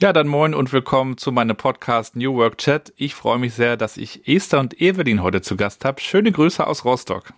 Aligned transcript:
Ja, 0.00 0.12
dann 0.12 0.26
moin 0.26 0.54
und 0.54 0.72
willkommen 0.72 1.18
zu 1.18 1.30
meinem 1.30 1.56
Podcast 1.56 2.16
New 2.16 2.34
Work 2.34 2.58
Chat. 2.58 2.92
Ich 2.96 3.14
freue 3.14 3.38
mich 3.38 3.54
sehr, 3.54 3.76
dass 3.76 3.96
ich 3.96 4.26
Esther 4.26 4.58
und 4.58 4.80
Evelyn 4.80 5.22
heute 5.22 5.40
zu 5.40 5.56
Gast 5.56 5.84
habe. 5.84 6.00
Schöne 6.00 6.32
Grüße 6.32 6.66
aus 6.66 6.84
Rostock. 6.84 7.32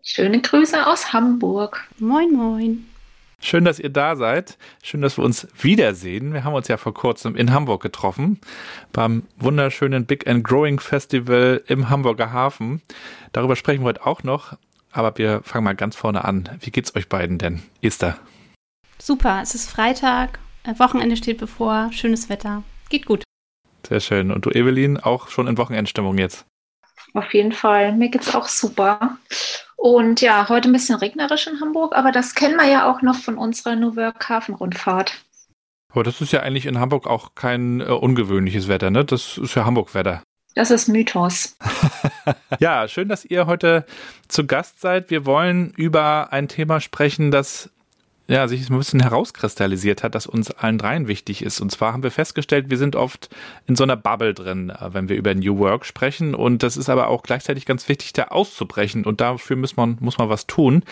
Schöne 0.00 0.40
Grüße 0.40 0.86
aus 0.86 1.12
Hamburg. 1.12 1.84
Moin, 1.98 2.32
moin. 2.32 2.86
Schön, 3.40 3.64
dass 3.64 3.80
ihr 3.80 3.90
da 3.90 4.14
seid. 4.14 4.56
Schön, 4.84 5.02
dass 5.02 5.18
wir 5.18 5.24
uns 5.24 5.48
wiedersehen. 5.60 6.32
Wir 6.32 6.44
haben 6.44 6.54
uns 6.54 6.68
ja 6.68 6.76
vor 6.76 6.94
kurzem 6.94 7.34
in 7.34 7.52
Hamburg 7.52 7.82
getroffen 7.82 8.40
beim 8.92 9.24
wunderschönen 9.36 10.06
Big 10.06 10.28
and 10.28 10.44
Growing 10.44 10.78
Festival 10.78 11.60
im 11.66 11.90
Hamburger 11.90 12.32
Hafen. 12.32 12.82
Darüber 13.32 13.56
sprechen 13.56 13.82
wir 13.82 13.88
heute 13.88 14.06
auch 14.06 14.22
noch. 14.22 14.56
Aber 14.92 15.18
wir 15.18 15.42
fangen 15.42 15.64
mal 15.64 15.74
ganz 15.74 15.96
vorne 15.96 16.24
an. 16.24 16.48
Wie 16.60 16.70
geht's 16.70 16.94
euch 16.94 17.08
beiden 17.08 17.38
denn? 17.38 17.62
Esther? 17.82 18.16
Super, 18.96 19.40
es 19.42 19.56
ist 19.56 19.68
Freitag 19.68 20.38
Wochenende 20.78 21.16
steht 21.16 21.38
bevor, 21.38 21.90
schönes 21.92 22.28
Wetter. 22.28 22.62
Geht 22.88 23.06
gut. 23.06 23.22
Sehr 23.86 24.00
schön. 24.00 24.30
Und 24.30 24.46
du, 24.46 24.50
Evelyn, 24.50 24.98
auch 24.98 25.28
schon 25.28 25.46
in 25.46 25.58
Wochenendstimmung 25.58 26.18
jetzt? 26.18 26.46
Auf 27.12 27.32
jeden 27.34 27.52
Fall. 27.52 27.92
Mir 27.92 28.08
geht's 28.08 28.34
auch 28.34 28.48
super. 28.48 29.18
Und 29.76 30.20
ja, 30.20 30.48
heute 30.48 30.68
ein 30.68 30.72
bisschen 30.72 30.96
regnerisch 30.96 31.46
in 31.46 31.60
Hamburg, 31.60 31.94
aber 31.94 32.10
das 32.10 32.34
kennen 32.34 32.56
wir 32.56 32.66
ja 32.66 32.90
auch 32.90 33.02
noch 33.02 33.16
von 33.16 33.36
unserer 33.36 33.76
New 33.76 33.96
Work 33.96 34.28
Hafenrundfahrt. 34.28 35.24
Aber 35.92 36.02
das 36.02 36.20
ist 36.20 36.32
ja 36.32 36.40
eigentlich 36.40 36.66
in 36.66 36.80
Hamburg 36.80 37.06
auch 37.06 37.34
kein 37.34 37.80
äh, 37.80 37.84
ungewöhnliches 37.84 38.66
Wetter, 38.66 38.90
ne? 38.90 39.04
Das 39.04 39.38
ist 39.38 39.54
ja 39.54 39.64
Hamburg-Wetter. 39.64 40.22
Das 40.54 40.70
ist 40.70 40.88
Mythos. 40.88 41.56
ja, 42.60 42.88
schön, 42.88 43.08
dass 43.08 43.24
ihr 43.24 43.46
heute 43.46 43.84
zu 44.26 44.46
Gast 44.46 44.80
seid. 44.80 45.10
Wir 45.10 45.26
wollen 45.26 45.72
über 45.76 46.32
ein 46.32 46.48
Thema 46.48 46.80
sprechen, 46.80 47.30
das 47.30 47.70
ja, 48.26 48.48
sich 48.48 48.70
ein 48.70 48.78
bisschen 48.78 49.00
herauskristallisiert 49.00 50.02
hat, 50.02 50.14
dass 50.14 50.26
uns 50.26 50.50
allen 50.50 50.78
dreien 50.78 51.08
wichtig 51.08 51.42
ist. 51.42 51.60
Und 51.60 51.70
zwar 51.70 51.92
haben 51.92 52.02
wir 52.02 52.10
festgestellt, 52.10 52.70
wir 52.70 52.78
sind 52.78 52.96
oft 52.96 53.28
in 53.66 53.76
so 53.76 53.84
einer 53.84 53.96
Bubble 53.96 54.32
drin, 54.32 54.70
äh, 54.70 54.94
wenn 54.94 55.10
wir 55.10 55.16
über 55.16 55.34
New 55.34 55.58
Work 55.58 55.84
sprechen. 55.84 56.34
Und 56.34 56.62
das 56.62 56.78
ist 56.78 56.88
aber 56.88 57.08
auch 57.08 57.22
gleichzeitig 57.22 57.66
ganz 57.66 57.86
wichtig, 57.86 58.14
da 58.14 58.24
auszubrechen. 58.24 59.04
Und 59.04 59.20
dafür 59.20 59.56
muss 59.56 59.76
man, 59.76 59.98
muss 60.00 60.16
man 60.16 60.30
was 60.30 60.46
tun. 60.46 60.84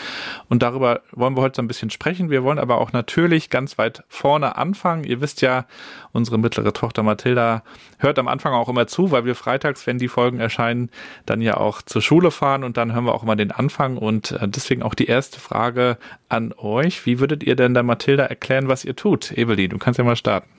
Und 0.51 0.63
darüber 0.63 1.01
wollen 1.13 1.35
wir 1.35 1.41
heute 1.41 1.57
so 1.57 1.63
ein 1.63 1.69
bisschen 1.69 1.89
sprechen. 1.89 2.29
Wir 2.29 2.45
wollen 2.45 2.59
aber 2.59 2.79
auch 2.79 2.93
natürlich 2.93 3.49
ganz 3.49 3.79
weit 3.79 4.05
vorne 4.09 4.57
anfangen. 4.57 5.05
Ihr 5.05 5.23
wisst 5.23 5.41
ja, 5.41 5.65
unsere 6.13 6.39
mittlere 6.39 6.75
Tochter 6.75 7.03
Mathilda 7.03 7.63
hört 7.97 8.19
am 8.19 8.29
Anfang 8.29 8.53
auch 8.53 8.69
immer 8.69 8.87
zu, 8.87 9.11
weil 9.11 9.25
wir 9.25 9.35
freitags, 9.35 9.87
wenn 9.87 9.97
die 9.97 10.09
Folgen 10.09 10.39
erscheinen, 10.39 10.91
dann 11.25 11.41
ja 11.41 11.57
auch 11.57 11.81
zur 11.81 12.03
Schule 12.03 12.31
fahren 12.31 12.63
und 12.63 12.77
dann 12.77 12.93
hören 12.93 13.07
wir 13.07 13.15
auch 13.15 13.23
immer 13.23 13.37
den 13.37 13.53
Anfang. 13.53 13.97
Und 13.97 14.33
äh, 14.33 14.49
deswegen 14.49 14.83
auch 14.83 14.95
die 14.95 15.07
erste 15.07 15.41
Frage 15.41 15.97
an 16.29 16.53
euch. 16.59 17.07
Wie 17.07 17.22
würdet 17.23 17.43
ihr 17.43 17.57
denn 17.57 17.73
der 17.73 17.83
Mathilda 17.83 18.25
erklären, 18.25 18.69
was 18.69 18.85
ihr 18.85 18.95
tut? 18.95 19.33
Evelyn, 19.33 19.71
du 19.71 19.79
kannst 19.79 19.97
ja 19.97 20.05
mal 20.05 20.17
starten. 20.17 20.51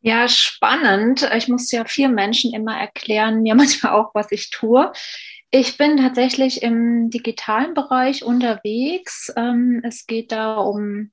Ja, 0.00 0.28
spannend. 0.28 1.28
Ich 1.36 1.48
muss 1.48 1.70
ja 1.72 1.84
vier 1.84 2.08
Menschen 2.08 2.54
immer 2.54 2.78
erklären, 2.78 3.44
ja 3.44 3.54
manchmal 3.56 3.92
auch, 3.92 4.14
was 4.14 4.32
ich 4.32 4.50
tue. 4.50 4.90
Ich 5.50 5.76
bin 5.76 5.96
tatsächlich 5.98 6.62
im 6.62 7.10
digitalen 7.10 7.74
Bereich 7.74 8.24
unterwegs. 8.24 9.32
Ähm, 9.36 9.82
es 9.84 10.06
geht 10.06 10.32
da 10.32 10.56
um 10.56 11.10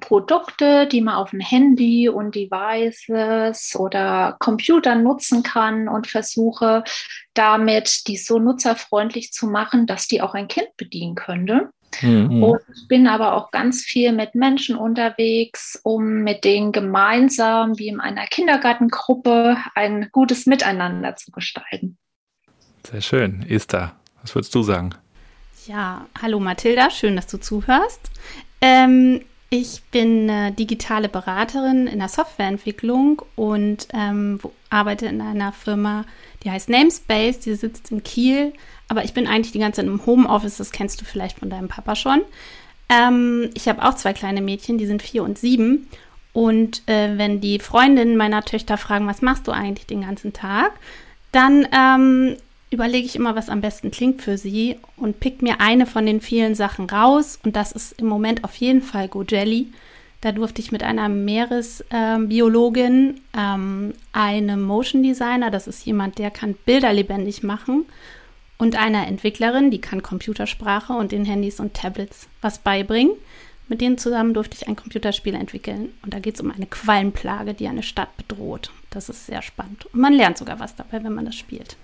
Produkte, 0.00 0.86
die 0.86 1.00
man 1.00 1.14
auf 1.14 1.30
dem 1.30 1.40
Handy 1.40 2.08
und 2.08 2.34
Devices 2.34 3.74
oder 3.74 4.36
Computer 4.38 4.94
nutzen 4.94 5.42
kann 5.42 5.88
und 5.88 6.06
versuche 6.06 6.84
damit 7.32 8.06
die 8.06 8.18
so 8.18 8.38
nutzerfreundlich 8.38 9.32
zu 9.32 9.46
machen, 9.46 9.86
dass 9.86 10.06
die 10.06 10.20
auch 10.20 10.34
ein 10.34 10.48
Kind 10.48 10.68
bedienen 10.76 11.14
könnte. 11.14 11.70
Mhm. 12.02 12.42
Und 12.42 12.60
ich 12.74 12.88
bin 12.88 13.06
aber 13.06 13.34
auch 13.34 13.50
ganz 13.50 13.82
viel 13.82 14.12
mit 14.12 14.34
Menschen 14.34 14.76
unterwegs, 14.76 15.80
um 15.82 16.22
mit 16.22 16.44
denen 16.44 16.72
gemeinsam, 16.72 17.78
wie 17.78 17.88
in 17.88 18.00
einer 18.00 18.26
Kindergartengruppe, 18.26 19.56
ein 19.74 20.08
gutes 20.12 20.46
Miteinander 20.46 21.16
zu 21.16 21.30
gestalten. 21.30 21.98
Sehr 22.90 23.00
schön. 23.00 23.44
Esther, 23.48 23.92
was 24.22 24.34
würdest 24.34 24.54
du 24.54 24.62
sagen? 24.62 24.94
Ja, 25.66 26.06
hallo 26.22 26.40
Mathilda, 26.40 26.90
schön, 26.90 27.16
dass 27.16 27.26
du 27.26 27.38
zuhörst. 27.38 28.10
Ähm, 28.60 29.20
ich 29.50 29.82
bin 29.90 30.28
äh, 30.28 30.52
digitale 30.52 31.08
Beraterin 31.08 31.86
in 31.86 31.98
der 31.98 32.08
Softwareentwicklung 32.08 33.22
und 33.34 33.88
ähm, 33.92 34.40
arbeite 34.70 35.06
in 35.06 35.20
einer 35.20 35.52
Firma, 35.52 36.04
die 36.44 36.50
heißt 36.50 36.68
Namespace, 36.68 37.40
die 37.40 37.54
sitzt 37.54 37.90
in 37.90 38.02
Kiel 38.02 38.52
aber 38.88 39.04
ich 39.04 39.12
bin 39.12 39.26
eigentlich 39.26 39.52
die 39.52 39.58
ganze 39.58 39.82
Zeit 39.82 39.86
im 39.86 40.04
Homeoffice, 40.04 40.56
das 40.56 40.72
kennst 40.72 41.00
du 41.00 41.04
vielleicht 41.04 41.38
von 41.38 41.50
deinem 41.50 41.68
Papa 41.68 41.94
schon. 41.94 42.22
Ähm, 42.88 43.50
ich 43.54 43.68
habe 43.68 43.86
auch 43.86 43.94
zwei 43.94 44.14
kleine 44.14 44.40
Mädchen, 44.40 44.78
die 44.78 44.86
sind 44.86 45.02
vier 45.02 45.22
und 45.22 45.38
sieben. 45.38 45.88
Und 46.32 46.82
äh, 46.88 47.18
wenn 47.18 47.40
die 47.40 47.58
Freundinnen 47.58 48.16
meiner 48.16 48.42
Töchter 48.42 48.78
fragen, 48.78 49.06
was 49.06 49.22
machst 49.22 49.46
du 49.46 49.52
eigentlich 49.52 49.86
den 49.86 50.02
ganzen 50.02 50.32
Tag, 50.32 50.72
dann 51.32 51.68
ähm, 51.72 52.36
überlege 52.70 53.04
ich 53.04 53.16
immer, 53.16 53.36
was 53.36 53.50
am 53.50 53.60
besten 53.60 53.90
klingt 53.90 54.22
für 54.22 54.38
sie 54.38 54.76
und 54.96 55.20
pick 55.20 55.42
mir 55.42 55.60
eine 55.60 55.84
von 55.84 56.06
den 56.06 56.22
vielen 56.22 56.54
Sachen 56.54 56.88
raus. 56.88 57.38
Und 57.44 57.56
das 57.56 57.72
ist 57.72 58.00
im 58.00 58.06
Moment 58.06 58.44
auf 58.44 58.54
jeden 58.56 58.80
Fall 58.82 59.08
Go 59.08 59.22
Jelly. 59.22 59.66
Da 60.20 60.32
durfte 60.32 60.60
ich 60.60 60.72
mit 60.72 60.82
einer 60.82 61.08
Meeresbiologin, 61.08 63.20
ähm, 63.36 63.92
einem 64.12 64.62
Motion 64.62 65.02
Designer, 65.02 65.50
das 65.50 65.68
ist 65.68 65.86
jemand, 65.86 66.18
der 66.18 66.32
kann 66.32 66.56
Bilder 66.64 66.92
lebendig 66.92 67.44
machen, 67.44 67.86
und 68.58 68.76
einer 68.76 69.06
Entwicklerin, 69.06 69.70
die 69.70 69.80
kann 69.80 70.02
Computersprache 70.02 70.92
und 70.92 71.12
den 71.12 71.24
Handys 71.24 71.60
und 71.60 71.72
Tablets 71.74 72.28
was 72.42 72.58
beibringen. 72.58 73.12
Mit 73.68 73.80
denen 73.80 73.98
zusammen 73.98 74.34
durfte 74.34 74.56
ich 74.56 74.66
ein 74.66 74.76
Computerspiel 74.76 75.34
entwickeln. 75.34 75.90
Und 76.02 76.12
da 76.12 76.18
geht 76.18 76.34
es 76.34 76.40
um 76.40 76.50
eine 76.50 76.66
Quallenplage, 76.66 77.54
die 77.54 77.68
eine 77.68 77.84
Stadt 77.84 78.16
bedroht. 78.16 78.72
Das 78.90 79.08
ist 79.08 79.26
sehr 79.26 79.42
spannend. 79.42 79.86
Und 79.92 80.00
man 80.00 80.12
lernt 80.12 80.38
sogar 80.38 80.58
was 80.58 80.74
dabei, 80.74 81.04
wenn 81.04 81.14
man 81.14 81.26
das 81.26 81.36
spielt. 81.36 81.76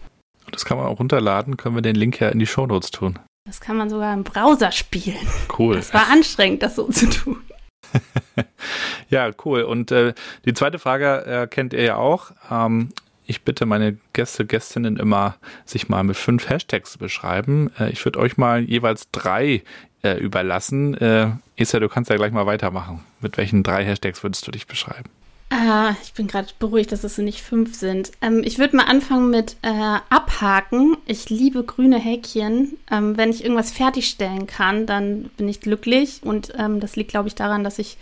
Das 0.51 0.65
kann 0.65 0.79
man 0.79 0.87
auch 0.87 0.99
runterladen. 0.99 1.57
Können 1.57 1.77
wir 1.77 1.83
den 1.83 1.95
Link 1.95 2.19
ja 2.21 2.31
in 2.31 2.39
die 2.39 2.47
Shownotes 2.47 2.91
tun. 2.91 3.19
Das 3.47 3.61
kann 3.61 3.77
man 3.77 3.91
sogar 3.91 4.15
im 4.15 4.25
Browser 4.25 4.73
spielen. 4.73 5.29
Cool. 5.57 5.77
Das 5.77 5.95
war 5.95 6.11
anstrengend, 6.11 6.63
das 6.63 6.77
so 6.77 6.89
zu 6.89 7.09
tun. 7.09 7.37
ja, 9.11 9.31
cool. 9.45 9.63
Und 9.63 9.91
äh, 9.91 10.15
die 10.45 10.55
zweite 10.55 10.79
Frage 10.79 11.25
äh, 11.27 11.47
kennt 11.47 11.73
ihr 11.73 11.83
ja 11.83 11.97
auch. 11.97 12.33
Ähm, 12.51 12.91
ich 13.27 13.43
bitte 13.43 13.67
meine 13.67 13.97
Gäste, 14.13 14.45
Gästinnen 14.45 14.97
immer, 14.97 15.37
sich 15.65 15.89
mal 15.89 16.03
mit 16.05 16.17
fünf 16.17 16.49
Hashtags 16.49 16.93
zu 16.93 16.99
beschreiben. 16.99 17.71
Äh, 17.79 17.91
ich 17.91 18.05
würde 18.05 18.19
euch 18.19 18.37
mal 18.37 18.61
jeweils 18.61 19.11
drei 19.11 19.63
äh, 20.03 20.19
überlassen. 20.19 20.95
Äh, 20.95 21.31
Issa, 21.57 21.81
du 21.81 21.89
kannst 21.89 22.11
ja 22.11 22.17
gleich 22.17 22.33
mal 22.33 22.47
weitermachen. 22.47 23.05
Mit 23.21 23.37
welchen 23.37 23.63
drei 23.63 23.85
Hashtags 23.85 24.23
würdest 24.23 24.47
du 24.47 24.51
dich 24.51 24.67
beschreiben? 24.67 25.11
Ah, 25.51 25.95
ich 26.03 26.15
bin 26.15 26.27
gerade 26.27 26.49
beruhigt, 26.59 26.91
dass 26.91 27.05
es 27.05 27.19
nicht 27.19 27.43
fünf 27.43 27.75
sind. 27.75 28.11
Ähm, 28.21 28.43
ich 28.45 28.59
würde 28.59 28.77
mal 28.77 28.87
anfangen 28.87 29.31
mit 29.31 29.57
äh, 29.63 29.69
Abhaken. 30.11 30.97
Ich 31.07 31.31
liebe 31.31 31.63
grüne 31.63 31.99
Häkchen. 31.99 32.77
Ähm, 32.91 33.17
wenn 33.17 33.31
ich 33.31 33.45
irgendwas 33.45 33.71
fertigstellen 33.71 34.47
kann, 34.47 34.87
dann 34.87 35.31
bin 35.37 35.49
ich 35.49 35.61
glücklich. 35.61 36.21
Und 36.23 36.53
ähm, 36.59 36.81
das 36.81 36.97
liegt, 36.97 37.11
glaube 37.11 37.29
ich, 37.29 37.35
daran, 37.35 37.63
dass 37.63 37.79
ich 37.79 37.97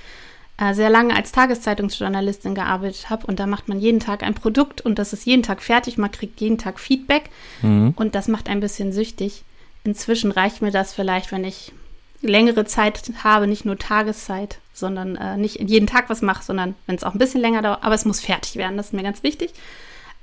sehr 0.71 0.91
lange 0.91 1.15
als 1.17 1.33
Tageszeitungsjournalistin 1.33 2.55
gearbeitet 2.55 3.11
habe 3.11 3.27
und 3.27 3.41
da 3.41 3.47
macht 3.47 3.69
man 3.69 3.81
jeden 3.81 4.01
Tag 4.01 4.23
ein 4.23 4.35
Produkt 4.35 4.81
und 4.81 4.99
das 4.99 5.13
ist 5.13 5.27
jeden 5.27 5.43
Tag 5.43 5.63
fertig, 5.63 5.99
man 5.99 6.11
kriegt 6.11 6.41
jeden 6.41 6.59
Tag 6.59 6.79
Feedback 6.79 7.31
mhm. 7.63 7.95
und 7.97 8.15
das 8.15 8.29
macht 8.29 8.49
ein 8.49 8.61
bisschen 8.61 8.93
süchtig. 8.93 9.45
Inzwischen 9.85 10.31
reicht 10.31 10.63
mir 10.63 10.71
das 10.71 10.95
vielleicht, 10.95 11.33
wenn 11.33 11.45
ich 11.45 11.73
längere 12.21 12.65
Zeit 12.65 13.03
habe, 13.25 13.49
nicht 13.49 13.65
nur 13.65 13.79
Tageszeit, 13.79 14.59
sondern 14.73 15.17
äh, 15.17 15.37
nicht 15.37 15.59
jeden 15.61 15.89
Tag 15.89 16.09
was 16.09 16.23
mache, 16.23 16.45
sondern 16.45 16.77
wenn 16.87 16.95
es 16.95 17.05
auch 17.05 17.15
ein 17.15 17.19
bisschen 17.19 17.41
länger 17.41 17.63
dauert, 17.63 17.83
aber 17.83 17.95
es 17.95 18.05
muss 18.05 18.21
fertig 18.21 18.57
werden, 18.57 18.77
das 18.77 18.87
ist 18.87 18.93
mir 18.93 19.03
ganz 19.03 19.23
wichtig. 19.23 19.53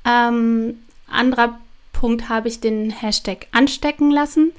Ähm, 0.05 0.79
anderer 1.07 1.59
Punkt 1.91 2.29
habe 2.29 2.47
ich 2.47 2.61
den 2.61 2.91
Hashtag 2.91 3.47
anstecken 3.51 4.11
lassen. 4.11 4.51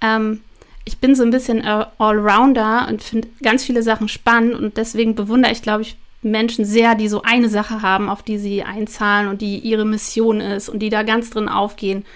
Ähm, 0.00 0.42
ich 0.88 0.98
bin 0.98 1.14
so 1.14 1.22
ein 1.22 1.30
bisschen 1.30 1.62
Allrounder 1.62 2.86
und 2.88 3.02
finde 3.02 3.28
ganz 3.42 3.62
viele 3.62 3.82
Sachen 3.82 4.08
spannend 4.08 4.54
und 4.54 4.78
deswegen 4.78 5.14
bewundere 5.14 5.52
ich, 5.52 5.60
glaube 5.60 5.82
ich, 5.82 5.98
Menschen 6.22 6.64
sehr, 6.64 6.94
die 6.94 7.08
so 7.08 7.20
eine 7.22 7.50
Sache 7.50 7.82
haben, 7.82 8.08
auf 8.08 8.22
die 8.22 8.38
sie 8.38 8.62
einzahlen 8.62 9.28
und 9.28 9.42
die 9.42 9.58
ihre 9.58 9.84
Mission 9.84 10.40
ist 10.40 10.70
und 10.70 10.78
die 10.78 10.88
da 10.88 11.02
ganz 11.02 11.28
drin 11.28 11.50
aufgehen. 11.50 12.06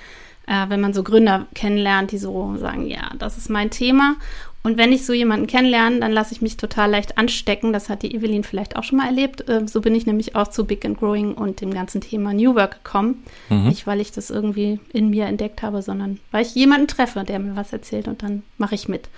Äh, 0.47 0.71
wenn 0.71 0.81
man 0.81 0.95
so 0.95 1.03
Gründer 1.03 1.47
kennenlernt, 1.55 2.13
die 2.13 2.19
so 2.19 2.57
sagen, 2.57 2.87
ja, 2.87 3.11
das 3.19 3.37
ist 3.37 3.51
mein 3.51 3.71
Thema. 3.71 4.17
Und 4.65 4.79
wenn 4.79 4.93
ich 4.93 5.05
so 5.05 5.13
jemanden 5.13 5.49
kennenlerne, 5.49 5.99
dann 5.99 6.13
lasse 6.13 6.33
ich 6.33 6.41
mich 6.41 6.57
total 6.57 6.91
leicht 6.91 7.19
anstecken. 7.19 7.73
Das 7.73 7.89
hat 7.89 8.03
die 8.03 8.15
Evelyn 8.15 8.45
vielleicht 8.45 8.77
auch 8.77 8.85
schon 8.85 8.99
mal 8.99 9.07
erlebt. 9.07 9.45
Ähm, 9.49 9.67
so 9.67 9.81
bin 9.81 9.95
ich 9.95 10.07
nämlich 10.07 10.37
auch 10.37 10.49
zu 10.49 10.65
Big 10.65 10.85
and 10.85 10.99
Growing 10.99 11.35
und 11.35 11.61
dem 11.61 11.75
ganzen 11.75 12.01
Thema 12.01 12.33
New 12.33 12.55
Work 12.55 12.85
gekommen. 12.85 13.25
Mhm. 13.49 13.69
Nicht, 13.69 13.87
weil 13.89 14.01
ich 14.01 14.13
das 14.13 14.31
irgendwie 14.31 14.79
in 14.93 15.11
mir 15.11 15.27
entdeckt 15.27 15.63
habe, 15.63 15.83
sondern 15.83 16.21
weil 16.31 16.47
ich 16.47 16.55
jemanden 16.55 16.87
treffe, 16.87 17.25
der 17.25 17.41
mir 17.41 17.57
was 17.57 17.73
erzählt 17.73 18.07
und 18.07 18.23
dann 18.23 18.45
mache 18.57 18.77
ich 18.77 18.89
mit. 18.89 19.09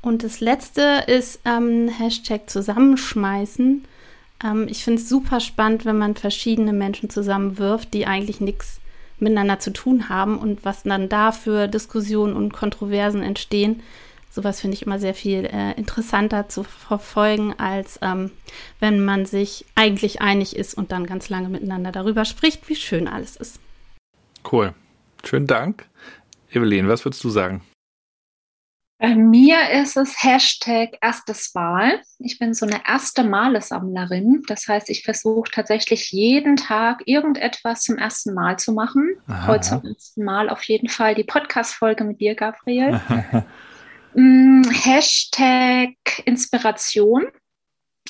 Und 0.00 0.24
das 0.24 0.40
letzte 0.40 1.04
ist 1.06 1.40
ähm, 1.44 1.88
Hashtag 1.88 2.48
zusammenschmeißen. 2.48 3.84
Ähm, 4.44 4.66
ich 4.70 4.82
finde 4.82 5.02
es 5.02 5.10
super 5.10 5.40
spannend, 5.40 5.84
wenn 5.84 5.98
man 5.98 6.14
verschiedene 6.14 6.72
Menschen 6.72 7.10
zusammenwirft, 7.10 7.92
die 7.92 8.06
eigentlich 8.06 8.40
nichts 8.40 8.80
miteinander 9.18 9.58
zu 9.58 9.72
tun 9.72 10.08
haben 10.08 10.38
und 10.38 10.64
was 10.64 10.84
dann 10.84 11.10
da 11.10 11.32
für 11.32 11.68
Diskussionen 11.68 12.34
und 12.34 12.52
Kontroversen 12.54 13.22
entstehen 13.22 13.82
Sowas 14.36 14.60
finde 14.60 14.74
ich 14.74 14.82
immer 14.82 14.98
sehr 14.98 15.14
viel 15.14 15.46
äh, 15.46 15.72
interessanter 15.78 16.46
zu 16.46 16.62
verfolgen, 16.62 17.54
als 17.56 17.98
ähm, 18.02 18.32
wenn 18.80 19.02
man 19.02 19.24
sich 19.24 19.64
eigentlich 19.74 20.20
einig 20.20 20.54
ist 20.54 20.74
und 20.74 20.92
dann 20.92 21.06
ganz 21.06 21.30
lange 21.30 21.48
miteinander 21.48 21.90
darüber 21.90 22.26
spricht, 22.26 22.68
wie 22.68 22.76
schön 22.76 23.08
alles 23.08 23.36
ist. 23.36 23.58
Cool. 24.52 24.74
Schönen 25.24 25.46
Dank. 25.46 25.86
Evelyn, 26.52 26.86
was 26.86 27.06
würdest 27.06 27.24
du 27.24 27.30
sagen? 27.30 27.62
Bei 28.98 29.14
mir 29.14 29.70
ist 29.70 29.96
es 29.96 30.22
Hashtag 30.22 30.98
erstes 31.00 31.54
Mal. 31.54 32.02
Ich 32.18 32.38
bin 32.38 32.52
so 32.52 32.66
eine 32.66 32.82
erste 32.86 33.24
Male-Sammlerin. 33.24 34.42
Das 34.48 34.68
heißt, 34.68 34.90
ich 34.90 35.02
versuche 35.02 35.50
tatsächlich 35.50 36.12
jeden 36.12 36.56
Tag 36.56 37.02
irgendetwas 37.06 37.84
zum 37.84 37.96
ersten 37.96 38.34
Mal 38.34 38.58
zu 38.58 38.72
machen. 38.72 39.16
Aha. 39.28 39.46
Heute 39.46 39.68
zum 39.68 39.84
ersten 39.86 40.24
Mal 40.24 40.50
auf 40.50 40.62
jeden 40.64 40.90
Fall 40.90 41.14
die 41.14 41.24
Podcast-Folge 41.24 42.04
mit 42.04 42.20
dir, 42.20 42.34
Gabriel. 42.34 43.00
Mm, 44.16 44.62
Hashtag 44.70 45.94
Inspiration. 46.24 47.26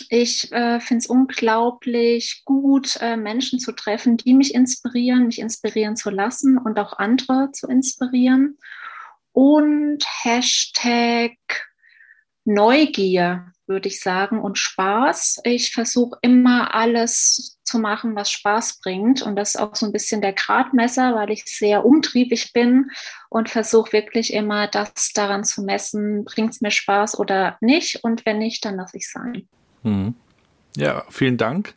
Ich 0.08 0.52
äh, 0.52 0.78
finde 0.78 0.98
es 1.00 1.06
unglaublich 1.08 2.42
gut, 2.44 2.96
äh, 3.00 3.16
Menschen 3.16 3.58
zu 3.58 3.72
treffen, 3.72 4.16
die 4.16 4.32
mich 4.32 4.54
inspirieren, 4.54 5.26
mich 5.26 5.40
inspirieren 5.40 5.96
zu 5.96 6.10
lassen 6.10 6.58
und 6.58 6.78
auch 6.78 6.92
andere 6.98 7.50
zu 7.50 7.66
inspirieren 7.66 8.56
und 9.32 10.04
Hashtag 10.22 11.32
Neugier, 12.44 13.52
würde 13.66 13.88
ich 13.88 14.00
sagen, 14.00 14.40
und 14.40 14.58
Spaß. 14.58 15.40
Ich 15.42 15.72
versuche 15.72 16.18
immer 16.22 16.72
alles 16.72 17.55
zu 17.66 17.78
machen, 17.78 18.14
was 18.14 18.30
Spaß 18.30 18.80
bringt. 18.80 19.22
Und 19.22 19.36
das 19.36 19.54
ist 19.54 19.60
auch 19.60 19.74
so 19.74 19.86
ein 19.86 19.92
bisschen 19.92 20.20
der 20.20 20.32
Gradmesser, 20.32 21.14
weil 21.14 21.30
ich 21.30 21.44
sehr 21.44 21.84
umtriebig 21.84 22.52
bin 22.52 22.90
und 23.28 23.50
versuche 23.50 23.92
wirklich 23.92 24.32
immer 24.32 24.68
das 24.68 25.12
daran 25.14 25.44
zu 25.44 25.62
messen, 25.62 26.24
bringt 26.24 26.52
es 26.52 26.60
mir 26.60 26.70
Spaß 26.70 27.18
oder 27.18 27.58
nicht. 27.60 28.02
Und 28.04 28.24
wenn 28.24 28.38
nicht, 28.38 28.64
dann 28.64 28.76
lasse 28.76 28.96
ich 28.96 29.04
es 29.04 29.12
sein. 29.12 29.48
Mhm. 29.82 30.14
Ja, 30.76 31.04
vielen 31.08 31.38
Dank 31.38 31.74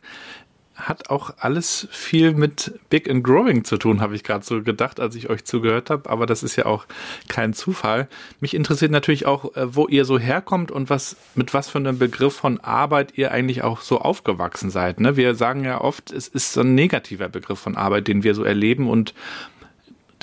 hat 0.80 1.10
auch 1.10 1.34
alles 1.38 1.88
viel 1.90 2.32
mit 2.32 2.78
Big 2.88 3.08
and 3.08 3.22
Growing 3.22 3.64
zu 3.64 3.76
tun, 3.76 4.00
habe 4.00 4.14
ich 4.14 4.24
gerade 4.24 4.44
so 4.44 4.62
gedacht, 4.62 5.00
als 5.00 5.14
ich 5.14 5.30
euch 5.30 5.44
zugehört 5.44 5.90
habe. 5.90 6.08
Aber 6.10 6.26
das 6.26 6.42
ist 6.42 6.56
ja 6.56 6.66
auch 6.66 6.86
kein 7.28 7.52
Zufall. 7.52 8.08
Mich 8.40 8.54
interessiert 8.54 8.90
natürlich 8.90 9.26
auch, 9.26 9.54
äh, 9.56 9.74
wo 9.74 9.86
ihr 9.86 10.04
so 10.04 10.18
herkommt 10.18 10.70
und 10.70 10.90
was 10.90 11.16
mit 11.34 11.54
was 11.54 11.68
für 11.68 11.78
einem 11.78 11.98
Begriff 11.98 12.34
von 12.34 12.60
Arbeit 12.60 13.16
ihr 13.16 13.30
eigentlich 13.30 13.62
auch 13.62 13.80
so 13.80 14.00
aufgewachsen 14.00 14.70
seid. 14.70 15.00
Ne? 15.00 15.16
Wir 15.16 15.34
sagen 15.34 15.64
ja 15.64 15.80
oft, 15.80 16.10
es 16.10 16.28
ist 16.28 16.52
so 16.52 16.62
ein 16.62 16.74
negativer 16.74 17.28
Begriff 17.28 17.58
von 17.58 17.76
Arbeit, 17.76 18.08
den 18.08 18.22
wir 18.22 18.34
so 18.34 18.44
erleben 18.44 18.88
und 18.88 19.14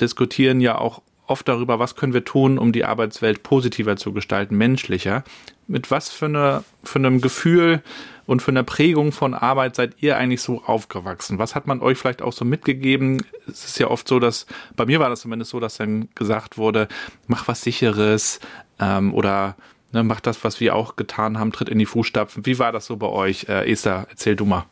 diskutieren 0.00 0.60
ja 0.60 0.78
auch 0.78 1.02
oft 1.26 1.46
darüber, 1.46 1.78
was 1.78 1.94
können 1.94 2.14
wir 2.14 2.24
tun, 2.24 2.58
um 2.58 2.72
die 2.72 2.84
Arbeitswelt 2.84 3.42
positiver 3.42 3.96
zu 3.96 4.12
gestalten, 4.12 4.56
menschlicher. 4.56 5.24
Mit 5.66 5.90
was 5.90 6.08
für, 6.08 6.26
eine, 6.26 6.64
für 6.82 6.98
einem 6.98 7.20
Gefühl 7.20 7.82
und 8.28 8.42
für 8.42 8.50
eine 8.50 8.62
Prägung 8.62 9.10
von 9.10 9.32
Arbeit 9.32 9.74
seid 9.74 10.02
ihr 10.02 10.18
eigentlich 10.18 10.42
so 10.42 10.62
aufgewachsen? 10.62 11.38
Was 11.38 11.54
hat 11.54 11.66
man 11.66 11.80
euch 11.80 11.96
vielleicht 11.96 12.20
auch 12.20 12.34
so 12.34 12.44
mitgegeben? 12.44 13.24
Es 13.50 13.64
ist 13.64 13.78
ja 13.78 13.88
oft 13.88 14.06
so, 14.06 14.18
dass, 14.18 14.44
bei 14.76 14.84
mir 14.84 15.00
war 15.00 15.08
das 15.08 15.22
zumindest 15.22 15.50
so, 15.50 15.60
dass 15.60 15.78
dann 15.78 16.10
gesagt 16.14 16.58
wurde, 16.58 16.88
mach 17.26 17.48
was 17.48 17.62
sicheres 17.62 18.38
ähm, 18.80 19.14
oder 19.14 19.56
ne, 19.92 20.02
mach 20.02 20.20
das, 20.20 20.44
was 20.44 20.60
wir 20.60 20.76
auch 20.76 20.96
getan 20.96 21.38
haben, 21.38 21.52
tritt 21.52 21.70
in 21.70 21.78
die 21.78 21.86
Fußstapfen. 21.86 22.44
Wie 22.44 22.58
war 22.58 22.70
das 22.70 22.84
so 22.84 22.98
bei 22.98 23.06
euch? 23.06 23.48
Äh, 23.48 23.72
Esther, 23.72 24.06
erzähl 24.10 24.36
du 24.36 24.44
mal. 24.44 24.66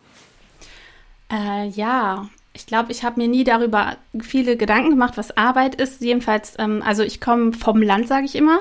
Äh, 1.32 1.68
ja, 1.68 2.28
ich 2.52 2.66
glaube, 2.66 2.92
ich 2.92 3.04
habe 3.04 3.18
mir 3.18 3.26
nie 3.26 3.44
darüber 3.44 3.96
viele 4.20 4.58
Gedanken 4.58 4.90
gemacht, 4.90 5.16
was 5.16 5.34
Arbeit 5.34 5.76
ist. 5.76 6.02
Jedenfalls, 6.02 6.56
ähm, 6.58 6.82
also 6.84 7.02
ich 7.02 7.22
komme 7.22 7.54
vom 7.54 7.80
Land, 7.80 8.06
sage 8.06 8.26
ich 8.26 8.34
immer. 8.34 8.60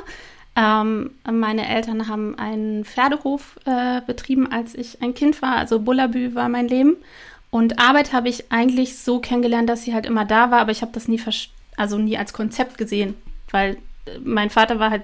Ähm, 0.56 1.12
meine 1.30 1.68
Eltern 1.68 2.08
haben 2.08 2.38
einen 2.40 2.86
Pferdehof 2.86 3.60
äh, 3.66 4.02
betrieben, 4.06 4.52
als 4.52 4.74
ich 4.74 5.02
ein 5.02 5.14
Kind 5.14 5.42
war. 5.42 5.58
Also 5.58 5.80
Bullabü 5.80 6.34
war 6.34 6.48
mein 6.50 6.68
Leben. 6.68 6.96
Und 7.52 7.80
Arbeit 7.80 8.14
habe 8.14 8.30
ich 8.30 8.52
eigentlich 8.52 8.98
so 8.98 9.20
kennengelernt, 9.20 9.70
dass 9.70 9.84
sie 9.84 9.94
halt 9.94 10.06
immer 10.06 10.26
da 10.26 10.52
war, 10.52 10.60
aber 10.60 10.72
ich 10.72 10.82
habe 10.82 10.92
das 10.94 11.08
nie, 11.08 11.22
also 11.78 11.98
nie 11.98 12.18
als 12.18 12.34
Konzept 12.34 12.78
gesehen, 12.78 13.16
weil 13.52 13.78
äh, 14.06 14.20
mein 14.24 14.50
Vater 14.50 14.80
war 14.80 14.92
halt 14.92 15.04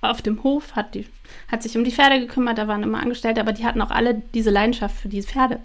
auf 0.00 0.22
dem 0.22 0.42
Hof, 0.42 0.74
hat, 0.76 0.94
die, 0.94 1.06
hat 1.50 1.62
sich 1.62 1.76
um 1.76 1.84
die 1.84 1.92
Pferde 1.92 2.20
gekümmert, 2.20 2.58
da 2.58 2.68
waren 2.68 2.82
immer 2.82 3.00
Angestellte, 3.00 3.40
aber 3.40 3.52
die 3.52 3.64
hatten 3.64 3.80
auch 3.80 3.90
alle 3.90 4.22
diese 4.34 4.50
Leidenschaft 4.50 4.96
für 4.96 5.08
diese 5.08 5.28
Pferde. 5.28 5.60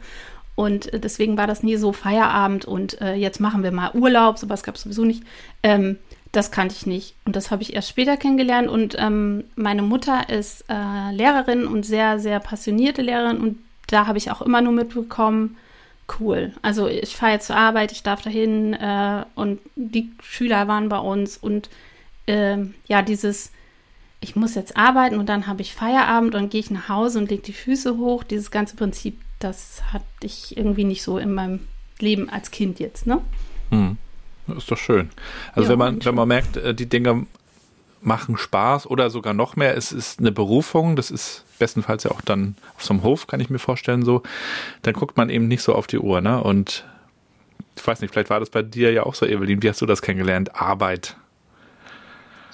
Und 0.55 0.93
äh, 0.93 0.99
deswegen 0.99 1.37
war 1.37 1.47
das 1.47 1.63
nie 1.63 1.77
so 1.77 1.91
Feierabend 1.91 2.65
und 2.65 3.01
äh, 3.01 3.15
jetzt 3.15 3.39
machen 3.39 3.63
wir 3.63 3.71
mal 3.71 3.91
Urlaub, 3.93 4.37
sowas 4.37 4.63
gab 4.63 4.75
es 4.75 4.83
sowieso 4.83 5.05
nicht. 5.05 5.23
Ähm, 5.63 5.97
das 6.31 6.51
kannte 6.51 6.75
ich 6.75 6.85
nicht. 6.85 7.15
Und 7.25 7.35
das 7.35 7.51
habe 7.51 7.61
ich 7.61 7.75
erst 7.75 7.89
später 7.89 8.17
kennengelernt. 8.17 8.69
Und 8.69 8.95
ähm, 8.97 9.43
meine 9.55 9.81
Mutter 9.81 10.29
ist 10.29 10.65
äh, 10.69 11.11
Lehrerin 11.11 11.67
und 11.67 11.85
sehr, 11.85 12.19
sehr 12.19 12.39
passionierte 12.39 13.01
Lehrerin. 13.01 13.37
Und 13.37 13.59
da 13.87 14.07
habe 14.07 14.17
ich 14.17 14.31
auch 14.31 14.41
immer 14.41 14.61
nur 14.61 14.73
mitbekommen, 14.73 15.57
cool. 16.19 16.53
Also 16.61 16.87
ich 16.87 17.15
fahre 17.15 17.33
jetzt 17.33 17.47
zur 17.47 17.57
Arbeit, 17.57 17.91
ich 17.91 18.03
darf 18.03 18.21
dahin 18.21 18.73
äh, 18.73 19.25
und 19.35 19.59
die 19.75 20.11
Schüler 20.21 20.67
waren 20.67 20.89
bei 20.89 20.99
uns. 20.99 21.37
Und 21.37 21.69
äh, 22.27 22.57
ja, 22.87 23.01
dieses, 23.01 23.51
ich 24.19 24.35
muss 24.35 24.55
jetzt 24.55 24.77
arbeiten 24.77 25.19
und 25.19 25.27
dann 25.27 25.47
habe 25.47 25.61
ich 25.61 25.73
Feierabend 25.73 26.35
und 26.35 26.49
gehe 26.49 26.61
ich 26.61 26.71
nach 26.71 26.89
Hause 26.89 27.19
und 27.19 27.29
lege 27.29 27.43
die 27.43 27.53
Füße 27.53 27.97
hoch. 27.97 28.23
Dieses 28.23 28.51
ganze 28.51 28.75
Prinzip 28.75 29.19
das 29.43 29.81
hatte 29.91 30.05
ich 30.21 30.55
irgendwie 30.55 30.83
nicht 30.83 31.03
so 31.03 31.17
in 31.17 31.33
meinem 31.33 31.67
Leben 31.99 32.29
als 32.29 32.51
Kind 32.51 32.79
jetzt, 32.79 33.07
ne? 33.07 33.21
Hm. 33.69 33.97
Ist 34.57 34.71
doch 34.71 34.77
schön. 34.77 35.09
Also 35.53 35.63
ja, 35.63 35.69
wenn 35.71 35.79
man, 35.79 36.05
wenn 36.05 36.15
man 36.15 36.27
merkt, 36.27 36.57
äh, 36.57 36.73
die 36.73 36.87
Dinge 36.87 37.25
machen 38.01 38.37
Spaß 38.37 38.87
oder 38.87 39.09
sogar 39.09 39.33
noch 39.33 39.55
mehr, 39.55 39.77
es 39.77 39.91
ist 39.91 40.19
eine 40.19 40.31
Berufung, 40.31 40.95
das 40.95 41.11
ist 41.11 41.45
bestenfalls 41.59 42.03
ja 42.03 42.11
auch 42.11 42.21
dann 42.21 42.55
auf 42.75 42.83
so 42.83 42.93
einem 42.93 43.03
Hof, 43.03 43.27
kann 43.27 43.39
ich 43.39 43.49
mir 43.49 43.59
vorstellen, 43.59 44.03
so, 44.03 44.23
dann 44.81 44.95
guckt 44.95 45.17
man 45.17 45.29
eben 45.29 45.47
nicht 45.47 45.61
so 45.61 45.75
auf 45.75 45.85
die 45.85 45.99
Uhr, 45.99 46.19
ne? 46.21 46.43
Und 46.43 46.83
ich 47.75 47.85
weiß 47.85 48.01
nicht, 48.01 48.11
vielleicht 48.11 48.29
war 48.29 48.39
das 48.39 48.49
bei 48.49 48.63
dir 48.63 48.91
ja 48.91 49.03
auch 49.03 49.13
so, 49.13 49.25
Evelyn, 49.25 49.61
wie 49.61 49.69
hast 49.69 49.81
du 49.81 49.85
das 49.85 50.01
kennengelernt? 50.01 50.55
Arbeit. 50.55 51.15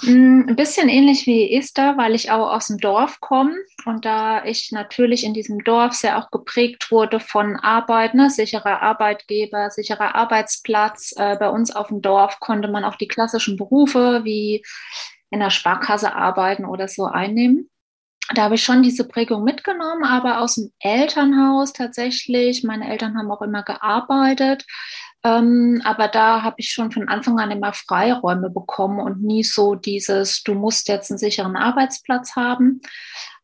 Mm, 0.02 0.50
ein 0.50 0.56
bisschen 0.56 0.90
ähnlich 0.90 1.26
wie 1.26 1.54
Esther, 1.54 1.98
weil 1.98 2.14
ich 2.14 2.32
auch 2.32 2.52
aus 2.52 2.68
dem 2.68 2.78
Dorf 2.78 3.20
komme 3.20 3.56
und 3.86 4.06
da 4.06 4.44
ich 4.46 4.72
natürlich 4.72 5.24
in 5.24 5.34
diesem 5.34 5.64
Dorf 5.64 5.94
sehr 5.94 6.18
auch 6.18 6.30
geprägt 6.30 6.92
wurde 6.92 7.20
von 7.20 7.56
Arbeit, 7.56 8.14
ne, 8.14 8.30
sicherer 8.30 8.82
Arbeitgeber, 8.82 9.70
sicherer 9.72 10.16
Arbeitsplatz. 10.16 11.14
Äh, 11.18 11.38
bei 11.40 11.50
uns 11.50 11.76
auf 11.76 11.88
dem 11.88 12.02
Dorf 12.02 12.40
konnte 12.40 12.68
man 12.68 12.84
auch 12.84 12.96
die 12.96 13.08
klassischen 13.08 13.58
Berufe 13.58 14.22
wie 14.24 14.64
in 15.30 15.40
der 15.40 15.50
Sparkasse 15.50 16.14
arbeiten 16.16 16.66
oder 16.66 16.88
so 16.88 17.06
einnehmen. 17.06 17.70
Da 18.36 18.44
habe 18.44 18.56
ich 18.56 18.64
schon 18.64 18.84
diese 18.84 19.08
Prägung 19.08 19.44
mitgenommen, 19.44 20.04
aber 20.04 20.42
aus 20.42 20.56
dem 20.56 20.72
Elternhaus 20.80 21.72
tatsächlich. 21.72 22.64
Meine 22.64 22.90
Eltern 22.90 23.18
haben 23.18 23.32
auch 23.32 23.42
immer 23.42 23.64
gearbeitet. 23.64 24.66
Ähm, 25.24 25.82
aber 25.84 26.08
da 26.08 26.44
habe 26.44 26.56
ich 26.60 26.72
schon 26.72 26.92
von 26.92 27.08
Anfang 27.08 27.40
an 27.40 27.52
immer 27.52 27.74
Freiräume 27.74 28.50
bekommen 28.50 29.00
und 29.00 29.22
nie 29.22 29.44
so 29.44 29.76
dieses, 29.76 30.44
du 30.44 30.54
musst 30.54 30.88
jetzt 30.88 31.12
einen 31.12 31.18
sicheren 31.18 31.56
Arbeitsplatz 31.56 32.36
haben. 32.36 32.82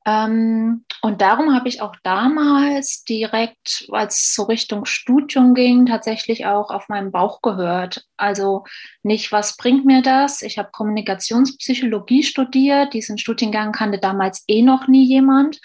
Ähm, 0.06 0.84
und 1.02 1.22
darum 1.22 1.56
habe 1.56 1.70
ich 1.70 1.82
auch 1.82 1.96
damals 2.04 3.04
direkt, 3.06 3.86
als 3.92 4.18
es 4.18 4.36
so 4.36 4.44
Richtung 4.44 4.86
Studium 4.86 5.54
ging, 5.54 5.86
tatsächlich 5.86 6.46
auch 6.46 6.72
auf 6.72 6.90
meinen 6.90 7.12
Bauch 7.12 7.42
gehört. 7.42 8.06
Also 8.18 8.66
nicht, 9.02 9.32
was 9.32 9.56
bringt 9.56 9.86
mir 9.86 10.02
das? 10.02 10.42
Ich 10.42 10.58
habe 10.58 10.72
Kommunikationspsychologie 10.72 12.24
studiert. 12.24 12.94
Diesen 12.94 13.18
Studiengang 13.18 13.72
kannte 13.72 13.98
damals 13.98 14.44
eh 14.48 14.62
noch 14.62 14.88
nie 14.88 15.06
jemand 15.06 15.60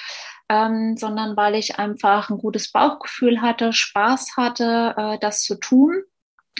ähm, 0.49 0.97
sondern 0.97 1.37
weil 1.37 1.55
ich 1.55 1.79
einfach 1.79 2.31
ein 2.31 2.39
gutes 2.39 2.73
Bauchgefühl 2.73 3.41
hatte, 3.41 3.73
Spaß 3.73 4.37
hatte, 4.37 4.95
äh, 4.97 5.19
das 5.19 5.43
zu 5.43 5.57
tun. 5.57 6.03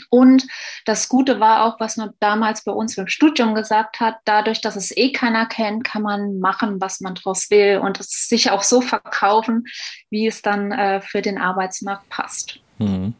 Und 0.09 0.47
das 0.85 1.09
Gute 1.09 1.39
war 1.39 1.65
auch, 1.65 1.79
was 1.79 1.97
man 1.97 2.11
damals 2.19 2.63
bei 2.63 2.71
uns 2.71 2.97
im 2.97 3.07
Studium 3.07 3.53
gesagt 3.53 3.99
hat, 3.99 4.15
dadurch, 4.25 4.61
dass 4.61 4.75
es 4.75 4.95
eh 4.95 5.11
keiner 5.11 5.45
kennt, 5.45 5.83
kann 5.83 6.01
man 6.01 6.39
machen, 6.39 6.79
was 6.79 7.01
man 7.01 7.15
draus 7.15 7.51
will 7.51 7.79
und 7.83 7.99
es 7.99 8.27
sich 8.27 8.49
auch 8.49 8.63
so 8.63 8.81
verkaufen, 8.81 9.65
wie 10.09 10.25
es 10.25 10.41
dann 10.41 10.71
äh, 10.71 11.01
für 11.01 11.21
den 11.21 11.37
Arbeitsmarkt 11.37 12.09
passt. 12.09 12.59
Hm. 12.77 13.13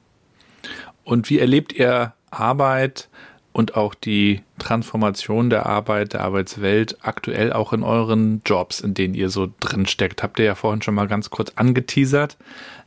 Und 1.04 1.30
wie 1.30 1.40
erlebt 1.40 1.74
ihr 1.74 2.14
Arbeit 2.32 3.10
und 3.51 3.75
auch 3.75 3.96
die 3.96 4.41
Transformation 4.60 5.50
der 5.50 5.65
Arbeit, 5.65 6.13
der 6.13 6.22
Arbeitswelt 6.22 6.98
aktuell 7.01 7.51
auch 7.51 7.74
in 7.74 7.84
euren 7.84 8.41
Jobs, 8.46 8.79
in 8.79 8.94
denen 8.94 9.13
ihr 9.13 9.29
so 9.29 9.51
drin 9.60 9.86
steckt. 9.88 10.24
Habt 10.24 10.39
ihr 10.39 10.46
ja 10.46 10.56
vorhin 10.56 10.82
schon 10.82 10.96
mal 10.96 11.08
ganz 11.08 11.29
kurz 11.29 11.53
angeteasert, 11.56 12.38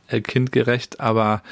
äh, 0.07 0.21
kindgerecht, 0.21 0.99
aber 0.99 1.43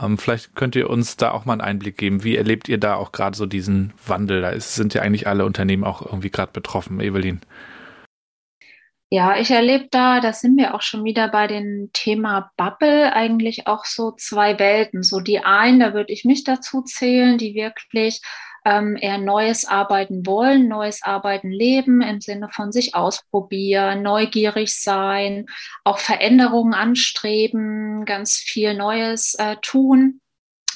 ähm, 0.00 0.18
vielleicht 0.18 0.54
könnt 0.54 0.76
ihr 0.76 0.90
uns 0.90 1.16
da 1.16 1.32
auch 1.32 1.44
mal 1.44 1.54
einen 1.54 1.60
Einblick 1.60 1.96
geben. 1.96 2.24
Wie 2.24 2.36
erlebt 2.36 2.68
ihr 2.68 2.78
da 2.78 2.94
auch 2.94 3.12
gerade 3.12 3.36
so 3.36 3.46
diesen 3.46 3.92
Wandel? 4.06 4.42
Da 4.42 4.50
ist, 4.50 4.74
sind 4.74 4.94
ja 4.94 5.02
eigentlich 5.02 5.26
alle 5.26 5.44
Unternehmen 5.44 5.84
auch 5.84 6.02
irgendwie 6.02 6.30
gerade 6.30 6.52
betroffen. 6.52 7.00
Evelyn. 7.00 7.40
Ja, 9.10 9.38
ich 9.38 9.50
erlebe 9.50 9.88
da, 9.90 10.20
da 10.20 10.34
sind 10.34 10.58
wir 10.58 10.74
auch 10.74 10.82
schon 10.82 11.02
wieder 11.02 11.28
bei 11.28 11.46
dem 11.46 11.88
Thema 11.94 12.50
Bubble, 12.58 13.10
eigentlich 13.14 13.66
auch 13.66 13.86
so 13.86 14.12
zwei 14.12 14.58
Welten. 14.58 15.02
So 15.02 15.20
die 15.20 15.40
einen, 15.40 15.80
da 15.80 15.94
würde 15.94 16.12
ich 16.12 16.26
mich 16.26 16.44
dazu 16.44 16.82
zählen, 16.82 17.38
die 17.38 17.54
wirklich 17.54 18.20
ähm, 18.68 18.98
eher 19.00 19.16
Neues 19.16 19.64
arbeiten 19.64 20.26
wollen, 20.26 20.68
neues 20.68 21.02
Arbeiten 21.02 21.50
leben 21.50 22.02
im 22.02 22.20
Sinne 22.20 22.50
von 22.52 22.70
sich 22.70 22.94
ausprobieren, 22.94 24.02
neugierig 24.02 24.74
sein, 24.74 25.46
auch 25.84 25.98
Veränderungen 25.98 26.74
anstreben, 26.74 28.04
ganz 28.04 28.36
viel 28.36 28.74
Neues 28.74 29.34
äh, 29.38 29.56
tun 29.62 30.20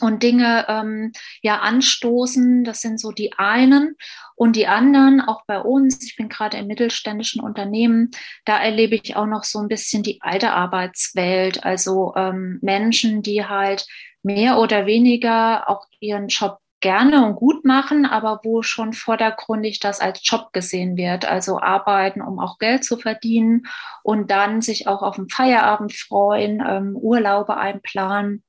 und 0.01 0.23
Dinge 0.23 0.65
ähm, 0.69 1.13
ja 1.43 1.59
anstoßen. 1.59 2.65
Das 2.65 2.81
sind 2.81 2.99
so 2.99 3.13
die 3.13 3.35
einen. 3.35 3.97
Und 4.37 4.57
die 4.57 4.67
anderen, 4.67 5.21
auch 5.21 5.43
bei 5.47 5.61
uns, 5.61 6.03
ich 6.03 6.17
bin 6.17 6.31
gerade 6.31 6.57
im 6.57 6.67
mittelständischen 6.67 7.43
Unternehmen, 7.43 8.11
da 8.47 8.59
erlebe 8.59 8.97
ich 8.97 9.17
auch 9.17 9.27
noch 9.27 9.45
so 9.45 9.59
ein 9.61 9.69
bisschen 9.69 10.03
die 10.03 10.19
alte 10.23 10.53
Arbeitswelt. 10.53 11.63
Also 11.65 12.15
ähm, 12.17 12.59
Menschen, 12.63 13.23
die 13.23 13.45
halt 13.45 13.87
mehr 14.23 14.59
oder 14.59 14.87
weniger 14.87 15.69
auch 15.69 15.87
ihren 16.01 16.29
Job 16.29 16.62
gerne 16.83 17.25
und 17.25 17.37
gut 17.37 17.65
machen, 17.65 18.05
aber 18.05 18.41
wo 18.43 18.63
schon 18.63 18.93
vordergründig 18.93 19.81
das 19.81 20.01
als 20.01 20.21
Job 20.23 20.53
gesehen 20.53 20.99
wird. 20.99 21.25
Also 21.25 21.59
arbeiten, 21.59 22.21
um 22.21 22.39
auch 22.39 22.59
Geld 22.59 22.85
zu 22.85 22.99
verdienen 22.99 23.63
und 24.03 24.31
dann 24.31 24.61
sich 24.61 24.87
auch 24.87 25.01
auf 25.03 25.17
den 25.17 25.31
Feierabend 25.31 25.95
freuen, 25.95 26.63
ähm, 26.67 26.97
Urlaube 26.97 27.57
einplanen. 27.57 28.45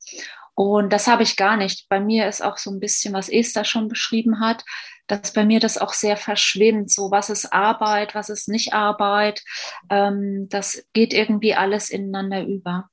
Und 0.55 0.91
das 0.91 1.07
habe 1.07 1.23
ich 1.23 1.37
gar 1.37 1.57
nicht. 1.57 1.87
Bei 1.89 1.99
mir 1.99 2.27
ist 2.27 2.43
auch 2.43 2.57
so 2.57 2.69
ein 2.69 2.79
bisschen, 2.79 3.13
was 3.13 3.29
Esther 3.29 3.63
schon 3.63 3.87
beschrieben 3.87 4.39
hat, 4.39 4.65
dass 5.07 5.33
bei 5.33 5.45
mir 5.45 5.59
das 5.59 5.77
auch 5.77 5.93
sehr 5.93 6.17
verschwimmt. 6.17 6.91
So, 6.91 7.11
was 7.11 7.29
ist 7.29 7.53
Arbeit, 7.53 8.15
was 8.15 8.29
ist 8.29 8.49
nicht 8.49 8.73
Arbeit? 8.73 9.41
Ähm, 9.89 10.47
das 10.49 10.85
geht 10.93 11.13
irgendwie 11.13 11.55
alles 11.55 11.89
ineinander 11.89 12.45
über. 12.45 12.89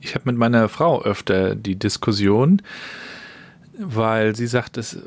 Ich 0.00 0.14
habe 0.14 0.26
mit 0.26 0.36
meiner 0.36 0.68
Frau 0.68 1.02
öfter 1.02 1.54
die 1.54 1.76
Diskussion, 1.76 2.62
weil 3.78 4.36
sie 4.36 4.46
sagt, 4.46 4.76
es 4.76 4.98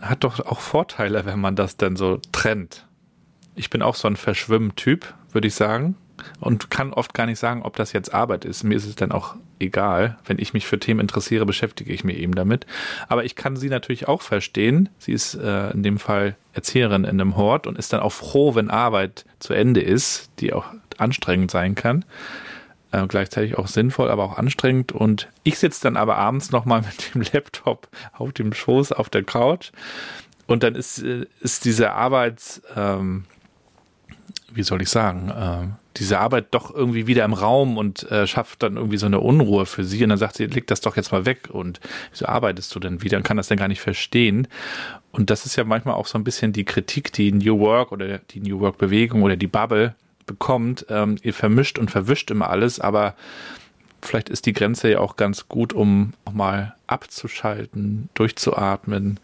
hat 0.00 0.24
doch 0.24 0.40
auch 0.40 0.60
Vorteile, 0.60 1.24
wenn 1.24 1.40
man 1.40 1.56
das 1.56 1.76
dann 1.76 1.96
so 1.96 2.20
trennt. 2.32 2.86
Ich 3.54 3.70
bin 3.70 3.82
auch 3.82 3.94
so 3.94 4.08
ein 4.08 4.16
Verschwimmen-Typ, 4.16 5.14
würde 5.32 5.48
ich 5.48 5.54
sagen 5.54 5.96
und 6.40 6.70
kann 6.70 6.92
oft 6.92 7.14
gar 7.14 7.26
nicht 7.26 7.38
sagen, 7.38 7.62
ob 7.62 7.76
das 7.76 7.92
jetzt 7.92 8.12
Arbeit 8.14 8.44
ist. 8.44 8.64
Mir 8.64 8.76
ist 8.76 8.86
es 8.86 8.96
dann 8.96 9.12
auch 9.12 9.36
egal. 9.58 10.18
Wenn 10.24 10.38
ich 10.38 10.52
mich 10.52 10.66
für 10.66 10.78
Themen 10.78 11.00
interessiere, 11.00 11.46
beschäftige 11.46 11.92
ich 11.92 12.04
mich 12.04 12.18
eben 12.18 12.34
damit. 12.34 12.66
Aber 13.08 13.24
ich 13.24 13.36
kann 13.36 13.56
sie 13.56 13.68
natürlich 13.68 14.08
auch 14.08 14.22
verstehen. 14.22 14.88
Sie 14.98 15.12
ist 15.12 15.34
äh, 15.34 15.70
in 15.70 15.82
dem 15.82 15.98
Fall 15.98 16.36
Erzieherin 16.52 17.04
in 17.04 17.20
einem 17.20 17.36
Hort 17.36 17.66
und 17.66 17.78
ist 17.78 17.92
dann 17.92 18.00
auch 18.00 18.12
froh, 18.12 18.54
wenn 18.54 18.70
Arbeit 18.70 19.24
zu 19.38 19.54
Ende 19.54 19.80
ist, 19.80 20.30
die 20.40 20.52
auch 20.52 20.66
anstrengend 20.98 21.50
sein 21.50 21.74
kann. 21.74 22.04
Äh, 22.96 23.06
gleichzeitig 23.08 23.58
auch 23.58 23.66
sinnvoll, 23.66 24.10
aber 24.10 24.24
auch 24.24 24.38
anstrengend. 24.38 24.92
Und 24.92 25.28
ich 25.42 25.58
sitze 25.58 25.82
dann 25.82 25.96
aber 25.96 26.16
abends 26.16 26.50
nochmal 26.50 26.82
mit 26.86 27.14
dem 27.14 27.22
Laptop 27.32 27.88
auf 28.12 28.32
dem 28.32 28.52
Schoß 28.52 28.92
auf 28.92 29.10
der 29.10 29.22
Couch. 29.22 29.70
Und 30.46 30.62
dann 30.62 30.74
ist, 30.74 31.02
äh, 31.02 31.26
ist 31.40 31.64
diese 31.66 31.92
Arbeits, 31.92 32.62
ähm, 32.74 33.24
wie 34.50 34.62
soll 34.62 34.80
ich 34.80 34.88
sagen, 34.88 35.28
äh, 35.28 35.68
diese 35.98 36.18
Arbeit 36.18 36.46
doch 36.52 36.74
irgendwie 36.74 37.06
wieder 37.06 37.24
im 37.24 37.34
Raum 37.34 37.76
und 37.76 38.10
äh, 38.10 38.26
schafft 38.26 38.62
dann 38.62 38.76
irgendwie 38.76 38.98
so 38.98 39.06
eine 39.06 39.20
Unruhe 39.20 39.66
für 39.66 39.84
sie. 39.84 40.02
Und 40.02 40.10
dann 40.10 40.18
sagt 40.18 40.36
sie, 40.36 40.46
leg 40.46 40.66
das 40.66 40.80
doch 40.80 40.96
jetzt 40.96 41.12
mal 41.12 41.26
weg. 41.26 41.50
Und 41.50 41.80
wieso 42.12 42.26
arbeitest 42.26 42.74
du 42.74 42.80
denn 42.80 43.02
wieder 43.02 43.18
und 43.18 43.24
kann 43.24 43.36
das 43.36 43.48
denn 43.48 43.58
gar 43.58 43.68
nicht 43.68 43.80
verstehen? 43.82 44.48
Und 45.12 45.28
das 45.28 45.44
ist 45.44 45.56
ja 45.56 45.64
manchmal 45.64 45.96
auch 45.96 46.06
so 46.06 46.16
ein 46.16 46.24
bisschen 46.24 46.52
die 46.54 46.64
Kritik, 46.64 47.12
die 47.12 47.32
New 47.32 47.58
Work 47.58 47.92
oder 47.92 48.18
die 48.18 48.40
New 48.40 48.60
Work 48.60 48.78
Bewegung 48.78 49.22
oder 49.22 49.36
die 49.36 49.48
Bubble 49.48 49.94
bekommt. 50.26 50.86
Ähm, 50.88 51.16
ihr 51.22 51.34
vermischt 51.34 51.78
und 51.78 51.90
verwischt 51.90 52.30
immer 52.30 52.50
alles, 52.50 52.80
aber 52.80 53.14
vielleicht 54.02 54.28
ist 54.28 54.46
die 54.46 54.52
Grenze 54.52 54.90
ja 54.90 55.00
auch 55.00 55.16
ganz 55.16 55.48
gut, 55.48 55.72
um 55.72 56.12
auch 56.24 56.32
mal 56.32 56.74
abzuschalten, 56.86 58.08
durchzuatmen. 58.14 59.20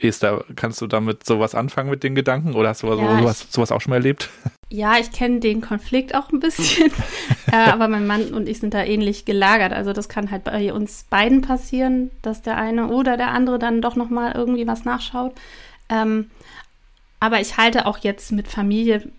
Esther, 0.00 0.44
kannst 0.54 0.80
du 0.80 0.86
damit 0.86 1.24
sowas 1.24 1.54
anfangen 1.54 1.90
mit 1.90 2.02
den 2.02 2.14
Gedanken 2.14 2.54
oder 2.54 2.68
hast 2.68 2.82
du 2.82 2.88
ja, 2.88 3.18
sowas, 3.18 3.46
sowas 3.50 3.72
auch 3.72 3.80
schon 3.80 3.90
mal 3.90 3.96
erlebt? 3.96 4.28
Ja, 4.70 4.98
ich 4.98 5.12
kenne 5.12 5.40
den 5.40 5.60
Konflikt 5.60 6.14
auch 6.14 6.30
ein 6.30 6.40
bisschen, 6.40 6.92
äh, 7.52 7.56
aber 7.56 7.88
mein 7.88 8.06
Mann 8.06 8.34
und 8.34 8.48
ich 8.48 8.60
sind 8.60 8.74
da 8.74 8.84
ähnlich 8.84 9.24
gelagert. 9.24 9.72
Also 9.72 9.92
das 9.92 10.08
kann 10.08 10.30
halt 10.30 10.44
bei 10.44 10.72
uns 10.72 11.04
beiden 11.08 11.40
passieren, 11.40 12.10
dass 12.22 12.42
der 12.42 12.58
eine 12.58 12.88
oder 12.88 13.16
der 13.16 13.28
andere 13.32 13.58
dann 13.58 13.80
doch 13.80 13.96
noch 13.96 14.10
mal 14.10 14.32
irgendwie 14.32 14.66
was 14.66 14.84
nachschaut. 14.84 15.34
Ähm, 15.88 16.30
aber 17.18 17.40
ich 17.40 17.56
halte 17.56 17.86
auch 17.86 17.98
jetzt 17.98 18.30
mit 18.30 18.46
Familie 18.46 19.10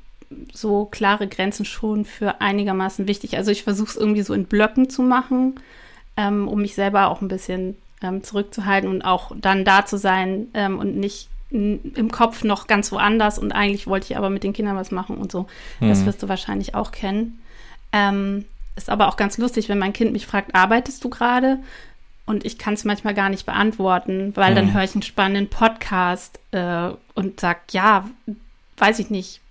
so 0.54 0.86
klare 0.86 1.28
Grenzen 1.28 1.66
schon 1.66 2.06
für 2.06 2.42
einigermaßen 2.42 3.08
wichtig. 3.08 3.38
Also 3.38 3.52
ich 3.52 3.64
versuche 3.64 3.90
es 3.90 3.98
irgendwie 3.98 4.22
so 4.22 4.34
in 4.34 4.46
Blöcken 4.46 4.90
zu 4.90 5.02
machen, 5.02 5.60
ähm, 6.18 6.48
um 6.48 6.62
mich 6.62 6.76
selber 6.76 7.08
auch 7.08 7.22
ein 7.22 7.28
bisschen 7.28 7.76
ähm, 8.02 8.24
zurückzuhalten 8.24 8.90
und 8.90 9.02
auch 9.02 9.32
dann 9.36 9.66
da 9.66 9.86
zu 9.86 9.98
sein 9.98 10.48
ähm, 10.54 10.80
und 10.80 10.98
nicht 10.98 11.30
im 11.52 12.12
Kopf 12.12 12.44
noch 12.44 12.68
ganz 12.68 12.92
woanders 12.92 13.40
und 13.40 13.54
eigentlich 13.54 13.88
wollte 13.88 14.06
ich 14.06 14.18
aber 14.18 14.30
mit 14.30 14.44
den 14.44 14.54
Kindern 14.54 14.76
was 14.76 14.92
machen 14.92 15.18
und 15.18 15.32
so. 15.32 15.48
Mhm. 15.80 15.90
Das 15.90 16.06
wirst 16.06 16.22
du 16.22 16.30
wahrscheinlich 16.30 16.76
auch 16.76 16.92
kennen. 16.92 17.42
Ähm, 17.92 18.46
ist 18.76 18.90
aber 18.90 19.08
auch 19.08 19.18
ganz 19.18 19.40
lustig, 19.40 19.68
wenn 19.68 19.80
mein 19.80 19.94
Kind 19.94 20.14
mich 20.14 20.28
fragt, 20.28 20.54
arbeitest 20.54 21.04
du 21.04 21.10
gerade? 21.10 21.58
Und 22.28 22.46
ich 22.46 22.60
kann 22.60 22.76
es 22.76 22.86
manchmal 22.86 23.16
gar 23.16 23.30
nicht 23.30 23.48
beantworten, 23.48 24.32
weil 24.36 24.52
mhm. 24.52 24.56
dann 24.56 24.74
höre 24.76 24.84
ich 24.84 24.94
einen 24.94 25.02
spannenden 25.02 25.50
Podcast 25.50 26.40
äh, 26.52 26.92
und 27.16 27.40
sage, 27.40 27.60
ja, 27.72 28.08
weiß 28.78 29.00
ich 29.00 29.10
nicht, 29.10 29.42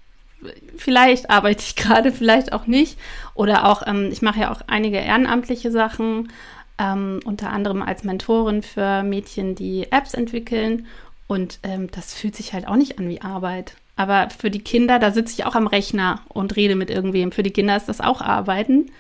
vielleicht 0.77 1.31
arbeite 1.31 1.63
ich 1.63 1.77
gerade, 1.77 2.13
vielleicht 2.13 2.53
auch 2.53 2.67
nicht. 2.67 2.99
Oder 3.35 3.69
auch, 3.69 3.87
ähm, 3.87 4.09
ich 4.11 4.23
mache 4.23 4.41
ja 4.41 4.53
auch 4.53 4.63
einige 4.67 4.99
ehrenamtliche 4.99 5.71
Sachen, 5.71 6.33
ähm, 6.79 7.21
unter 7.25 7.51
anderem 7.51 7.83
als 7.83 8.05
Mentorin 8.05 8.63
für 8.63 9.03
Mädchen, 9.03 9.55
die 9.55 9.91
Apps 9.91 10.15
entwickeln. 10.15 10.87
Und 11.27 11.59
ähm, 11.63 11.91
das 11.91 12.15
fühlt 12.15 12.37
sich 12.37 12.53
halt 12.53 12.67
auch 12.67 12.77
nicht 12.77 12.99
an 12.99 13.09
wie 13.09 13.21
Arbeit. 13.21 13.75
Aber 13.97 14.29
für 14.31 14.51
die 14.51 14.63
Kinder, 14.63 14.99
da 14.99 15.11
sitze 15.11 15.35
ich 15.35 15.45
auch 15.45 15.57
am 15.57 15.67
Rechner 15.67 16.21
und 16.29 16.55
rede 16.57 16.77
mit 16.77 16.89
irgendwem. 16.89 17.33
Für 17.33 17.43
die 17.43 17.51
Kinder 17.51 17.77
ist 17.77 17.89
das 17.89 18.01
auch 18.01 18.21
Arbeiten. 18.21 18.93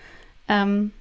Ähm, 0.48 0.92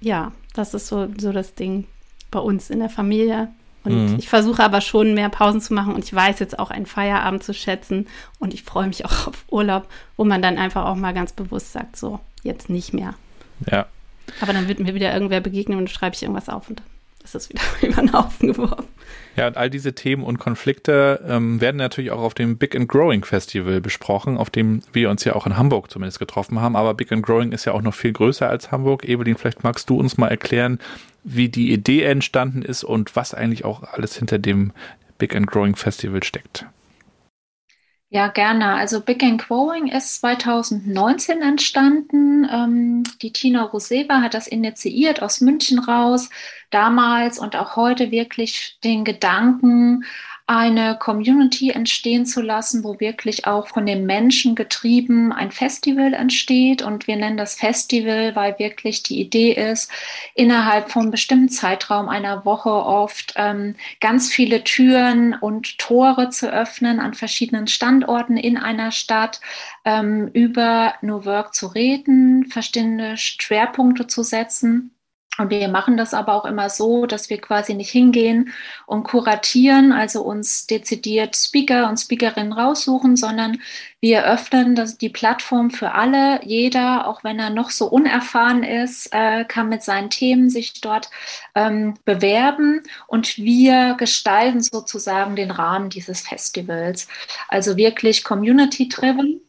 ja, 0.00 0.32
das 0.54 0.74
ist 0.74 0.88
so, 0.88 1.08
so 1.18 1.32
das 1.32 1.54
Ding 1.54 1.86
bei 2.30 2.38
uns 2.38 2.70
in 2.70 2.78
der 2.80 2.88
Familie. 2.88 3.48
Und 3.86 4.12
mhm. 4.12 4.18
ich 4.18 4.28
versuche 4.28 4.62
aber 4.62 4.80
schon 4.80 5.14
mehr 5.14 5.28
Pausen 5.28 5.60
zu 5.60 5.72
machen 5.72 5.94
und 5.94 6.04
ich 6.04 6.12
weiß 6.12 6.40
jetzt 6.40 6.58
auch 6.58 6.70
einen 6.70 6.86
Feierabend 6.86 7.42
zu 7.42 7.54
schätzen 7.54 8.06
und 8.38 8.52
ich 8.52 8.62
freue 8.62 8.88
mich 8.88 9.04
auch 9.06 9.28
auf 9.28 9.44
Urlaub, 9.48 9.88
wo 10.16 10.24
man 10.24 10.42
dann 10.42 10.58
einfach 10.58 10.84
auch 10.84 10.96
mal 10.96 11.14
ganz 11.14 11.32
bewusst 11.32 11.72
sagt, 11.72 11.96
so, 11.96 12.20
jetzt 12.42 12.68
nicht 12.68 12.92
mehr. 12.92 13.14
Ja. 13.70 13.86
Aber 14.40 14.52
dann 14.52 14.68
wird 14.68 14.80
mir 14.80 14.94
wieder 14.94 15.12
irgendwer 15.14 15.40
begegnen 15.40 15.78
und 15.78 15.88
schreibe 15.88 16.16
ich 16.16 16.22
irgendwas 16.22 16.48
auf 16.48 16.68
und 16.68 16.82
dann 17.32 17.40
ist 17.40 17.50
wieder 17.50 17.62
über 17.82 18.02
den 18.02 18.12
Haufen 18.12 18.48
geworfen. 18.48 18.86
Ja, 19.36 19.46
und 19.46 19.56
all 19.56 19.68
diese 19.68 19.94
Themen 19.94 20.22
und 20.22 20.38
Konflikte 20.38 21.22
ähm, 21.28 21.60
werden 21.60 21.76
natürlich 21.76 22.10
auch 22.10 22.22
auf 22.22 22.32
dem 22.32 22.56
Big 22.56 22.74
and 22.74 22.88
Growing 22.88 23.22
Festival 23.22 23.82
besprochen, 23.82 24.38
auf 24.38 24.48
dem 24.48 24.82
wir 24.92 25.10
uns 25.10 25.24
ja 25.24 25.34
auch 25.34 25.46
in 25.46 25.58
Hamburg 25.58 25.90
zumindest 25.90 26.18
getroffen 26.18 26.60
haben. 26.60 26.74
Aber 26.74 26.94
Big 26.94 27.12
and 27.12 27.24
Growing 27.24 27.52
ist 27.52 27.66
ja 27.66 27.72
auch 27.72 27.82
noch 27.82 27.94
viel 27.94 28.12
größer 28.12 28.48
als 28.48 28.72
Hamburg. 28.72 29.06
Evelyn, 29.06 29.36
vielleicht 29.36 29.62
magst 29.62 29.90
du 29.90 29.98
uns 29.98 30.16
mal 30.16 30.28
erklären, 30.28 30.78
wie 31.22 31.50
die 31.50 31.72
Idee 31.72 32.04
entstanden 32.04 32.62
ist 32.62 32.82
und 32.82 33.14
was 33.14 33.34
eigentlich 33.34 33.64
auch 33.64 33.82
alles 33.82 34.16
hinter 34.16 34.38
dem 34.38 34.72
Big 35.18 35.36
and 35.36 35.46
Growing 35.46 35.76
Festival 35.76 36.22
steckt. 36.22 36.66
Ja, 38.08 38.28
gerne. 38.28 38.74
Also 38.74 39.00
Big 39.00 39.22
and 39.24 39.42
Growing 39.44 39.88
ist 39.88 40.20
2019 40.20 41.42
entstanden. 41.42 42.46
Ähm, 42.50 43.02
die 43.20 43.32
Tina 43.32 43.64
Roseva 43.64 44.20
hat 44.22 44.34
das 44.34 44.46
initiiert 44.46 45.22
aus 45.22 45.40
München 45.40 45.80
raus, 45.80 46.30
damals 46.70 47.38
und 47.40 47.56
auch 47.56 47.74
heute 47.74 48.12
wirklich 48.12 48.78
den 48.84 49.04
Gedanken, 49.04 50.04
eine 50.48 50.96
Community 50.96 51.70
entstehen 51.70 52.24
zu 52.24 52.40
lassen, 52.40 52.84
wo 52.84 53.00
wirklich 53.00 53.46
auch 53.48 53.66
von 53.66 53.84
den 53.84 54.06
Menschen 54.06 54.54
getrieben 54.54 55.32
ein 55.32 55.50
Festival 55.50 56.14
entsteht. 56.14 56.82
Und 56.82 57.08
wir 57.08 57.16
nennen 57.16 57.36
das 57.36 57.56
Festival, 57.56 58.36
weil 58.36 58.56
wirklich 58.60 59.02
die 59.02 59.20
Idee 59.20 59.52
ist, 59.52 59.90
innerhalb 60.34 60.90
von 60.90 61.02
einem 61.02 61.10
bestimmten 61.10 61.48
Zeitraum 61.48 62.08
einer 62.08 62.44
Woche 62.44 62.70
oft 62.70 63.34
ähm, 63.36 63.74
ganz 64.00 64.32
viele 64.32 64.62
Türen 64.62 65.34
und 65.34 65.78
Tore 65.78 66.30
zu 66.30 66.52
öffnen 66.52 67.00
an 67.00 67.14
verschiedenen 67.14 67.66
Standorten 67.66 68.36
in 68.36 68.56
einer 68.56 68.92
Stadt, 68.92 69.40
ähm, 69.84 70.28
über 70.32 70.94
New 71.02 71.24
Work 71.24 71.54
zu 71.54 71.66
reden, 71.66 72.46
verschiedene 72.46 73.16
Schwerpunkte 73.16 74.06
zu 74.06 74.22
setzen 74.22 74.95
und 75.38 75.50
wir 75.50 75.68
machen 75.68 75.96
das 75.96 76.14
aber 76.14 76.34
auch 76.34 76.44
immer 76.44 76.70
so, 76.70 77.06
dass 77.06 77.30
wir 77.30 77.40
quasi 77.40 77.74
nicht 77.74 77.90
hingehen 77.90 78.52
und 78.86 79.04
kuratieren, 79.04 79.92
also 79.92 80.22
uns 80.22 80.66
dezidiert 80.66 81.36
Speaker 81.36 81.88
und 81.88 81.98
Speakerinnen 81.98 82.52
raussuchen, 82.52 83.16
sondern 83.16 83.58
wir 84.00 84.24
öffnen 84.24 84.74
das, 84.74 84.98
die 84.98 85.08
Plattform 85.08 85.70
für 85.70 85.92
alle. 85.92 86.40
Jeder, 86.44 87.06
auch 87.06 87.24
wenn 87.24 87.38
er 87.38 87.50
noch 87.50 87.70
so 87.70 87.86
unerfahren 87.86 88.62
ist, 88.62 89.12
äh, 89.12 89.44
kann 89.44 89.68
mit 89.68 89.82
seinen 89.82 90.10
Themen 90.10 90.48
sich 90.48 90.80
dort 90.80 91.10
ähm, 91.54 91.94
bewerben 92.04 92.82
und 93.06 93.36
wir 93.36 93.94
gestalten 93.98 94.60
sozusagen 94.60 95.36
den 95.36 95.50
Rahmen 95.50 95.90
dieses 95.90 96.20
Festivals. 96.20 97.08
Also 97.48 97.76
wirklich 97.76 98.24
community-driven 98.24 99.45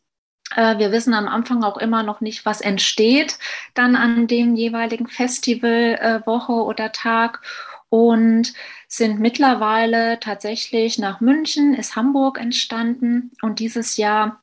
wir 0.77 0.91
wissen 0.91 1.13
am 1.13 1.27
Anfang 1.27 1.63
auch 1.63 1.77
immer 1.77 2.03
noch 2.03 2.21
nicht, 2.21 2.45
was 2.45 2.61
entsteht 2.61 3.37
dann 3.73 3.95
an 3.95 4.27
dem 4.27 4.55
jeweiligen 4.55 5.07
Festival, 5.07 5.97
äh, 5.99 6.29
oder 6.29 6.91
Tag 6.91 7.41
und 7.89 8.53
sind 8.87 9.19
mittlerweile 9.19 10.19
tatsächlich 10.19 10.97
nach 10.97 11.21
München, 11.21 11.73
ist 11.73 11.95
Hamburg 11.95 12.39
entstanden 12.39 13.31
und 13.41 13.59
dieses 13.59 13.97
Jahr 13.97 14.41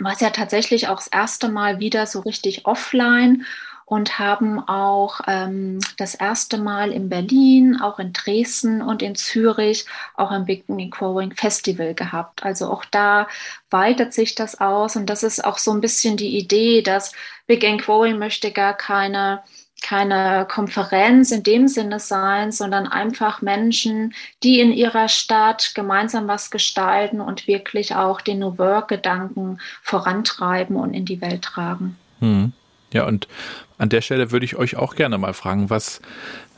war 0.00 0.12
es 0.12 0.20
ja 0.20 0.30
tatsächlich 0.30 0.88
auch 0.88 0.96
das 0.96 1.06
erste 1.06 1.48
Mal 1.48 1.78
wieder 1.78 2.06
so 2.06 2.20
richtig 2.20 2.66
offline 2.66 3.44
und 3.86 4.18
haben 4.18 4.60
auch 4.66 5.20
ähm, 5.26 5.78
das 5.98 6.14
erste 6.14 6.58
Mal 6.58 6.92
in 6.92 7.08
Berlin, 7.08 7.80
auch 7.80 7.98
in 7.98 8.12
Dresden 8.12 8.82
und 8.82 9.02
in 9.02 9.14
Zürich 9.14 9.86
auch 10.14 10.30
ein 10.30 10.46
Big 10.46 10.66
Growing 10.66 11.32
Festival 11.34 11.94
gehabt. 11.94 12.44
Also 12.44 12.70
auch 12.70 12.84
da 12.86 13.28
weitet 13.70 14.14
sich 14.14 14.34
das 14.34 14.60
aus 14.60 14.96
und 14.96 15.06
das 15.06 15.22
ist 15.22 15.44
auch 15.44 15.58
so 15.58 15.72
ein 15.72 15.80
bisschen 15.80 16.16
die 16.16 16.38
Idee, 16.38 16.82
dass 16.82 17.12
Big 17.46 17.60
Growing 17.78 18.18
möchte 18.18 18.52
gar 18.52 18.74
keine 18.74 19.42
keine 19.84 20.46
Konferenz 20.48 21.30
in 21.30 21.42
dem 21.42 21.68
Sinne 21.68 22.00
sein, 22.00 22.52
sondern 22.52 22.86
einfach 22.86 23.42
Menschen, 23.42 24.14
die 24.42 24.60
in 24.60 24.72
ihrer 24.72 25.08
Stadt 25.08 25.72
gemeinsam 25.74 26.26
was 26.26 26.50
gestalten 26.50 27.20
und 27.20 27.46
wirklich 27.46 27.94
auch 27.94 28.22
den 28.22 28.38
New 28.38 28.56
Work-Gedanken 28.56 29.60
vorantreiben 29.82 30.76
und 30.76 30.94
in 30.94 31.04
die 31.04 31.20
Welt 31.20 31.42
tragen. 31.42 31.98
Hm. 32.20 32.54
Ja, 32.94 33.06
und 33.06 33.26
an 33.76 33.88
der 33.88 34.00
Stelle 34.00 34.30
würde 34.30 34.46
ich 34.46 34.56
euch 34.56 34.76
auch 34.76 34.94
gerne 34.94 35.18
mal 35.18 35.34
fragen, 35.34 35.68
was 35.68 36.00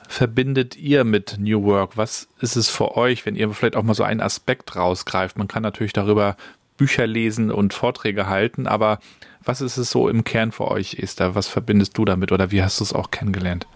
verbindet 0.07 0.77
ihr 0.77 1.03
mit 1.03 1.37
New 1.41 1.65
Work? 1.65 1.97
Was 1.97 2.29
ist 2.41 2.57
es 2.57 2.69
für 2.69 2.97
euch, 2.97 3.25
wenn 3.27 3.35
ihr 3.35 3.51
vielleicht 3.51 3.75
auch 3.75 3.83
mal 3.83 3.95
so 3.95 4.05
einen 4.05 4.21
Aspekt 4.21 4.77
rausgreift? 4.77 5.39
Man 5.39 5.49
kann 5.49 5.63
natürlich 5.63 5.95
darüber 5.95 6.37
Bücher 6.77 7.07
lesen 7.07 7.51
und 7.51 7.73
Vorträge 7.73 8.29
halten, 8.29 8.67
aber 8.67 9.01
was 9.43 9.63
ist 9.63 9.79
es 9.79 9.91
so 9.91 10.11
im 10.11 10.25
Kern 10.25 10.53
für 10.53 10.69
euch, 10.69 10.99
Esther? 10.99 11.35
Was 11.35 11.49
verbindest 11.49 11.97
du 11.97 12.05
damit 12.05 12.33
oder 12.33 12.51
wie 12.51 12.63
hast 12.63 12.81
du 12.81 12.85
es 12.85 12.93
auch 12.93 13.11
kennengelernt? 13.11 13.67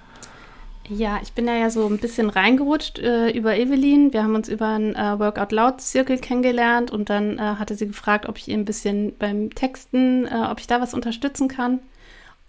Ja, 0.86 1.18
ich 1.22 1.32
bin 1.32 1.46
ja, 1.46 1.54
ja 1.54 1.70
so 1.70 1.86
ein 1.86 1.98
bisschen 1.98 2.28
reingerutscht 2.28 2.98
äh, 2.98 3.30
über 3.30 3.56
Evelyn. 3.56 4.12
Wir 4.12 4.22
haben 4.22 4.34
uns 4.34 4.48
über 4.48 4.66
einen 4.66 4.94
äh, 4.94 5.18
Workout 5.18 5.52
Loud 5.52 5.80
Zirkel 5.80 6.18
kennengelernt 6.18 6.90
und 6.90 7.08
dann 7.08 7.38
äh, 7.38 7.40
hatte 7.40 7.74
sie 7.74 7.86
gefragt, 7.86 8.28
ob 8.28 8.36
ich 8.36 8.48
ihr 8.48 8.58
ein 8.58 8.66
bisschen 8.66 9.16
beim 9.16 9.54
Texten, 9.54 10.26
äh, 10.26 10.46
ob 10.50 10.60
ich 10.60 10.66
da 10.66 10.80
was 10.82 10.92
unterstützen 10.92 11.48
kann. 11.48 11.78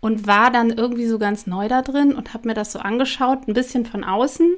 Und 0.02 0.28
war 0.28 0.52
dann 0.52 0.72
irgendwie 0.72 1.06
so 1.06 1.20
ganz 1.20 1.48
neu 1.48 1.68
da 1.68 1.82
drin 1.82 2.14
und 2.14 2.34
habe 2.34 2.48
mir 2.48 2.54
das 2.56 2.72
so 2.72 2.80
angeschaut, 2.80 3.48
ein 3.48 3.54
bisschen 3.54 3.86
von 3.86 4.04
außen, 4.04 4.56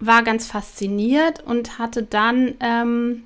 war 0.00 0.22
ganz 0.22 0.46
fasziniert 0.46 1.44
und 1.44 1.78
hatte 1.78 2.02
dann 2.02 2.54
ähm, 2.60 3.24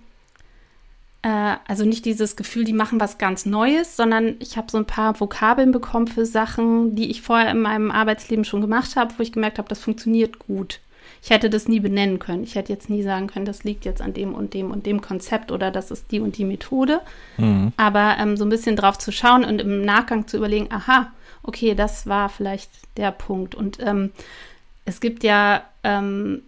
äh, 1.22 1.56
also 1.66 1.84
nicht 1.84 2.04
dieses 2.04 2.36
Gefühl, 2.36 2.64
die 2.64 2.72
machen 2.72 3.00
was 3.00 3.18
ganz 3.18 3.46
Neues, 3.46 3.96
sondern 3.96 4.36
ich 4.40 4.56
habe 4.56 4.70
so 4.70 4.78
ein 4.78 4.86
paar 4.86 5.18
Vokabeln 5.18 5.72
bekommen 5.72 6.08
für 6.08 6.26
Sachen, 6.26 6.94
die 6.96 7.10
ich 7.10 7.22
vorher 7.22 7.50
in 7.50 7.62
meinem 7.62 7.90
Arbeitsleben 7.90 8.44
schon 8.44 8.60
gemacht 8.60 8.96
habe, 8.96 9.14
wo 9.16 9.22
ich 9.22 9.32
gemerkt 9.32 9.58
habe, 9.58 9.68
das 9.68 9.80
funktioniert 9.80 10.38
gut. 10.38 10.80
Ich 11.22 11.30
hätte 11.30 11.50
das 11.50 11.68
nie 11.68 11.78
benennen 11.78 12.18
können. 12.18 12.42
Ich 12.42 12.56
hätte 12.56 12.72
jetzt 12.72 12.90
nie 12.90 13.02
sagen 13.02 13.28
können, 13.28 13.44
das 13.44 13.62
liegt 13.62 13.84
jetzt 13.84 14.02
an 14.02 14.12
dem 14.12 14.34
und 14.34 14.54
dem 14.54 14.70
und 14.70 14.86
dem 14.86 15.00
Konzept 15.00 15.52
oder 15.52 15.70
das 15.70 15.90
ist 15.90 16.10
die 16.10 16.20
und 16.20 16.36
die 16.36 16.44
Methode. 16.44 17.00
Mhm. 17.38 17.72
Aber 17.76 18.16
ähm, 18.18 18.36
so 18.36 18.44
ein 18.44 18.50
bisschen 18.50 18.74
drauf 18.74 18.98
zu 18.98 19.12
schauen 19.12 19.44
und 19.44 19.60
im 19.60 19.84
Nachgang 19.84 20.26
zu 20.26 20.36
überlegen, 20.36 20.66
aha, 20.70 21.12
okay, 21.44 21.74
das 21.74 22.06
war 22.08 22.28
vielleicht 22.28 22.70
der 22.96 23.12
Punkt. 23.12 23.54
Und 23.54 23.78
ähm, 23.80 24.10
es 24.84 25.00
gibt 25.00 25.22
ja 25.22 25.62
ähm, 25.84 26.42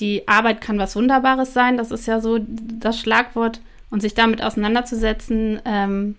die 0.00 0.26
Arbeit 0.26 0.60
kann 0.60 0.78
was 0.78 0.96
Wunderbares 0.96 1.52
sein, 1.52 1.76
das 1.76 1.90
ist 1.90 2.06
ja 2.06 2.20
so 2.20 2.38
das 2.40 2.98
Schlagwort. 2.98 3.60
Und 3.90 4.00
sich 4.00 4.14
damit 4.14 4.40
auseinanderzusetzen, 4.40 5.60
ähm, 5.64 6.14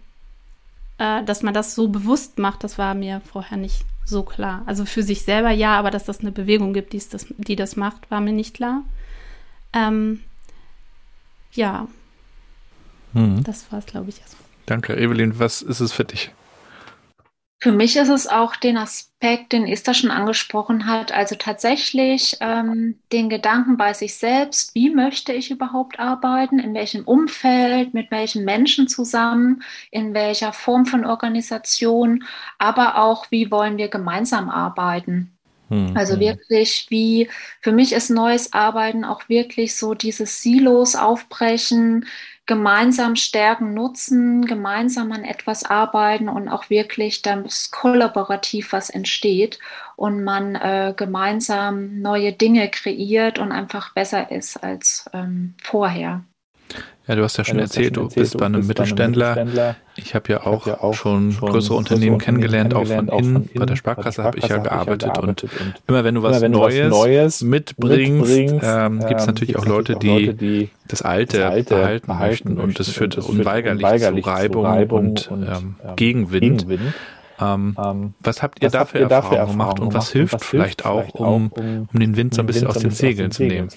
äh, 0.98 1.24
dass 1.24 1.42
man 1.42 1.54
das 1.54 1.74
so 1.74 1.88
bewusst 1.88 2.38
macht, 2.38 2.66
das 2.66 2.78
war 2.78 2.94
mir 2.96 3.22
vorher 3.32 3.58
nicht 3.58 3.86
so 4.06 4.24
klar. 4.24 4.64
Also 4.66 4.86
für 4.86 5.04
sich 5.04 5.24
selber 5.24 5.52
ja, 5.52 5.78
aber 5.78 5.92
dass 5.92 6.06
das 6.06 6.20
eine 6.20 6.32
Bewegung 6.32 6.74
gibt, 6.74 6.94
die 6.94 7.02
das, 7.10 7.28
die 7.38 7.56
das 7.56 7.76
macht, 7.76 8.10
war 8.12 8.22
mir 8.22 8.34
nicht 8.34 8.54
klar. 8.54 8.84
Ähm, 9.74 10.22
ja, 11.54 11.88
mhm. 13.14 13.44
das 13.44 13.72
war 13.72 13.80
es, 13.80 13.86
glaube 13.86 14.10
ich, 14.10 14.20
erstmal. 14.20 14.42
Danke. 14.66 14.96
Evelyn, 14.96 15.40
was 15.40 15.62
ist 15.62 15.80
es 15.80 15.92
für 15.92 16.06
dich? 16.06 16.32
Für 17.64 17.72
mich 17.72 17.96
ist 17.96 18.10
es 18.10 18.26
auch 18.26 18.56
den 18.56 18.76
Aspekt, 18.76 19.52
den 19.52 19.68
Esther 19.68 19.94
schon 19.94 20.10
angesprochen 20.10 20.88
hat, 20.88 21.12
also 21.12 21.36
tatsächlich 21.36 22.38
ähm, 22.42 22.98
den 23.12 23.30
Gedanken 23.30 23.78
bei 23.78 23.94
sich 23.94 24.16
selbst, 24.16 24.74
wie 24.74 24.90
möchte 24.90 25.32
ich 25.32 25.52
überhaupt 25.52 26.00
arbeiten, 26.00 26.58
in 26.58 26.74
welchem 26.74 27.04
Umfeld, 27.04 27.94
mit 27.94 28.10
welchen 28.10 28.46
Menschen 28.46 28.88
zusammen, 28.88 29.62
in 29.92 30.16
welcher 30.16 30.54
Form 30.54 30.88
von 30.88 31.06
Organisation, 31.06 32.24
aber 32.58 32.98
auch, 32.98 33.30
wie 33.30 33.52
wollen 33.52 33.78
wir 33.78 33.90
gemeinsam 33.90 34.50
arbeiten. 34.50 35.38
Hm, 35.72 35.96
also 35.96 36.16
hm. 36.16 36.20
wirklich, 36.20 36.88
wie 36.90 37.30
für 37.62 37.72
mich 37.72 37.94
ist 37.94 38.10
neues 38.10 38.54
Arbeiten 38.54 39.06
auch 39.06 39.30
wirklich 39.30 39.76
so 39.76 39.94
dieses 39.94 40.42
Silos 40.42 40.96
aufbrechen, 40.96 42.08
gemeinsam 42.52 43.16
Stärken 43.16 43.74
nutzen, 43.74 44.46
gemeinsam 44.46 45.14
an 45.14 45.24
etwas 45.24 45.64
arbeiten 45.64 46.28
und 46.28 46.50
auch 46.50 46.70
wirklich 46.70 47.22
dann 47.22 47.48
kollaborativ 47.72 48.74
was 48.74 48.90
entsteht 48.90 49.58
und 49.96 50.26
man 50.26 50.56
äh, 50.56 50.94
gemeinsam 50.94 52.02
neue 52.02 52.34
Dinge 52.34 52.70
kreiert 52.70 53.40
und 53.40 53.54
einfach 53.54 53.94
besser 53.94 54.32
ist 54.32 54.62
als 54.62 55.10
ähm, 55.14 55.54
vorher. 55.64 56.26
Ja, 57.12 57.16
du 57.16 57.24
hast 57.24 57.36
ja 57.36 57.44
schon 57.44 57.58
ja, 57.58 57.64
erzählt, 57.64 57.98
du 57.98 58.08
bist 58.08 58.38
bei 58.38 58.46
einem 58.46 58.66
Mittelständler. 58.66 59.76
Ich 59.98 60.16
habe 60.16 60.32
ja, 60.32 60.46
auch, 60.46 60.66
ja 60.66 60.80
auch 60.80 60.94
schon, 60.94 61.34
schon 61.34 61.50
größere 61.50 61.76
Unternehmen 61.76 62.20
kennengelernt, 62.20 62.74
auch 62.74 62.88
von 62.88 63.10
innen. 63.10 63.50
Bei 63.54 63.66
der 63.66 63.76
Sparkasse 63.76 64.24
habe 64.24 64.38
ich 64.38 64.48
ja 64.48 64.60
gearbeitet. 64.60 65.10
Ja 65.10 65.14
gearbeitet 65.16 65.50
und, 65.60 65.60
und, 65.60 65.74
immer 65.88 66.06
wenn 66.06 66.16
du 66.16 66.24
was, 66.24 66.40
wenn 66.40 66.54
Neues, 66.54 66.76
du 66.76 66.84
was 66.84 66.90
Neues, 66.90 67.42
mitbringst, 67.42 68.30
mitbringst 68.30 68.66
ähm, 68.66 69.00
gibt 69.06 69.20
es 69.20 69.28
natürlich 69.28 69.58
auch 69.58 69.66
Leute, 69.66 69.98
die, 69.98 70.34
die 70.36 70.70
das 70.88 71.02
Alte, 71.02 71.40
das 71.40 71.52
Alte 71.52 71.76
behalten, 71.76 72.08
behalten 72.08 72.48
möchten. 72.54 72.62
Und 72.62 72.80
das 72.80 72.88
führt 72.88 73.18
unweigerlich, 73.18 73.84
unweigerlich 73.84 74.24
zu 74.24 74.30
Reibung, 74.30 74.66
Reibung 74.66 75.10
und, 75.10 75.32
und 75.32 75.44
ähm, 75.44 75.76
ähm 75.84 75.96
Gegenwind. 75.98 76.60
Gegenwind. 76.60 76.94
Ähm, 77.42 77.76
ähm, 77.78 78.14
was 78.22 78.42
habt 78.42 78.62
ihr 78.62 78.68
was 78.68 78.72
dafür 78.72 79.02
Erfahrungen 79.02 79.52
gemacht 79.52 79.82
und 79.82 79.94
was 79.94 80.14
hilft 80.14 80.46
vielleicht 80.46 80.86
auch, 80.86 81.14
um, 81.16 81.52
um 81.92 82.00
den 82.00 82.16
Wind 82.16 82.36
so 82.36 82.42
ein 82.42 82.46
bisschen 82.46 82.68
aus 82.68 82.80
den 82.80 82.92
Segeln 82.92 83.32
zu 83.32 83.44
nehmen? 83.44 83.68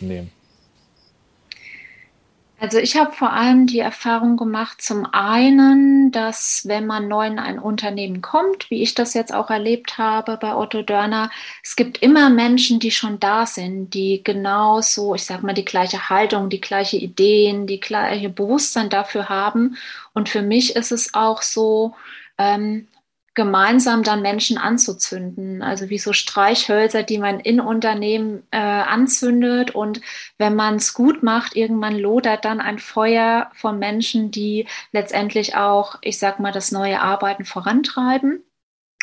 Also 2.64 2.78
ich 2.78 2.96
habe 2.96 3.12
vor 3.12 3.30
allem 3.30 3.66
die 3.66 3.80
Erfahrung 3.80 4.38
gemacht, 4.38 4.80
zum 4.80 5.04
einen, 5.12 6.10
dass 6.12 6.62
wenn 6.66 6.86
man 6.86 7.08
neu 7.08 7.26
in 7.26 7.38
ein 7.38 7.58
Unternehmen 7.58 8.22
kommt, 8.22 8.70
wie 8.70 8.82
ich 8.82 8.94
das 8.94 9.12
jetzt 9.12 9.34
auch 9.34 9.50
erlebt 9.50 9.98
habe 9.98 10.38
bei 10.38 10.54
Otto 10.54 10.80
Dörner, 10.80 11.30
es 11.62 11.76
gibt 11.76 11.98
immer 11.98 12.30
Menschen, 12.30 12.80
die 12.80 12.90
schon 12.90 13.20
da 13.20 13.44
sind, 13.44 13.92
die 13.92 14.24
genauso, 14.24 15.14
ich 15.14 15.26
sage 15.26 15.44
mal, 15.44 15.52
die 15.52 15.66
gleiche 15.66 16.08
Haltung, 16.08 16.48
die 16.48 16.62
gleiche 16.62 16.96
Ideen, 16.96 17.66
die 17.66 17.80
gleiche 17.80 18.30
Bewusstsein 18.30 18.88
dafür 18.88 19.28
haben. 19.28 19.76
Und 20.14 20.30
für 20.30 20.40
mich 20.40 20.74
ist 20.74 20.90
es 20.90 21.12
auch 21.12 21.42
so, 21.42 21.94
ähm, 22.38 22.88
gemeinsam 23.34 24.02
dann 24.02 24.22
Menschen 24.22 24.58
anzuzünden. 24.58 25.62
Also 25.62 25.90
wie 25.90 25.98
so 25.98 26.12
Streichhölzer, 26.12 27.02
die 27.02 27.18
man 27.18 27.40
in 27.40 27.60
Unternehmen 27.60 28.44
äh, 28.50 28.58
anzündet. 28.58 29.72
Und 29.74 30.00
wenn 30.38 30.54
man 30.54 30.76
es 30.76 30.94
gut 30.94 31.22
macht, 31.22 31.56
irgendwann 31.56 31.98
lodert 31.98 32.44
dann 32.44 32.60
ein 32.60 32.78
Feuer 32.78 33.50
von 33.54 33.78
Menschen, 33.78 34.30
die 34.30 34.66
letztendlich 34.92 35.56
auch, 35.56 35.96
ich 36.02 36.18
sag 36.18 36.40
mal, 36.40 36.52
das 36.52 36.72
neue 36.72 37.00
Arbeiten 37.00 37.44
vorantreiben. 37.44 38.44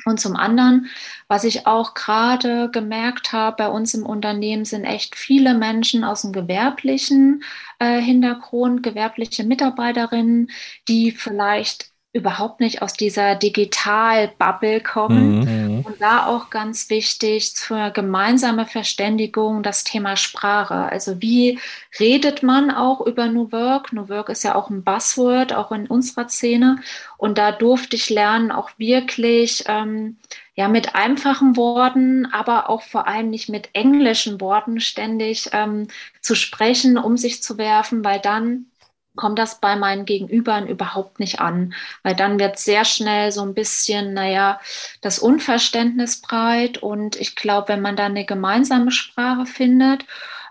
Und 0.06 0.20
zum 0.20 0.36
anderen, 0.36 0.88
was 1.28 1.44
ich 1.44 1.68
auch 1.68 1.94
gerade 1.94 2.70
gemerkt 2.72 3.34
habe 3.34 3.58
bei 3.58 3.68
uns 3.70 3.94
im 3.94 4.06
Unternehmen, 4.06 4.66
sind 4.66 4.84
echt 4.84 5.16
viele 5.16 5.54
Menschen 5.54 6.04
aus 6.04 6.24
dem 6.24 6.32
gewerblichen 6.32 7.44
äh, 7.80 8.02
Hintergrund, 8.02 8.82
gewerbliche 8.82 9.44
Mitarbeiterinnen, 9.44 10.50
die 10.88 11.12
vielleicht 11.12 11.91
überhaupt 12.14 12.60
nicht 12.60 12.82
aus 12.82 12.94
dieser 12.94 13.36
Digital-Bubble 13.36 14.82
kommen. 14.82 15.40
Mhm. 15.40 15.86
Und 15.86 16.02
da 16.02 16.26
auch 16.26 16.50
ganz 16.50 16.90
wichtig 16.90 17.54
für 17.56 17.90
gemeinsame 17.92 18.66
Verständigung 18.66 19.64
das 19.64 19.86
Thema 19.86 20.18
Sprache. 20.18 20.74
Also 20.74 21.22
wie 21.22 21.60
redet 22.00 22.44
man 22.44 22.70
auch 22.70 23.00
über 23.00 23.28
New 23.28 23.52
Work? 23.54 23.94
New 23.94 24.10
Work 24.10 24.28
ist 24.28 24.44
ja 24.44 24.56
auch 24.56 24.70
ein 24.70 24.84
Buzzword, 24.84 25.54
auch 25.54 25.72
in 25.72 25.88
unserer 25.88 26.28
Szene. 26.28 26.80
Und 27.16 27.38
da 27.38 27.54
durfte 27.54 27.96
ich 27.96 28.10
lernen, 28.10 28.52
auch 28.52 28.72
wirklich 28.78 29.64
ähm, 29.68 30.18
ja 30.56 30.68
mit 30.68 30.96
einfachen 30.96 31.56
Worten, 31.56 32.26
aber 32.26 32.70
auch 32.70 32.82
vor 32.82 33.08
allem 33.08 33.30
nicht 33.30 33.48
mit 33.48 33.70
englischen 33.72 34.42
Worten 34.42 34.82
ständig 34.82 35.50
ähm, 35.54 35.88
zu 36.20 36.36
sprechen, 36.36 36.98
um 36.98 37.16
sich 37.16 37.42
zu 37.42 37.58
werfen, 37.58 38.04
weil 38.04 38.20
dann 38.20 38.66
kommt 39.22 39.38
das 39.38 39.60
bei 39.60 39.76
meinen 39.76 40.06
Gegenübern 40.06 40.68
überhaupt 40.68 41.20
nicht 41.20 41.40
an, 41.40 41.76
weil 42.02 42.16
dann 42.16 42.40
wird 42.40 42.58
sehr 42.58 42.86
schnell 42.86 43.32
so 43.32 43.44
ein 43.44 43.54
bisschen, 43.54 44.16
naja, 44.16 44.60
das 45.02 45.20
Unverständnis 45.20 46.22
breit 46.22 46.80
und 46.80 47.18
ich 47.18 47.36
glaube, 47.36 47.68
wenn 47.70 47.82
man 47.82 47.96
da 47.96 48.08
eine 48.08 48.26
gemeinsame 48.26 48.90
Sprache 48.90 49.46
findet, 49.46 50.06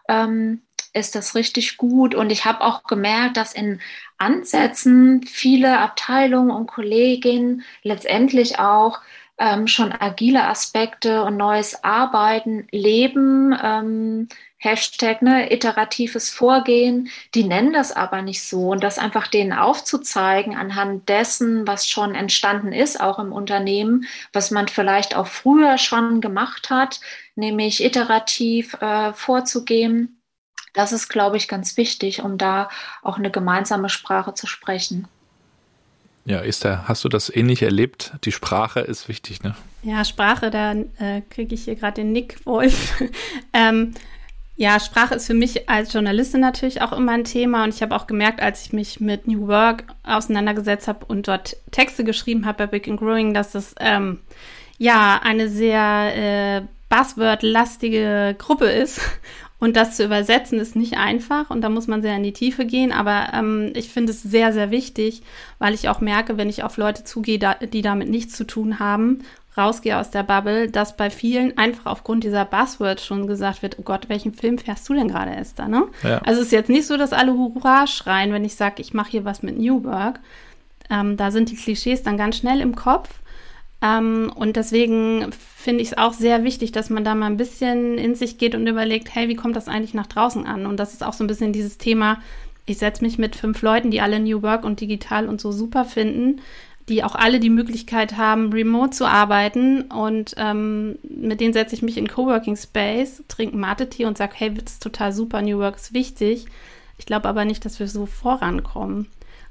ähm, 0.09 0.63
ist 0.93 1.17
das 1.17 1.35
richtig 1.35 1.79
gut. 1.79 2.15
Und 2.15 2.31
ich 2.31 2.45
habe 2.45 2.61
auch 2.61 2.85
gemerkt, 2.85 3.37
dass 3.37 3.55
in 3.55 3.81
Ansätzen 4.19 5.25
viele 5.25 5.79
Abteilungen 5.81 6.53
und 6.53 6.69
Kolleginnen 6.69 7.63
letztendlich 7.83 8.61
auch 8.61 9.01
ähm, 9.39 9.67
schon 9.67 9.93
agile 9.93 10.45
Aspekte 10.45 11.25
und 11.25 11.37
neues 11.37 11.83
Arbeiten 11.83 12.69
leben. 12.71 13.53
Ähm, 13.61 14.29
Hashtag, 14.63 15.23
ne, 15.23 15.51
iteratives 15.51 16.29
Vorgehen, 16.29 17.09
die 17.35 17.45
nennen 17.45 17.73
das 17.73 17.93
aber 17.93 18.21
nicht 18.21 18.43
so. 18.43 18.69
Und 18.69 18.85
das 18.85 18.99
einfach 18.99 19.27
denen 19.27 19.55
aufzuzeigen 19.55 20.55
anhand 20.55 21.09
dessen, 21.09 21.67
was 21.67 21.89
schon 21.89 22.15
entstanden 22.15 22.71
ist, 22.71 23.01
auch 23.01 23.19
im 23.19 23.33
Unternehmen, 23.33 24.05
was 24.35 24.51
man 24.51 24.69
vielleicht 24.69 25.17
auch 25.17 25.29
früher 25.29 25.79
schon 25.79 26.21
gemacht 26.21 26.69
hat, 26.69 27.01
nämlich 27.37 27.83
iterativ 27.83 28.75
äh, 28.83 29.15
vorzugehen. 29.15 30.21
Das 30.75 30.93
ist, 30.93 31.09
glaube 31.09 31.39
ich, 31.39 31.49
ganz 31.49 31.79
wichtig, 31.79 32.23
um 32.23 32.37
da 32.37 32.69
auch 33.03 33.17
eine 33.17 33.31
gemeinsame 33.31 33.89
Sprache 33.89 34.35
zu 34.35 34.47
sprechen. 34.47 35.09
Ja, 36.27 36.43
Esther, 36.43 36.85
hast 36.87 37.03
du 37.03 37.09
das 37.09 37.35
ähnlich 37.35 37.63
erlebt? 37.63 38.13
Die 38.25 38.33
Sprache 38.33 38.81
ist 38.81 39.09
wichtig, 39.09 39.43
ne? 39.43 39.57
Ja, 39.83 40.05
Sprache, 40.05 40.51
da 40.51 40.73
äh, 40.73 41.23
kriege 41.31 41.55
ich 41.55 41.65
hier 41.65 41.77
gerade 41.77 42.03
den 42.03 42.13
Nick 42.13 42.45
Wolf. 42.45 43.03
ähm, 43.55 43.95
ja, 44.61 44.79
Sprache 44.79 45.15
ist 45.15 45.27
für 45.27 45.33
mich 45.33 45.71
als 45.71 45.91
Journalistin 45.91 46.43
natürlich 46.43 46.83
auch 46.83 46.93
immer 46.93 47.13
ein 47.13 47.25
Thema 47.25 47.65
und 47.65 47.73
ich 47.73 47.81
habe 47.81 47.97
auch 47.97 48.07
gemerkt, 48.07 48.43
als 48.43 48.67
ich 48.67 48.75
mich 48.75 49.01
mit 49.01 49.27
New 49.27 49.49
Work 49.49 49.85
auseinandergesetzt 50.03 50.87
habe 50.87 51.07
und 51.07 51.29
dort 51.29 51.57
Texte 51.71 52.05
geschrieben 52.05 52.45
habe 52.45 52.59
bei 52.59 52.67
Big 52.67 52.87
and 52.87 53.01
Growing, 53.01 53.33
dass 53.33 53.53
das 53.53 53.75
ähm, 53.81 54.19
ja 54.77 55.19
eine 55.25 55.49
sehr 55.49 56.13
äh, 56.15 56.63
Buzzword-lastige 56.91 58.37
Gruppe 58.37 58.67
ist 58.67 59.01
und 59.59 59.77
das 59.77 59.97
zu 59.97 60.05
übersetzen 60.05 60.61
ist 60.61 60.77
nicht 60.77 60.99
einfach 60.99 61.49
und 61.49 61.63
da 61.63 61.71
muss 61.71 61.87
man 61.87 62.03
sehr 62.03 62.17
in 62.17 62.23
die 62.23 62.35
Tiefe 62.35 62.67
gehen. 62.67 62.93
Aber 62.93 63.29
ähm, 63.33 63.73
ich 63.75 63.89
finde 63.89 64.13
es 64.13 64.23
sehr, 64.23 64.53
sehr 64.53 64.71
wichtig, 64.71 65.23
weil 65.59 65.73
ich 65.73 65.89
auch 65.89 66.03
merke, 66.03 66.37
wenn 66.37 66.51
ich 66.51 66.65
auf 66.65 66.77
Leute 66.77 67.03
zugehe, 67.03 67.39
da, 67.39 67.55
die 67.55 67.81
damit 67.81 68.11
nichts 68.11 68.37
zu 68.37 68.45
tun 68.45 68.79
haben 68.79 69.23
rausgehe 69.57 69.99
aus 69.99 70.11
der 70.11 70.23
Bubble, 70.23 70.71
dass 70.71 70.97
bei 70.97 71.11
vielen 71.11 71.59
einfach 71.59 71.87
aufgrund 71.87 72.25
dieser 72.25 72.45
Buzzwords 72.45 73.05
schon 73.05 73.27
gesagt 73.27 73.63
wird, 73.63 73.79
oh 73.79 73.83
Gott, 73.83 74.09
welchen 74.09 74.33
Film 74.33 74.59
fährst 74.59 74.89
du 74.89 74.95
denn 74.95 75.09
gerade, 75.09 75.33
Esther? 75.33 75.69
Ne? 75.69 75.87
Ja. 76.03 76.19
Also 76.19 76.41
es 76.41 76.47
ist 76.47 76.53
jetzt 76.53 76.71
nicht 76.71 76.87
so, 76.87 76.97
dass 76.97 77.13
alle 77.13 77.33
Hurra 77.33 77.87
schreien, 77.87 78.33
wenn 78.33 78.45
ich 78.45 78.55
sage, 78.55 78.81
ich 78.81 78.95
mache 78.95 79.11
hier 79.11 79.25
was 79.25 79.43
mit 79.43 79.59
New 79.59 79.85
Work. 79.85 80.21
Ähm, 80.89 81.17
da 81.17 81.31
sind 81.31 81.51
die 81.51 81.57
Klischees 81.57 82.03
dann 82.03 82.17
ganz 82.17 82.37
schnell 82.37 82.61
im 82.61 82.77
Kopf. 82.77 83.09
Ähm, 83.83 84.33
und 84.35 84.57
deswegen 84.57 85.33
finde 85.33 85.83
ich 85.83 85.89
es 85.89 85.99
auch 85.99 86.13
sehr 86.13 86.45
wichtig, 86.45 86.73
dass 86.73 86.91
man 86.91 87.05
da 87.05 87.15
mal 87.15 87.27
ein 87.27 87.37
bisschen 87.37 87.99
in 87.99 88.15
sich 88.15 88.39
geht 88.39 88.55
und 88.55 88.67
überlegt, 88.67 89.15
hey, 89.15 89.29
wie 89.29 89.37
kommt 89.37 89.57
das 89.57 89.69
eigentlich 89.69 89.95
nach 89.95 90.07
draußen 90.07 90.47
an? 90.47 90.67
Und 90.67 90.79
das 90.79 90.93
ist 90.93 91.05
auch 91.05 91.13
so 91.13 91.25
ein 91.25 91.29
bisschen 91.29 91.53
dieses 91.53 91.79
Thema, 91.79 92.19
ich 92.67 92.79
setze 92.79 93.03
mich 93.03 93.19
mit 93.19 93.37
fünf 93.37 93.63
Leuten, 93.63 93.91
die 93.91 94.01
alle 94.01 94.21
New 94.21 94.43
Work 94.43 94.65
und 94.65 94.81
digital 94.81 95.29
und 95.29 95.41
so 95.41 95.51
super 95.51 95.85
finden, 95.85 96.41
die 96.89 97.05
auch 97.05 97.15
alle 97.15 97.41
die 97.41 97.51
Möglichkeit 97.51 98.17
haben, 98.17 98.53
remote 98.53 98.91
zu 98.91 99.07
arbeiten. 99.07 99.83
Und 99.83 100.35
ähm, 100.37 100.99
mit 101.03 101.41
denen 101.41 101.53
setze 101.53 101.75
ich 101.75 101.83
mich 101.83 101.97
in 101.97 102.09
Coworking 102.09 102.57
Space, 102.57 103.23
trinke 103.29 103.57
Mate-Tee 103.57 104.07
und 104.07 104.19
sage, 104.19 104.33
hey, 104.37 104.53
das 104.53 104.75
ist 104.75 104.83
total 104.83 105.13
super, 105.13 105.43
New 105.43 105.59
Work 105.59 105.77
ist 105.77 105.95
wichtig. 105.95 106.47
Ich 106.99 107.07
glaube 107.07 107.29
aber 107.29 107.45
nicht, 107.45 107.65
dass 107.65 107.79
wir 107.81 107.89
so 107.89 108.07
vorankommen. 108.07 109.07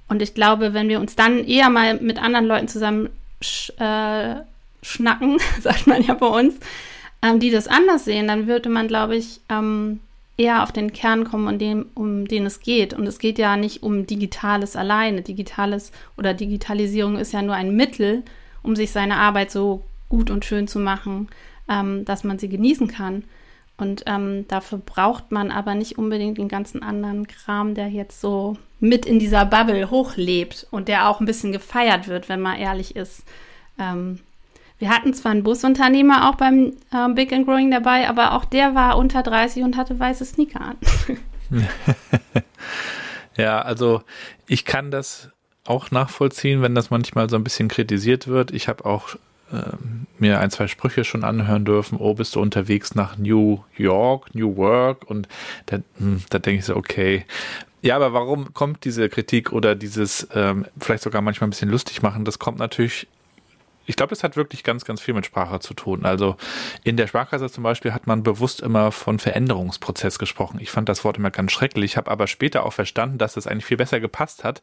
Und 0.07 0.21
ich 0.21 0.33
glaube, 0.33 0.73
wenn 0.73 0.89
wir 0.89 0.99
uns 0.99 1.15
dann 1.15 1.45
eher 1.45 1.69
mal 1.69 1.99
mit 1.99 2.21
anderen 2.21 2.45
Leuten 2.45 2.67
zusammen 2.67 3.09
sch 3.41 3.71
äh, 3.79 4.35
schnacken, 4.81 5.39
sagt 5.61 5.87
man 5.87 6.01
ja 6.01 6.13
bei 6.15 6.27
uns, 6.27 6.55
ähm, 7.21 7.39
die 7.39 7.51
das 7.51 7.67
anders 7.67 8.05
sehen, 8.05 8.27
dann 8.27 8.47
würde 8.47 8.69
man, 8.69 8.87
glaube 8.87 9.15
ich, 9.15 9.39
ähm, 9.49 9.99
eher 10.39 10.63
auf 10.63 10.71
den 10.71 10.93
Kern 10.93 11.25
kommen, 11.25 11.47
um 11.47 11.59
den, 11.59 11.83
um 11.93 12.27
den 12.27 12.45
es 12.45 12.61
geht. 12.61 12.93
Und 12.93 13.05
es 13.05 13.19
geht 13.19 13.37
ja 13.37 13.57
nicht 13.57 13.83
um 13.83 14.07
Digitales 14.07 14.75
alleine. 14.75 15.21
Digitales 15.21 15.91
oder 16.17 16.33
Digitalisierung 16.33 17.17
ist 17.17 17.33
ja 17.33 17.41
nur 17.41 17.55
ein 17.55 17.75
Mittel, 17.75 18.23
um 18.63 18.75
sich 18.75 18.91
seine 18.91 19.17
Arbeit 19.17 19.51
so 19.51 19.83
gut 20.07 20.31
und 20.31 20.45
schön 20.45 20.67
zu 20.67 20.79
machen, 20.79 21.27
ähm, 21.67 22.05
dass 22.05 22.23
man 22.23 22.39
sie 22.39 22.47
genießen 22.47 22.87
kann. 22.87 23.25
Und 23.77 24.03
ähm, 24.07 24.45
dafür 24.47 24.77
braucht 24.77 25.31
man 25.31 25.51
aber 25.51 25.75
nicht 25.75 25.97
unbedingt 25.97 26.37
den 26.37 26.47
ganzen 26.47 26.83
anderen 26.83 27.27
Kram, 27.27 27.75
der 27.75 27.89
jetzt 27.89 28.19
so 28.21 28.57
mit 28.79 29.05
in 29.05 29.19
dieser 29.19 29.45
Bubble 29.45 29.91
hochlebt 29.91 30.67
und 30.71 30.87
der 30.87 31.09
auch 31.09 31.19
ein 31.19 31.25
bisschen 31.25 31.51
gefeiert 31.51 32.07
wird, 32.07 32.29
wenn 32.29 32.41
man 32.41 32.57
ehrlich 32.57 32.95
ist. 32.95 33.23
Ähm, 33.77 34.19
wir 34.79 34.89
hatten 34.89 35.13
zwar 35.13 35.33
einen 35.33 35.43
Busunternehmer 35.43 36.29
auch 36.29 36.35
beim 36.35 36.73
äh, 36.91 37.13
Big 37.13 37.33
and 37.33 37.45
Growing 37.45 37.69
dabei, 37.69 38.09
aber 38.09 38.33
auch 38.33 38.45
der 38.45 38.75
war 38.75 38.97
unter 38.97 39.21
30 39.21 39.63
und 39.63 39.77
hatte 39.77 39.99
weiße 39.99 40.25
Sneaker 40.25 40.61
an. 40.61 40.77
ja, 43.37 43.61
also 43.61 44.01
ich 44.47 44.65
kann 44.65 44.89
das 44.89 45.29
auch 45.65 45.91
nachvollziehen, 45.91 46.61
wenn 46.61 46.75
das 46.75 46.89
manchmal 46.89 47.29
so 47.29 47.35
ein 47.35 47.43
bisschen 47.43 47.67
kritisiert 47.67 48.27
wird. 48.27 48.51
Ich 48.51 48.69
habe 48.69 48.85
auch 48.85 49.15
äh, 49.51 49.75
mir 50.17 50.39
ein, 50.39 50.49
zwei 50.49 50.67
Sprüche 50.67 51.03
schon 51.03 51.23
anhören 51.23 51.65
dürfen. 51.65 51.97
Oh, 51.99 52.13
bist 52.13 52.35
du 52.35 52.41
unterwegs 52.41 52.95
nach 52.95 53.17
New 53.17 53.59
York, 53.75 54.33
New 54.33 54.55
Work? 54.55 55.09
Und 55.09 55.27
da, 55.65 55.79
hm, 55.97 56.23
da 56.29 56.39
denke 56.39 56.59
ich 56.59 56.65
so, 56.65 56.75
okay. 56.75 57.25
Ja, 57.81 57.95
aber 57.97 58.13
warum 58.13 58.53
kommt 58.53 58.83
diese 58.85 59.09
Kritik 59.09 59.51
oder 59.51 59.75
dieses 59.75 60.27
ähm, 60.33 60.65
vielleicht 60.79 61.03
sogar 61.03 61.21
manchmal 61.21 61.47
ein 61.47 61.51
bisschen 61.51 61.69
lustig 61.69 62.01
machen? 62.01 62.25
Das 62.25 62.39
kommt 62.39 62.59
natürlich 62.59 63.07
ich 63.89 63.95
glaube, 63.95 64.13
es 64.13 64.23
hat 64.23 64.37
wirklich 64.37 64.63
ganz, 64.63 64.85
ganz 64.85 65.01
viel 65.01 65.15
mit 65.15 65.25
Sprache 65.25 65.59
zu 65.61 65.73
tun. 65.73 66.05
Also 66.05 66.35
in 66.83 66.95
der 66.95 67.07
Sprachkreise 67.07 67.49
zum 67.49 67.63
Beispiel 67.63 67.91
hat 67.91 68.05
man 68.05 68.21
bewusst 68.21 68.61
immer 68.61 68.91
von 68.91 69.17
Veränderungsprozess 69.17 70.19
gesprochen. 70.19 70.59
Ich 70.61 70.69
fand 70.69 70.87
das 70.87 71.03
Wort 71.03 71.17
immer 71.17 71.31
ganz 71.31 71.51
schrecklich, 71.51 71.97
habe 71.97 72.11
aber 72.11 72.27
später 72.27 72.67
auch 72.67 72.73
verstanden, 72.73 73.17
dass 73.17 73.33
das 73.33 73.47
eigentlich 73.47 73.65
viel 73.65 73.77
besser 73.77 73.99
gepasst 73.99 74.43
hat, 74.43 74.61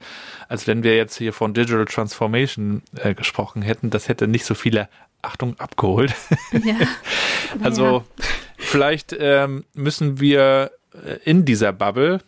als 0.49 0.69
wenn 0.69 0.85
wir 0.85 0.95
jetzt 0.97 1.17
hier 1.19 1.33
von 1.33 1.55
Digital 1.55 1.87
Transformation 1.87 2.83
äh, 2.95 3.15
gesprochen 3.15 3.63
hätten. 3.63 3.91
Das 3.91 4.09
hätte 4.09 4.29
nicht 4.29 4.45
so 4.45 4.55
viele 4.55 4.89
Achtung 5.23 5.59
abgeholt. 5.59 6.15
Ja. 6.53 6.77
also 7.65 7.85
ja. 7.85 8.25
vielleicht 8.59 9.17
ähm, 9.19 9.65
müssen 9.75 10.21
wir 10.21 10.71
äh, 11.05 11.17
in 11.25 11.45
dieser 11.45 11.73
Bubble 11.73 12.21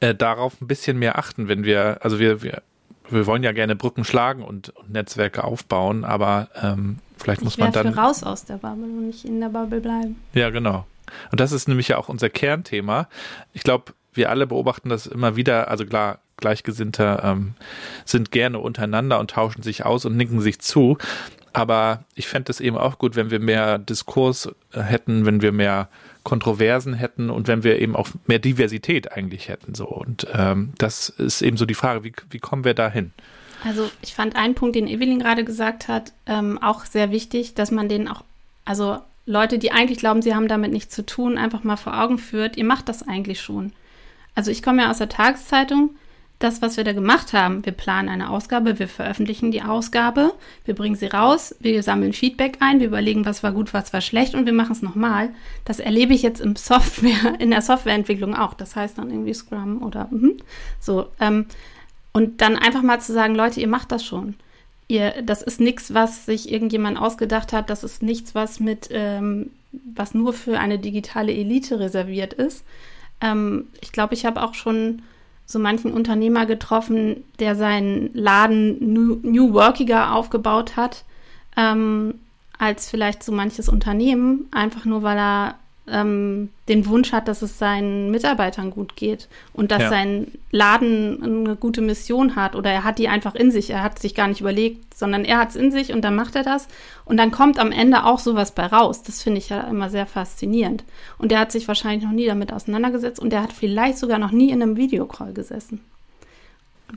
äh, 0.00 0.12
darauf 0.12 0.60
ein 0.60 0.66
bisschen 0.66 0.98
mehr 0.98 1.20
achten, 1.20 1.46
wenn 1.46 1.62
wir, 1.62 1.98
also 2.02 2.18
wir, 2.18 2.42
wir 2.42 2.62
wir 3.10 3.26
wollen 3.26 3.42
ja 3.42 3.52
gerne 3.52 3.76
Brücken 3.76 4.04
schlagen 4.04 4.42
und, 4.42 4.70
und 4.70 4.90
Netzwerke 4.90 5.44
aufbauen, 5.44 6.04
aber 6.04 6.48
ähm, 6.62 6.98
vielleicht 7.16 7.40
ich 7.40 7.44
muss 7.44 7.58
man 7.58 7.72
dann. 7.72 7.88
raus 7.88 8.22
aus 8.22 8.44
der 8.44 8.56
Bubble 8.56 8.84
und 8.84 9.06
nicht 9.06 9.24
in 9.24 9.40
der 9.40 9.48
Bubble 9.48 9.80
bleiben. 9.80 10.20
Ja, 10.34 10.50
genau. 10.50 10.86
Und 11.32 11.40
das 11.40 11.52
ist 11.52 11.68
nämlich 11.68 11.88
ja 11.88 11.98
auch 11.98 12.08
unser 12.08 12.30
Kernthema. 12.30 13.08
Ich 13.52 13.62
glaube, 13.62 13.92
wir 14.12 14.30
alle 14.30 14.46
beobachten 14.46 14.88
das 14.88 15.06
immer 15.06 15.36
wieder, 15.36 15.68
also 15.68 15.84
klar, 15.84 16.18
Gleichgesinnte 16.36 17.20
ähm, 17.22 17.54
sind 18.04 18.30
gerne 18.30 18.58
untereinander 18.58 19.20
und 19.20 19.30
tauschen 19.30 19.62
sich 19.62 19.84
aus 19.84 20.04
und 20.04 20.16
nicken 20.16 20.40
sich 20.40 20.58
zu. 20.60 20.96
Aber 21.52 22.04
ich 22.14 22.28
fände 22.28 22.50
es 22.50 22.60
eben 22.60 22.78
auch 22.78 22.98
gut, 22.98 23.16
wenn 23.16 23.30
wir 23.30 23.40
mehr 23.40 23.78
Diskurs 23.78 24.48
äh, 24.72 24.80
hätten, 24.80 25.26
wenn 25.26 25.42
wir 25.42 25.52
mehr 25.52 25.88
Kontroversen 26.22 26.94
hätten 26.94 27.30
und 27.30 27.48
wenn 27.48 27.64
wir 27.64 27.78
eben 27.80 27.96
auch 27.96 28.08
mehr 28.26 28.38
Diversität 28.38 29.12
eigentlich 29.12 29.48
hätten. 29.48 29.74
So. 29.74 29.86
Und 29.86 30.26
ähm, 30.32 30.72
das 30.78 31.08
ist 31.08 31.42
eben 31.42 31.56
so 31.56 31.66
die 31.66 31.74
Frage, 31.74 32.04
wie, 32.04 32.12
wie 32.30 32.38
kommen 32.38 32.64
wir 32.64 32.74
da 32.74 32.90
hin? 32.90 33.12
Also 33.64 33.90
ich 34.02 34.14
fand 34.14 34.36
einen 34.36 34.54
Punkt, 34.54 34.76
den 34.76 34.86
Evelyn 34.86 35.18
gerade 35.18 35.44
gesagt 35.44 35.88
hat, 35.88 36.12
ähm, 36.26 36.58
auch 36.62 36.84
sehr 36.84 37.10
wichtig, 37.10 37.54
dass 37.54 37.70
man 37.70 37.88
den 37.88 38.08
auch, 38.08 38.24
also 38.64 38.98
Leute, 39.26 39.58
die 39.58 39.72
eigentlich 39.72 39.98
glauben, 39.98 40.22
sie 40.22 40.34
haben 40.34 40.48
damit 40.48 40.72
nichts 40.72 40.94
zu 40.94 41.04
tun, 41.04 41.38
einfach 41.38 41.62
mal 41.62 41.76
vor 41.76 42.00
Augen 42.00 42.18
führt, 42.18 42.56
ihr 42.56 42.64
macht 42.64 42.88
das 42.88 43.06
eigentlich 43.06 43.40
schon. 43.40 43.72
Also 44.34 44.50
ich 44.50 44.62
komme 44.62 44.82
ja 44.82 44.90
aus 44.90 44.98
der 44.98 45.08
Tageszeitung 45.08 45.90
das, 46.40 46.62
was 46.62 46.76
wir 46.76 46.84
da 46.84 46.92
gemacht 46.92 47.32
haben. 47.34 47.64
Wir 47.64 47.72
planen 47.72 48.08
eine 48.08 48.30
Ausgabe, 48.30 48.78
wir 48.78 48.88
veröffentlichen 48.88 49.52
die 49.52 49.62
Ausgabe, 49.62 50.32
wir 50.64 50.74
bringen 50.74 50.96
sie 50.96 51.06
raus, 51.06 51.54
wir 51.60 51.82
sammeln 51.82 52.14
Feedback 52.14 52.56
ein, 52.60 52.80
wir 52.80 52.88
überlegen, 52.88 53.26
was 53.26 53.42
war 53.42 53.52
gut, 53.52 53.72
was 53.74 53.92
war 53.92 54.00
schlecht 54.00 54.34
und 54.34 54.46
wir 54.46 54.54
machen 54.54 54.72
es 54.72 54.82
nochmal. 54.82 55.28
Das 55.66 55.80
erlebe 55.80 56.14
ich 56.14 56.22
jetzt 56.22 56.40
im 56.40 56.56
Software, 56.56 57.34
in 57.38 57.50
der 57.50 57.62
Softwareentwicklung 57.62 58.34
auch. 58.34 58.54
Das 58.54 58.74
heißt 58.74 58.98
dann 58.98 59.10
irgendwie 59.10 59.34
Scrum 59.34 59.82
oder 59.82 60.08
mh. 60.10 60.42
so. 60.80 61.08
Ähm, 61.20 61.46
und 62.12 62.40
dann 62.40 62.56
einfach 62.56 62.82
mal 62.82 63.00
zu 63.00 63.12
sagen, 63.12 63.34
Leute, 63.34 63.60
ihr 63.60 63.68
macht 63.68 63.92
das 63.92 64.04
schon. 64.04 64.34
Ihr, 64.88 65.22
das 65.22 65.42
ist 65.42 65.60
nichts, 65.60 65.94
was 65.94 66.26
sich 66.26 66.50
irgendjemand 66.50 66.98
ausgedacht 66.98 67.52
hat. 67.52 67.70
Das 67.70 67.84
ist 67.84 68.02
nichts, 68.02 68.34
was 68.34 68.58
mit, 68.60 68.88
ähm, 68.90 69.50
was 69.72 70.14
nur 70.14 70.32
für 70.32 70.58
eine 70.58 70.78
digitale 70.78 71.32
Elite 71.32 71.78
reserviert 71.78 72.32
ist. 72.32 72.64
Ähm, 73.20 73.68
ich 73.82 73.92
glaube, 73.92 74.14
ich 74.14 74.24
habe 74.24 74.42
auch 74.42 74.54
schon 74.54 75.02
so 75.50 75.58
manchen 75.58 75.92
Unternehmer 75.92 76.46
getroffen, 76.46 77.24
der 77.40 77.56
seinen 77.56 78.10
Laden 78.14 78.92
New, 78.92 79.18
New 79.22 79.52
Workiger 79.52 80.14
aufgebaut 80.14 80.76
hat, 80.76 81.04
ähm, 81.56 82.14
als 82.56 82.88
vielleicht 82.88 83.24
so 83.24 83.32
manches 83.32 83.68
Unternehmen, 83.68 84.46
einfach 84.52 84.84
nur 84.84 85.02
weil 85.02 85.18
er 85.18 85.54
ähm, 85.90 86.50
den 86.68 86.86
Wunsch 86.86 87.12
hat, 87.12 87.28
dass 87.28 87.42
es 87.42 87.58
seinen 87.58 88.10
Mitarbeitern 88.10 88.70
gut 88.70 88.96
geht 88.96 89.28
und 89.52 89.70
dass 89.70 89.82
ja. 89.82 89.88
sein 89.88 90.28
Laden 90.50 91.22
eine 91.22 91.56
gute 91.56 91.80
Mission 91.80 92.36
hat 92.36 92.54
oder 92.54 92.70
er 92.70 92.84
hat 92.84 92.98
die 92.98 93.08
einfach 93.08 93.34
in 93.34 93.50
sich. 93.50 93.70
Er 93.70 93.82
hat 93.82 93.98
sich 93.98 94.14
gar 94.14 94.28
nicht 94.28 94.40
überlegt, 94.40 94.94
sondern 94.94 95.24
er 95.24 95.38
hat 95.38 95.50
es 95.50 95.56
in 95.56 95.70
sich 95.70 95.92
und 95.92 96.02
dann 96.02 96.14
macht 96.14 96.36
er 96.36 96.42
das 96.42 96.68
und 97.04 97.16
dann 97.16 97.30
kommt 97.30 97.58
am 97.58 97.72
Ende 97.72 98.04
auch 98.04 98.18
sowas 98.18 98.52
bei 98.52 98.66
raus. 98.66 99.02
Das 99.02 99.22
finde 99.22 99.38
ich 99.38 99.48
ja 99.48 99.62
immer 99.62 99.90
sehr 99.90 100.06
faszinierend. 100.06 100.84
Und 101.18 101.32
er 101.32 101.40
hat 101.40 101.52
sich 101.52 101.68
wahrscheinlich 101.68 102.04
noch 102.04 102.12
nie 102.12 102.26
damit 102.26 102.52
auseinandergesetzt 102.52 103.20
und 103.20 103.32
er 103.32 103.42
hat 103.42 103.52
vielleicht 103.52 103.98
sogar 103.98 104.18
noch 104.18 104.32
nie 104.32 104.50
in 104.50 104.62
einem 104.62 104.76
Videocall 104.76 105.32
gesessen. 105.32 105.80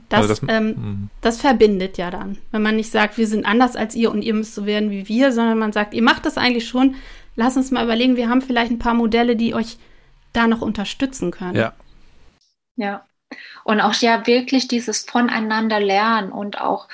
Das, 0.08 0.28
also 0.28 0.46
das, 0.46 0.54
ähm, 0.56 0.66
mhm. 0.66 1.08
das, 1.20 1.40
verbindet 1.40 1.98
ja 1.98 2.10
dann. 2.10 2.38
Wenn 2.50 2.62
man 2.62 2.76
nicht 2.76 2.90
sagt, 2.90 3.18
wir 3.18 3.26
sind 3.26 3.46
anders 3.46 3.76
als 3.76 3.94
ihr 3.94 4.10
und 4.10 4.22
ihr 4.22 4.34
müsst 4.34 4.54
so 4.54 4.66
werden 4.66 4.90
wie 4.90 5.08
wir, 5.08 5.32
sondern 5.32 5.58
man 5.58 5.72
sagt, 5.72 5.94
ihr 5.94 6.02
macht 6.02 6.26
das 6.26 6.36
eigentlich 6.36 6.66
schon, 6.66 6.96
lass 7.36 7.56
uns 7.56 7.70
mal 7.70 7.84
überlegen, 7.84 8.16
wir 8.16 8.28
haben 8.28 8.42
vielleicht 8.42 8.70
ein 8.70 8.78
paar 8.78 8.94
Modelle, 8.94 9.36
die 9.36 9.54
euch 9.54 9.78
da 10.32 10.46
noch 10.46 10.60
unterstützen 10.60 11.30
können. 11.30 11.56
Ja. 11.56 11.72
Ja. 12.76 13.06
Und 13.64 13.80
auch 13.80 13.94
ja 13.94 14.26
wirklich 14.26 14.68
dieses 14.68 15.04
voneinander 15.04 15.80
lernen 15.80 16.30
und 16.30 16.60
auch 16.60 16.88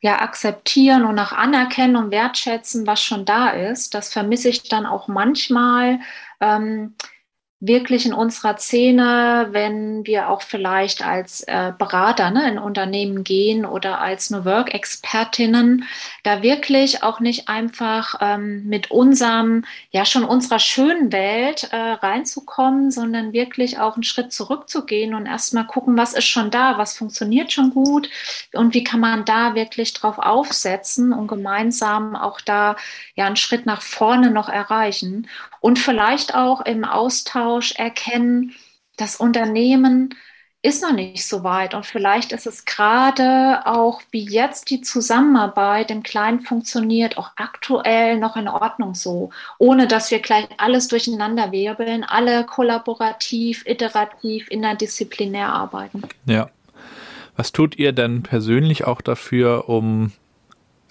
ja 0.00 0.20
akzeptieren 0.20 1.04
und 1.04 1.18
auch 1.18 1.32
anerkennen 1.32 1.96
und 1.96 2.10
wertschätzen, 2.10 2.86
was 2.86 3.02
schon 3.02 3.24
da 3.24 3.50
ist. 3.50 3.94
Das 3.94 4.12
vermisse 4.12 4.48
ich 4.48 4.68
dann 4.68 4.86
auch 4.86 5.08
manchmal. 5.08 6.00
Ähm, 6.40 6.94
wirklich 7.66 8.04
in 8.04 8.12
unserer 8.12 8.56
Szene, 8.58 9.48
wenn 9.52 10.06
wir 10.06 10.28
auch 10.28 10.42
vielleicht 10.42 11.04
als 11.04 11.40
äh, 11.42 11.72
Berater 11.76 12.30
ne, 12.30 12.48
in 12.48 12.58
Unternehmen 12.58 13.24
gehen 13.24 13.64
oder 13.64 14.00
als 14.00 14.30
New 14.30 14.44
Work-Expertinnen, 14.44 15.84
da 16.22 16.42
wirklich 16.42 17.02
auch 17.02 17.20
nicht 17.20 17.48
einfach 17.48 18.16
ähm, 18.20 18.64
mit 18.66 18.90
unserem, 18.90 19.64
ja 19.90 20.04
schon 20.04 20.24
unserer 20.24 20.58
schönen 20.58 21.10
Welt 21.10 21.68
äh, 21.72 21.76
reinzukommen, 21.76 22.90
sondern 22.90 23.32
wirklich 23.32 23.78
auch 23.78 23.94
einen 23.94 24.02
Schritt 24.02 24.32
zurückzugehen 24.32 25.14
und 25.14 25.26
erstmal 25.26 25.66
gucken, 25.66 25.96
was 25.96 26.12
ist 26.12 26.26
schon 26.26 26.50
da, 26.50 26.76
was 26.76 26.96
funktioniert 26.98 27.52
schon 27.52 27.70
gut 27.70 28.10
und 28.52 28.74
wie 28.74 28.84
kann 28.84 29.00
man 29.00 29.24
da 29.24 29.54
wirklich 29.54 29.94
drauf 29.94 30.18
aufsetzen 30.18 31.12
und 31.12 31.28
gemeinsam 31.28 32.14
auch 32.14 32.40
da 32.40 32.76
ja 33.14 33.26
einen 33.26 33.36
Schritt 33.36 33.64
nach 33.64 33.80
vorne 33.80 34.30
noch 34.30 34.48
erreichen. 34.48 35.28
Und 35.60 35.78
vielleicht 35.78 36.34
auch 36.34 36.60
im 36.60 36.84
Austausch 36.84 37.53
erkennen, 37.76 38.54
das 38.96 39.16
Unternehmen 39.16 40.14
ist 40.64 40.82
noch 40.82 40.94
nicht 40.94 41.26
so 41.26 41.44
weit 41.44 41.74
und 41.74 41.84
vielleicht 41.84 42.32
ist 42.32 42.46
es 42.46 42.64
gerade 42.64 43.60
auch, 43.66 44.00
wie 44.12 44.24
jetzt 44.24 44.70
die 44.70 44.80
Zusammenarbeit 44.80 45.90
im 45.90 46.02
Kleinen 46.02 46.40
funktioniert, 46.40 47.18
auch 47.18 47.32
aktuell 47.36 48.18
noch 48.18 48.34
in 48.36 48.48
Ordnung 48.48 48.94
so, 48.94 49.28
ohne 49.58 49.86
dass 49.86 50.10
wir 50.10 50.20
gleich 50.20 50.48
alles 50.56 50.88
durcheinander 50.88 51.52
wirbeln, 51.52 52.02
alle 52.02 52.46
kollaborativ, 52.46 53.66
iterativ, 53.66 54.48
interdisziplinär 54.50 55.50
arbeiten. 55.50 56.02
Ja. 56.24 56.48
Was 57.36 57.52
tut 57.52 57.76
ihr 57.76 57.92
denn 57.92 58.22
persönlich 58.22 58.86
auch 58.86 59.02
dafür, 59.02 59.68
um 59.68 60.12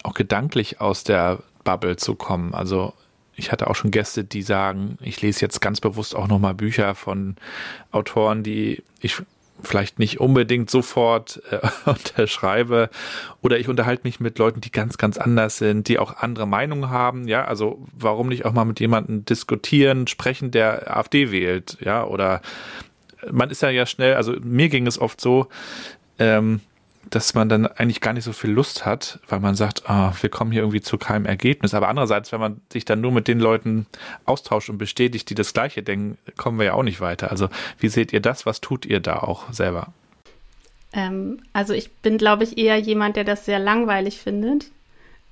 auch 0.04 0.13
gedanklich 0.13 0.82
aus 0.82 1.04
der 1.04 1.39
Bubble 1.63 1.95
zu 1.95 2.13
kommen? 2.13 2.54
Also 2.54 2.93
ich 3.36 3.52
hatte 3.52 3.67
auch 3.67 3.76
schon 3.76 3.91
Gäste, 3.91 4.24
die 4.24 4.41
sagen, 4.41 4.98
ich 5.02 5.22
lese 5.22 5.41
jetzt 5.41 5.60
ganz 5.60 5.82
bewusst 5.82 6.15
auch 6.15 6.28
nochmal 6.28 6.54
Bücher 6.54 6.96
von 6.96 7.36
Autoren, 7.91 8.43
die 8.43 8.84
ich 9.02 9.22
vielleicht 9.62 9.98
nicht 10.00 10.19
unbedingt 10.19 10.69
sofort 10.69 11.41
äh, 11.50 11.60
unterschreibe. 11.89 12.89
Oder 13.41 13.60
ich 13.60 13.69
unterhalte 13.69 14.04
mich 14.04 14.19
mit 14.19 14.38
Leuten, 14.38 14.62
die 14.62 14.72
ganz, 14.72 14.98
ganz 14.98 15.17
anders 15.17 15.58
sind, 15.58 15.88
die 15.88 16.00
auch 16.00 16.17
andere 16.17 16.46
Meinungen 16.46 16.89
haben, 16.89 17.28
ja, 17.28 17.46
also 17.46 17.86
warum 17.93 18.30
nicht 18.30 18.46
auch 18.46 18.54
mal 18.54 18.65
mit 18.65 18.80
jemandem 18.80 19.26
diskutieren, 19.26 20.08
sprechen, 20.08 20.52
der 20.52 20.96
AfD 20.96 21.32
wählt, 21.32 21.78
ja, 21.82 22.04
oder 22.04 22.41
man 23.32 23.50
ist 23.50 23.62
ja 23.62 23.69
ja 23.69 23.86
schnell, 23.86 24.15
also 24.15 24.34
mir 24.41 24.69
ging 24.69 24.86
es 24.86 25.00
oft 25.00 25.22
so, 25.22 25.48
ähm, 26.19 26.60
dass 27.09 27.33
man 27.33 27.49
dann 27.49 27.67
eigentlich 27.67 28.01
gar 28.01 28.13
nicht 28.13 28.23
so 28.23 28.33
viel 28.33 28.51
Lust 28.51 28.85
hat, 28.85 29.19
weil 29.27 29.39
man 29.39 29.55
sagt, 29.55 29.83
oh, 29.87 30.11
wir 30.19 30.29
kommen 30.29 30.51
hier 30.51 30.61
irgendwie 30.61 30.81
zu 30.81 30.97
keinem 30.97 31.25
Ergebnis. 31.25 31.73
Aber 31.73 31.87
andererseits, 31.87 32.31
wenn 32.31 32.39
man 32.39 32.61
sich 32.71 32.85
dann 32.85 33.01
nur 33.01 33.11
mit 33.11 33.27
den 33.27 33.39
Leuten 33.39 33.85
austauscht 34.25 34.69
und 34.69 34.77
bestätigt, 34.77 35.29
die 35.29 35.35
das 35.35 35.53
Gleiche 35.53 35.83
denken, 35.83 36.17
kommen 36.37 36.57
wir 36.57 36.65
ja 36.65 36.73
auch 36.73 36.83
nicht 36.83 37.01
weiter. 37.01 37.31
Also 37.31 37.49
wie 37.79 37.89
seht 37.89 38.13
ihr 38.13 38.19
das? 38.19 38.45
Was 38.45 38.61
tut 38.61 38.85
ihr 38.85 38.99
da 38.99 39.17
auch 39.17 39.51
selber? 39.51 39.93
Ähm, 40.93 41.41
also 41.53 41.73
ich 41.73 41.91
bin, 41.91 42.17
glaube 42.17 42.43
ich, 42.43 42.57
eher 42.57 42.77
jemand, 42.77 43.15
der 43.15 43.23
das 43.23 43.45
sehr 43.45 43.59
langweilig 43.59 44.19
findet. 44.19 44.71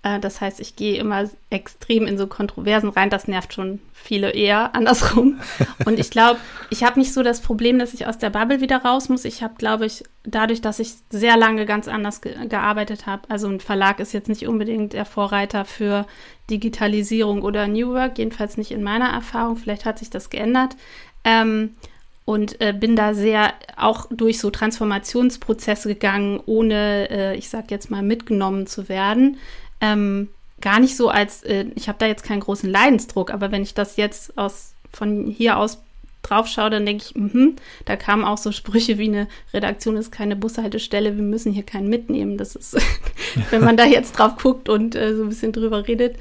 Äh, 0.03 0.19
das 0.19 0.41
heißt, 0.41 0.59
ich 0.59 0.75
gehe 0.75 0.97
immer 0.97 1.29
extrem 1.49 2.07
in 2.07 2.17
so 2.17 2.27
Kontroversen 2.27 2.89
rein. 2.89 3.09
Das 3.09 3.27
nervt 3.27 3.53
schon 3.53 3.79
viele 3.93 4.31
eher 4.31 4.75
andersrum. 4.75 5.39
Und 5.85 5.99
ich 5.99 6.09
glaube, 6.09 6.39
ich 6.69 6.83
habe 6.83 6.99
nicht 6.99 7.13
so 7.13 7.23
das 7.23 7.41
Problem, 7.41 7.79
dass 7.79 7.93
ich 7.93 8.07
aus 8.07 8.17
der 8.17 8.31
Bubble 8.31 8.61
wieder 8.61 8.77
raus 8.77 9.09
muss. 9.09 9.25
Ich 9.25 9.43
habe, 9.43 9.55
glaube 9.57 9.85
ich, 9.85 10.03
dadurch, 10.23 10.61
dass 10.61 10.79
ich 10.79 10.93
sehr 11.09 11.37
lange 11.37 11.65
ganz 11.65 11.87
anders 11.87 12.21
ge 12.21 12.35
gearbeitet 12.47 13.05
habe. 13.05 13.23
Also 13.29 13.47
ein 13.47 13.59
Verlag 13.59 13.99
ist 13.99 14.13
jetzt 14.13 14.29
nicht 14.29 14.47
unbedingt 14.47 14.93
der 14.93 15.05
Vorreiter 15.05 15.65
für 15.65 16.05
Digitalisierung 16.49 17.43
oder 17.43 17.67
New 17.67 17.93
Work, 17.93 18.17
jedenfalls 18.17 18.57
nicht 18.57 18.71
in 18.71 18.83
meiner 18.83 19.09
Erfahrung. 19.09 19.57
Vielleicht 19.57 19.85
hat 19.85 19.99
sich 19.99 20.09
das 20.09 20.29
geändert. 20.29 20.75
Ähm, 21.23 21.75
und 22.23 22.61
äh, 22.61 22.71
bin 22.71 22.95
da 22.95 23.13
sehr 23.13 23.53
auch 23.75 24.05
durch 24.09 24.39
so 24.39 24.51
Transformationsprozesse 24.51 25.89
gegangen, 25.89 26.39
ohne, 26.45 27.09
äh, 27.09 27.35
ich 27.35 27.49
sag 27.49 27.71
jetzt 27.71 27.89
mal, 27.89 28.03
mitgenommen 28.03 28.67
zu 28.67 28.89
werden 28.89 29.37
ähm, 29.81 30.29
gar 30.61 30.79
nicht 30.79 30.95
so 30.95 31.09
als, 31.09 31.43
äh, 31.43 31.65
ich 31.75 31.87
habe 31.87 31.97
da 31.99 32.05
jetzt 32.05 32.23
keinen 32.23 32.39
großen 32.39 32.69
Leidensdruck, 32.69 33.31
aber 33.31 33.51
wenn 33.51 33.63
ich 33.63 33.73
das 33.73 33.97
jetzt 33.97 34.37
aus 34.37 34.73
von 34.93 35.25
hier 35.25 35.57
aus 35.57 35.79
drauf 36.21 36.47
schaue, 36.47 36.69
dann 36.69 36.85
denke 36.85 37.03
ich, 37.03 37.15
mh, 37.15 37.53
da 37.85 37.95
kamen 37.95 38.23
auch 38.23 38.37
so 38.37 38.51
Sprüche 38.51 38.97
wie 38.97 39.07
eine 39.07 39.27
Redaktion 39.53 39.97
ist 39.97 40.11
keine 40.11 40.35
Bushaltestelle, 40.35 41.15
wir 41.15 41.23
müssen 41.23 41.51
hier 41.51 41.63
keinen 41.63 41.89
mitnehmen. 41.89 42.37
Das 42.37 42.55
ist, 42.55 42.77
wenn 43.49 43.63
man 43.63 43.77
da 43.77 43.85
jetzt 43.85 44.13
drauf 44.13 44.35
guckt 44.37 44.69
und 44.69 44.95
äh, 44.95 45.15
so 45.15 45.23
ein 45.23 45.29
bisschen 45.29 45.51
drüber 45.51 45.87
redet, 45.87 46.17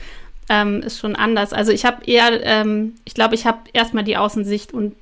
ähm, 0.48 0.82
ist 0.82 0.98
schon 0.98 1.16
anders. 1.16 1.52
Also 1.52 1.72
ich 1.72 1.84
habe 1.84 2.04
eher, 2.06 2.44
ähm, 2.44 2.94
ich 3.04 3.14
glaube, 3.14 3.34
ich 3.34 3.46
habe 3.46 3.58
erstmal 3.72 4.04
die 4.04 4.16
Außensicht 4.16 4.72
und 4.72 4.94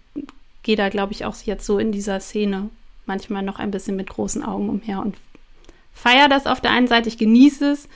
gehe 0.62 0.77
da, 0.77 0.88
glaube 0.88 1.12
ich, 1.12 1.25
auch 1.25 1.37
jetzt 1.44 1.64
so 1.64 1.79
in 1.79 1.92
dieser 1.92 2.21
Szene 2.21 2.68
manchmal 3.07 3.42
noch 3.42 3.59
ein 3.59 3.71
bisschen 3.71 3.97
mit 3.97 4.11
großen 4.11 4.44
Augen 4.44 4.68
umher 4.68 5.01
und 5.01 5.16
feiere 5.94 6.29
das 6.29 6.47
auf 6.47 6.61
der 6.61 6.73
einen 6.73 6.88
Seite, 6.88 7.09
ich 7.09 7.18
genieße 7.18 7.73
es, 7.73 7.88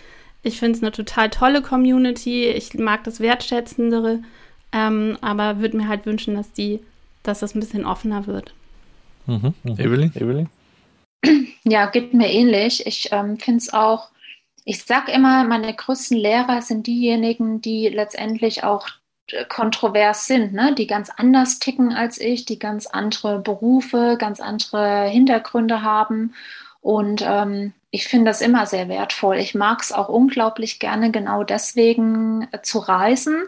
ich 0.43 0.59
finde 0.59 0.77
es 0.77 0.83
eine 0.83 0.93
total 0.93 1.31
tolle 1.31 1.63
Community. 1.63 2.47
Ich 2.47 2.75
mag 2.75 3.05
das 3.05 3.21
Wertschätzendere, 3.21 4.23
ähm, 4.73 5.19
aber 5.21 5.61
würde 5.61 5.77
mir 5.77 5.89
halt 5.89 6.07
wünschen, 6.07 6.35
dass 6.35 6.53
die, 6.53 6.81
dass 7.23 7.41
das 7.41 7.55
ein 7.55 7.61
bisschen 7.61 7.85
offener 7.85 8.27
wird. 8.27 8.53
Mhm. 9.27 9.55
Mhm. 9.63 9.79
Evelyn? 9.79 10.13
Evelyn? 10.15 10.49
Ja, 11.65 11.87
geht 11.87 12.13
mir 12.13 12.29
ähnlich. 12.29 12.87
Ich 12.87 13.11
ähm, 13.13 13.37
finde 13.37 13.59
es 13.59 13.73
auch, 13.73 14.09
ich 14.65 14.83
sage 14.83 15.13
immer, 15.13 15.45
meine 15.45 15.73
größten 15.73 16.17
Lehrer 16.17 16.61
sind 16.61 16.89
diejenigen, 16.89 17.61
die 17.61 17.89
letztendlich 17.89 18.65
auch 18.65 18.89
äh, 19.29 19.45
kontrovers 19.45 20.27
sind, 20.27 20.53
ne? 20.53 20.75
die 20.75 20.89
ganz 20.89 21.11
anders 21.11 21.61
ticken 21.61 21.93
als 21.93 22.21
ich, 22.21 22.45
die 22.47 22.59
ganz 22.59 22.87
andere 22.89 23.39
Berufe, 23.39 24.17
ganz 24.19 24.41
andere 24.41 25.05
Hintergründe 25.05 25.83
haben. 25.83 26.35
Und 26.81 27.23
ähm, 27.25 27.73
ich 27.93 28.09
finde 28.09 28.31
das 28.31 28.41
immer 28.41 28.67
sehr 28.67 28.89
wertvoll. 28.89 29.37
Ich 29.37 29.55
mag 29.55 29.81
es 29.83 29.93
auch 29.93 30.09
unglaublich 30.09 30.81
gerne 30.81 31.13
genau 31.13 31.45
deswegen 31.45 32.49
äh, 32.51 32.63
zu 32.63 32.81
reisen, 32.81 33.45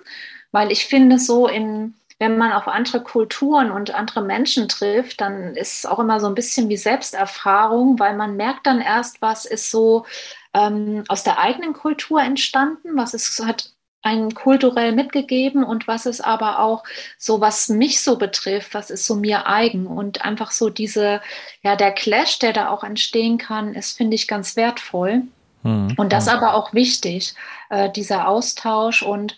weil 0.52 0.70
ich 0.70 0.86
finde 0.86 1.18
so 1.18 1.48
in 1.48 1.94
wenn 2.20 2.38
man 2.38 2.52
auf 2.52 2.68
andere 2.68 3.02
Kulturen 3.02 3.70
und 3.72 3.92
andere 3.92 4.22
Menschen 4.22 4.68
trifft, 4.68 5.20
dann 5.20 5.56
ist 5.56 5.78
es 5.78 5.86
auch 5.86 5.98
immer 5.98 6.20
so 6.20 6.26
ein 6.28 6.34
bisschen 6.34 6.68
wie 6.68 6.76
Selbsterfahrung, 6.76 7.98
weil 7.98 8.16
man 8.16 8.36
merkt 8.36 8.66
dann 8.66 8.80
erst, 8.80 9.20
was 9.20 9.44
ist 9.46 9.70
so 9.70 10.06
ähm, 10.54 11.04
aus 11.08 11.24
der 11.24 11.38
eigenen 11.38 11.72
Kultur 11.72 12.22
entstanden, 12.22 12.96
was 12.96 13.14
ist, 13.14 13.44
hat 13.44 13.73
einen 14.04 14.34
kulturell 14.34 14.92
mitgegeben 14.92 15.64
und 15.64 15.88
was 15.88 16.04
ist 16.04 16.20
aber 16.20 16.58
auch 16.60 16.84
so, 17.18 17.40
was 17.40 17.70
mich 17.70 18.02
so 18.02 18.16
betrifft, 18.16 18.74
was 18.74 18.90
ist 18.90 19.06
so 19.06 19.16
mir 19.16 19.46
eigen 19.48 19.86
und 19.86 20.24
einfach 20.24 20.50
so 20.50 20.68
diese, 20.68 21.22
ja, 21.62 21.74
der 21.74 21.90
Clash, 21.90 22.38
der 22.38 22.52
da 22.52 22.68
auch 22.68 22.84
entstehen 22.84 23.38
kann, 23.38 23.74
ist, 23.74 23.96
finde 23.96 24.14
ich, 24.14 24.28
ganz 24.28 24.56
wertvoll. 24.56 25.22
Mhm. 25.62 25.94
Und 25.96 26.12
das 26.12 26.28
aber 26.28 26.54
auch 26.54 26.74
wichtig, 26.74 27.34
äh, 27.70 27.90
dieser 27.90 28.28
Austausch 28.28 29.02
und 29.02 29.36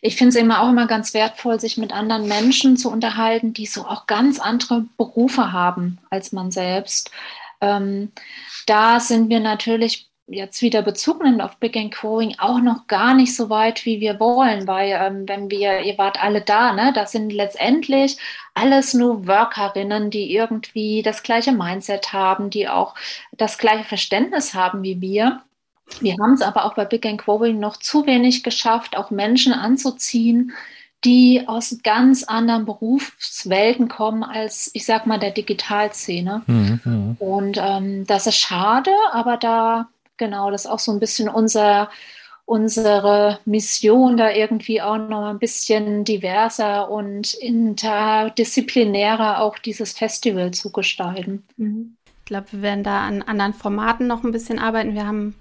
ich 0.00 0.16
finde 0.16 0.36
es 0.36 0.36
immer 0.36 0.62
auch 0.62 0.68
immer 0.68 0.86
ganz 0.86 1.12
wertvoll, 1.12 1.58
sich 1.58 1.76
mit 1.76 1.92
anderen 1.92 2.28
Menschen 2.28 2.76
zu 2.76 2.90
unterhalten, 2.90 3.52
die 3.52 3.66
so 3.66 3.86
auch 3.86 4.06
ganz 4.06 4.38
andere 4.38 4.84
Berufe 4.96 5.50
haben 5.50 5.98
als 6.10 6.30
man 6.30 6.50
selbst. 6.52 7.10
Ähm, 7.60 8.12
da 8.66 9.00
sind 9.00 9.28
wir 9.28 9.40
natürlich 9.40 10.08
jetzt 10.26 10.62
wieder 10.62 10.82
Bezug 10.82 11.22
nimmt 11.22 11.42
auf 11.42 11.56
Big 11.58 11.76
and 11.76 11.92
Growing, 11.92 12.36
auch 12.38 12.60
noch 12.60 12.86
gar 12.86 13.14
nicht 13.14 13.36
so 13.36 13.50
weit, 13.50 13.84
wie 13.84 14.00
wir 14.00 14.18
wollen, 14.20 14.66
weil 14.66 14.90
ähm, 14.98 15.28
wenn 15.28 15.50
wir, 15.50 15.80
ihr 15.80 15.98
wart 15.98 16.22
alle 16.22 16.40
da, 16.40 16.72
ne, 16.72 16.92
das 16.94 17.12
sind 17.12 17.30
letztendlich 17.30 18.16
alles 18.54 18.94
nur 18.94 19.26
Workerinnen, 19.26 20.10
die 20.10 20.34
irgendwie 20.34 21.02
das 21.02 21.22
gleiche 21.22 21.52
Mindset 21.52 22.12
haben, 22.12 22.50
die 22.50 22.68
auch 22.68 22.94
das 23.32 23.58
gleiche 23.58 23.84
Verständnis 23.84 24.54
haben 24.54 24.82
wie 24.82 25.00
wir. 25.00 25.42
Wir 26.00 26.14
haben 26.14 26.32
es 26.32 26.40
aber 26.42 26.64
auch 26.64 26.74
bei 26.74 26.86
Big 26.86 27.04
and 27.04 27.20
Growing 27.20 27.60
noch 27.60 27.76
zu 27.76 28.06
wenig 28.06 28.42
geschafft, 28.42 28.96
auch 28.96 29.10
Menschen 29.10 29.52
anzuziehen, 29.52 30.52
die 31.04 31.44
aus 31.46 31.80
ganz 31.82 32.24
anderen 32.24 32.64
Berufswelten 32.64 33.88
kommen 33.88 34.22
als, 34.22 34.70
ich 34.72 34.86
sag 34.86 35.06
mal, 35.06 35.18
der 35.18 35.32
Digitalszene. 35.32 36.42
Mhm, 36.46 36.80
mhm. 36.82 37.16
Und 37.18 37.58
ähm, 37.60 38.06
das 38.06 38.26
ist 38.26 38.38
schade, 38.38 38.90
aber 39.12 39.36
da, 39.36 39.88
genau, 40.16 40.50
das 40.50 40.64
ist 40.64 40.70
auch 40.70 40.78
so 40.78 40.92
ein 40.92 41.00
bisschen 41.00 41.28
unser, 41.28 41.90
unsere 42.44 43.38
Mission, 43.44 44.16
da 44.16 44.30
irgendwie 44.30 44.80
auch 44.82 44.98
noch 44.98 45.26
ein 45.26 45.38
bisschen 45.38 46.04
diverser 46.04 46.90
und 46.90 47.34
interdisziplinärer 47.34 49.40
auch 49.40 49.58
dieses 49.58 49.92
Festival 49.92 50.52
zu 50.52 50.72
gestalten. 50.72 51.44
Mhm. 51.56 51.96
Ich 52.20 52.26
glaube, 52.26 52.46
wir 52.52 52.62
werden 52.62 52.84
da 52.84 53.06
an 53.06 53.22
anderen 53.22 53.52
Formaten 53.52 54.06
noch 54.06 54.24
ein 54.24 54.32
bisschen 54.32 54.58
arbeiten. 54.58 54.94
Wir 54.94 55.06
haben 55.06 55.34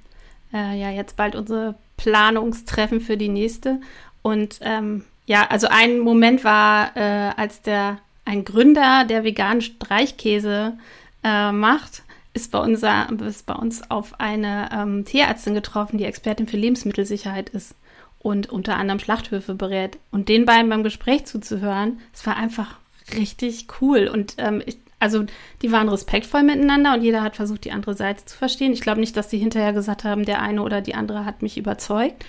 äh, 0.54 0.78
ja 0.78 0.90
jetzt 0.90 1.16
bald 1.16 1.36
unsere 1.36 1.76
Planungstreffen 1.96 3.00
für 3.00 3.16
die 3.16 3.30
nächste. 3.30 3.80
Und 4.22 4.60
ähm, 4.62 5.06
ja, 5.26 5.48
also 5.50 5.68
ein 5.70 6.00
Moment 6.00 6.44
war, 6.44 6.98
äh, 6.98 7.32
als 7.38 7.62
der 7.62 8.00
ein 8.26 8.46
Gründer, 8.46 9.06
der 9.06 9.24
veganen 9.24 9.62
Streichkäse 9.62 10.78
äh, 11.24 11.52
macht, 11.52 12.04
ist 12.34 12.52
bei, 12.52 12.60
unser, 12.60 13.08
ist 13.22 13.46
bei 13.46 13.54
uns 13.54 13.90
auf 13.92 14.20
eine 14.20 14.70
ähm, 14.74 15.06
Tierärztin 15.06 15.54
getroffen, 15.54 15.98
die 15.98 16.06
Expertin 16.06 16.48
für 16.48 16.58
Lebensmittelsicherheit 16.58 17.50
ist 17.50 17.76
und 18.20 18.50
unter 18.50 18.78
anderem 18.78 19.00
Schlachthöfe 19.00 19.54
berät. 19.54 19.98
Und 20.12 20.30
den 20.30 20.46
beiden 20.46 20.70
beim 20.70 20.84
Gespräch 20.84 21.26
zuzuhören, 21.26 22.00
es 22.14 22.26
war 22.26 22.36
einfach 22.36 22.78
richtig 23.16 23.68
cool. 23.82 24.10
Und 24.12 24.36
ähm, 24.40 24.64
ich, 24.66 24.78
also 25.00 25.26
die 25.62 25.72
waren 25.72 25.90
respektvoll 25.90 26.42
miteinander 26.42 26.94
und 26.94 27.04
jeder 27.04 27.22
hat 27.22 27.36
versucht, 27.36 27.66
die 27.66 27.72
andere 27.72 27.94
Seite 27.94 28.26
zu 28.26 28.38
verstehen. 28.38 28.74
Ich 28.74 28.82
glaube 28.82 29.02
nicht, 29.02 29.16
dass 29.16 29.30
sie 29.30 29.38
hinterher 29.38 29.74
gesagt 29.74 30.04
haben, 30.04 30.26
der 30.26 30.42
eine 30.42 30.64
oder 30.64 30.82
die 30.82 30.96
andere 30.96 31.26
hat 31.26 31.42
mich 31.44 31.58
überzeugt. 31.58 32.26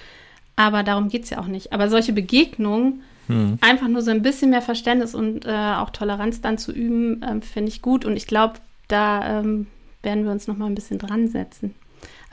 Aber 0.57 0.83
darum 0.83 1.09
geht 1.09 1.25
es 1.25 1.31
ja 1.31 1.39
auch 1.39 1.47
nicht. 1.47 1.73
Aber 1.73 1.89
solche 1.89 2.13
Begegnungen, 2.13 3.03
hm. 3.29 3.59
einfach 3.61 3.89
nur 3.89 4.03
so 4.03 4.11
ein 4.11 4.23
bisschen 4.23 4.51
mehr 4.51 4.63
Verständnis 4.63 5.15
und 5.15 5.47
äh, 5.47 5.75
auch 5.77 5.91
Toleranz 5.91 6.41
dann 6.41 6.59
zu 6.59 6.73
üben, 6.73 7.23
äh, 7.23 7.41
finde 7.41 7.71
ich 7.71 7.81
gut. 7.81 8.05
Und 8.05 8.17
ich 8.17 8.27
glaube, 8.27 8.55
da 8.89 9.41
ähm, 9.41 9.67
werden 10.05 10.25
wir 10.25 10.33
uns 10.33 10.47
noch 10.47 10.57
mal 10.57 10.67
ein 10.67 10.75
bisschen 10.75 10.99
dran 10.99 11.29
setzen. 11.29 11.75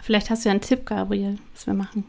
Vielleicht 0.02 0.30
hast 0.30 0.44
du 0.44 0.50
ja 0.50 0.52
einen 0.52 0.62
Tipp, 0.62 0.86
Gabriel, 0.86 1.38
was 1.54 1.68
wir 1.68 1.74
machen. 1.74 2.06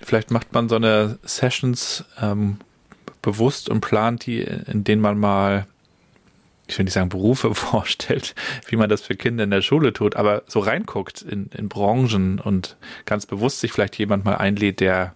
Vielleicht 0.00 0.30
macht 0.30 0.52
man 0.52 0.68
so 0.68 0.76
eine 0.76 1.18
Sessions 1.22 2.04
ähm, 2.20 2.58
bewusst 3.22 3.68
und 3.68 3.80
plant 3.80 4.26
die, 4.26 4.40
in 4.40 4.84
denen 4.84 5.00
man 5.00 5.18
mal 5.18 5.66
ich 6.68 6.76
will 6.78 6.84
nicht 6.84 6.94
sagen 6.94 7.08
Berufe 7.08 7.54
vorstellt, 7.54 8.34
wie 8.68 8.76
man 8.76 8.88
das 8.88 9.02
für 9.02 9.14
Kinder 9.14 9.44
in 9.44 9.50
der 9.50 9.62
Schule 9.62 9.92
tut, 9.92 10.16
aber 10.16 10.42
so 10.46 10.60
reinguckt 10.60 11.22
in, 11.22 11.48
in 11.56 11.68
Branchen 11.68 12.40
und 12.40 12.76
ganz 13.04 13.26
bewusst 13.26 13.60
sich 13.60 13.72
vielleicht 13.72 13.96
jemand 13.98 14.24
mal 14.24 14.36
einlädt, 14.36 14.80
der 14.80 15.14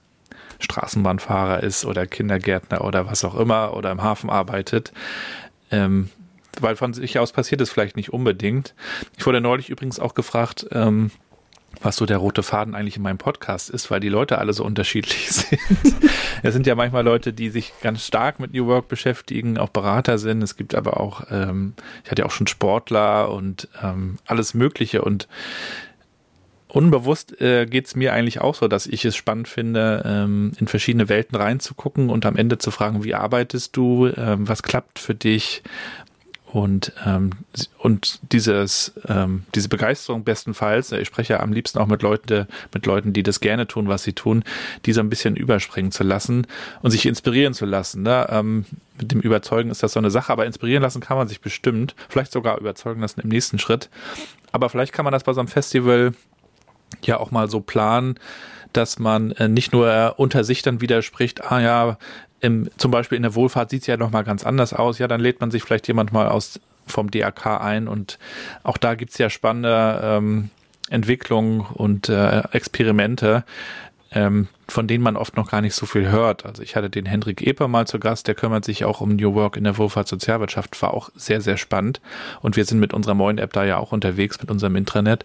Straßenbahnfahrer 0.61 1.63
ist 1.63 1.85
oder 1.85 2.07
Kindergärtner 2.07 2.85
oder 2.85 3.07
was 3.07 3.25
auch 3.25 3.35
immer 3.35 3.75
oder 3.75 3.91
im 3.91 4.03
Hafen 4.03 4.31
arbeitet. 4.31 4.93
Ähm, 5.71 6.11
weil 6.63 6.77
von 6.77 6.93
sich 6.93 7.19
aus 7.19 7.33
passiert 7.33 7.61
es 7.61 7.71
vielleicht 7.71 7.97
nicht 7.97 8.13
unbedingt. 8.13 8.75
Ich 9.19 9.27
wurde 9.27 9.41
neulich 9.41 9.71
übrigens 9.71 9.99
auch 9.99 10.15
gefragt, 10.15 10.67
ähm, 10.73 11.11
was 11.81 11.97
so 11.97 12.05
der 12.05 12.19
rote 12.19 12.43
Faden 12.43 12.75
eigentlich 12.75 12.97
in 12.97 13.03
meinem 13.03 13.19
Podcast 13.19 13.71
ist, 13.71 13.91
weil 13.91 14.01
die 14.01 14.09
Leute 14.09 14.39
alle 14.39 14.53
so 14.53 14.65
unterschiedlich 14.65 15.31
sind. 15.33 15.61
es 16.43 16.53
sind 16.53 16.67
ja 16.67 16.75
manchmal 16.75 17.05
Leute, 17.05 17.33
die 17.33 17.51
sich 17.51 17.73
ganz 17.81 18.05
stark 18.05 18.41
mit 18.41 18.53
New 18.53 18.67
Work 18.67 18.89
beschäftigen, 18.89 19.57
auch 19.59 19.69
Berater 19.69 20.19
sind. 20.19 20.43
Es 20.43 20.57
gibt 20.57 20.75
aber 20.75 20.99
auch, 20.99 21.23
ähm, 21.31 21.75
ich 22.05 22.11
hatte 22.11 22.23
ja 22.23 22.27
auch 22.27 22.33
schon 22.33 22.49
Sportler 22.49 23.31
und 23.31 23.69
ähm, 23.83 24.19
alles 24.27 24.55
Mögliche 24.55 25.03
und 25.03 25.29
unbewusst 26.73 27.41
äh, 27.41 27.67
geht 27.67 27.87
es 27.87 27.97
mir 27.97 28.13
eigentlich 28.13 28.41
auch 28.41 28.55
so, 28.55 28.69
dass 28.69 28.87
ich 28.87 29.05
es 29.05 29.17
spannend 29.17 29.49
finde, 29.49 30.03
ähm, 30.05 30.53
in 30.59 30.69
verschiedene 30.69 31.09
Welten 31.09 31.37
reinzugucken 31.37 32.11
und 32.11 32.27
am 32.27 32.37
Ende 32.37 32.59
zu 32.59 32.71
fragen, 32.71 33.05
wie 33.05 33.15
arbeitest 33.15 33.77
du, 33.77 34.07
ähm, 34.17 34.49
was 34.49 34.63
klappt 34.63 34.99
für 34.99 35.15
dich, 35.15 35.63
und, 36.53 36.93
ähm, 37.07 37.31
und 37.79 38.19
dieses, 38.33 38.93
ähm, 39.07 39.45
diese 39.55 39.69
Begeisterung 39.69 40.25
bestenfalls, 40.25 40.91
ich 40.91 41.07
spreche 41.07 41.35
ja 41.35 41.41
am 41.41 41.53
liebsten 41.53 41.79
auch 41.79 41.87
mit 41.87 42.03
Leuten, 42.03 42.49
mit 42.75 42.87
Leuten, 42.87 43.13
die 43.13 43.23
das 43.23 43.41
gerne 43.41 43.69
tun, 43.69 43.87
was 43.87 44.03
sie 44.03 44.15
tun, 44.15 44.43
die 44.85 44.93
so 44.93 45.01
ein 45.01 45.09
bisschen 45.09 45.37
überspringen 45.37 45.93
zu 45.93 46.03
lassen 46.03 46.49
und 46.83 46.91
sich 46.91 47.07
inspirieren 47.07 47.55
zu 47.55 47.67
lassen. 47.67 48.03
Ne? 48.03 48.27
Ähm, 48.31 48.65
mit 48.99 49.13
dem 49.13 49.21
Überzeugen 49.21 49.71
ist 49.71 49.85
das 49.85 49.93
so 49.93 50.01
eine 50.01 50.11
Sache, 50.11 50.33
aber 50.33 50.45
inspirieren 50.45 50.83
lassen 50.83 51.01
kann 51.01 51.17
man 51.17 51.29
sich 51.29 51.41
bestimmt, 51.41 51.95
vielleicht 52.09 52.33
sogar 52.33 52.59
überzeugen 52.59 53.01
lassen 53.01 53.21
im 53.21 53.29
nächsten 53.29 53.61
Schritt. 53.61 53.89
Aber 54.51 54.69
vielleicht 54.69 54.93
kann 54.93 55.05
man 55.05 55.13
das 55.13 55.23
bei 55.23 55.33
so 55.33 55.41
einem 55.41 55.49
Festival 55.49 56.15
ja 57.03 57.19
auch 57.19 57.31
mal 57.31 57.49
so 57.49 57.61
planen, 57.61 58.19
dass 58.73 58.99
man 58.99 59.31
äh, 59.33 59.49
nicht 59.49 59.73
nur 59.73 60.15
unter 60.17 60.43
sich 60.43 60.63
dann 60.63 60.81
widerspricht, 60.81 61.45
ah 61.45 61.61
ja, 61.61 61.99
im, 62.41 62.71
zum 62.77 62.91
Beispiel 62.91 63.17
in 63.17 63.23
der 63.23 63.35
Wohlfahrt 63.35 63.71
sieht 63.71 63.83
es 63.83 63.87
ja 63.87 63.97
nochmal 63.97 64.25
ganz 64.25 64.45
anders 64.45 64.73
aus. 64.73 64.99
Ja, 64.99 65.09
dann 65.09 65.21
lädt 65.21 65.41
man 65.41 65.51
sich 65.51 65.63
vielleicht 65.63 65.89
jemand 65.89 66.13
mal 66.13 66.29
aus 66.29 66.61
vom 66.87 67.11
DRK 67.11 67.61
ein 67.61 67.89
und 67.89 68.19
auch 68.63 68.77
da 68.77 68.95
gibt's 68.95 69.19
ja 69.19 69.31
spannende 69.31 70.01
ähm, 70.03 70.51
Entwicklungen 70.89 71.61
und 71.61 72.09
äh, 72.09 72.41
Experimente, 72.51 73.45
ähm, 74.11 74.49
von 74.69 74.89
denen 74.89 75.05
man 75.05 75.17
oft 75.17 75.37
noch 75.37 75.51
gar 75.51 75.61
nicht 75.61 75.75
so 75.75 75.87
viel 75.87 76.09
hört. 76.09 76.45
Also 76.45 76.63
ich 76.63 76.75
hatte 76.75 76.91
den 76.91 77.07
Hendrik 77.07 77.47
Eper 77.47 77.69
mal 77.69 77.87
zu 77.87 78.01
Gast, 78.01 78.27
der 78.27 78.35
kümmert 78.35 78.65
sich 78.65 78.85
auch 78.85 79.01
um 79.01 79.11
New 79.11 79.35
Work 79.35 79.57
in 79.57 79.65
der 79.65 79.79
Wohlfahrt 79.79 80.09
Sozialwirtschaft, 80.09 80.81
war 80.83 80.93
auch 80.95 81.11
sehr, 81.15 81.41
sehr 81.41 81.57
spannend. 81.57 82.01
Und 82.41 82.57
wir 82.57 82.65
sind 82.65 82.81
mit 82.81 82.93
unserer 82.93 83.15
Moin 83.15 83.39
App 83.39 83.53
da 83.53 83.65
ja 83.65 83.79
auch 83.79 83.93
unterwegs, 83.93 84.41
mit 84.41 84.51
unserem 84.51 84.75
Intranet 84.75 85.25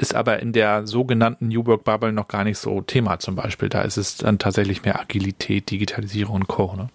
ist 0.00 0.14
aber 0.14 0.40
in 0.40 0.52
der 0.52 0.86
sogenannten 0.86 1.48
New 1.48 1.66
Work 1.66 1.84
Bubble 1.84 2.12
noch 2.12 2.28
gar 2.28 2.44
nicht 2.44 2.58
so 2.58 2.80
Thema 2.80 3.18
zum 3.18 3.36
Beispiel. 3.36 3.68
Da 3.68 3.82
ist 3.82 3.96
es 3.96 4.16
dann 4.16 4.38
tatsächlich 4.38 4.82
mehr 4.82 4.98
Agilität, 4.98 5.70
Digitalisierung 5.70 6.36
und 6.36 6.48
Co. 6.48 6.74
Ne? 6.74 6.88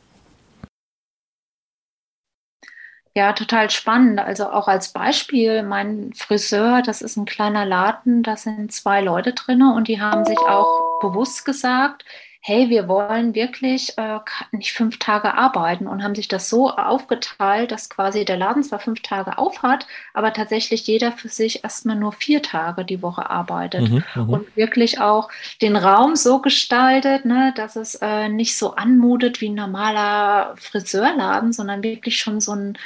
Ja, 3.18 3.32
total 3.32 3.70
spannend. 3.70 4.20
Also 4.20 4.50
auch 4.50 4.68
als 4.68 4.92
Beispiel, 4.92 5.64
mein 5.64 6.12
Friseur, 6.14 6.82
das 6.82 7.02
ist 7.02 7.16
ein 7.16 7.26
kleiner 7.26 7.66
Laden, 7.66 8.24
da 8.24 8.36
sind 8.36 8.74
zwei 8.74 9.00
Leute 9.02 9.32
drin 9.32 9.62
und 9.62 9.88
die 9.88 10.02
haben 10.02 10.26
sich 10.26 10.38
auch 10.38 11.00
bewusst 11.00 11.46
gesagt, 11.46 12.04
hey, 12.48 12.70
wir 12.70 12.88
wollen 12.88 13.34
wirklich 13.34 13.98
äh, 13.98 14.20
nicht 14.52 14.74
fünf 14.74 15.00
Tage 15.00 15.34
arbeiten 15.34 15.88
und 15.88 16.04
haben 16.04 16.14
sich 16.14 16.28
das 16.28 16.48
so 16.48 16.70
aufgeteilt, 16.70 17.72
dass 17.72 17.90
quasi 17.90 18.24
der 18.24 18.38
Laden 18.38 18.62
zwar 18.62 18.78
fünf 18.78 19.02
Tage 19.02 19.40
auf 19.40 19.64
hat, 19.64 19.88
aber 20.14 20.32
tatsächlich 20.32 20.86
jeder 20.86 21.12
für 21.12 21.28
sich 21.28 21.64
erstmal 21.64 21.96
nur 21.96 22.12
vier 22.12 22.44
Tage 22.44 22.86
die 22.86 23.02
Woche 23.02 23.32
arbeitet 23.32 23.90
mhm, 23.90 24.04
mhm. 24.14 24.30
und 24.30 24.56
wirklich 24.56 25.02
auch 25.02 25.30
den 25.64 25.76
Raum 25.76 26.16
so 26.16 26.38
gestaltet, 26.40 27.26
ne, 27.26 27.52
dass 27.58 27.76
es 27.76 27.96
äh, 27.96 28.30
nicht 28.30 28.56
so 28.56 28.76
anmutet 28.76 29.42
wie 29.42 29.50
ein 29.50 29.56
normaler 29.56 30.54
Friseurladen, 30.58 31.52
sondern 31.52 31.82
wirklich 31.82 32.20
schon 32.20 32.42
so 32.42 32.54
ein 32.54 32.78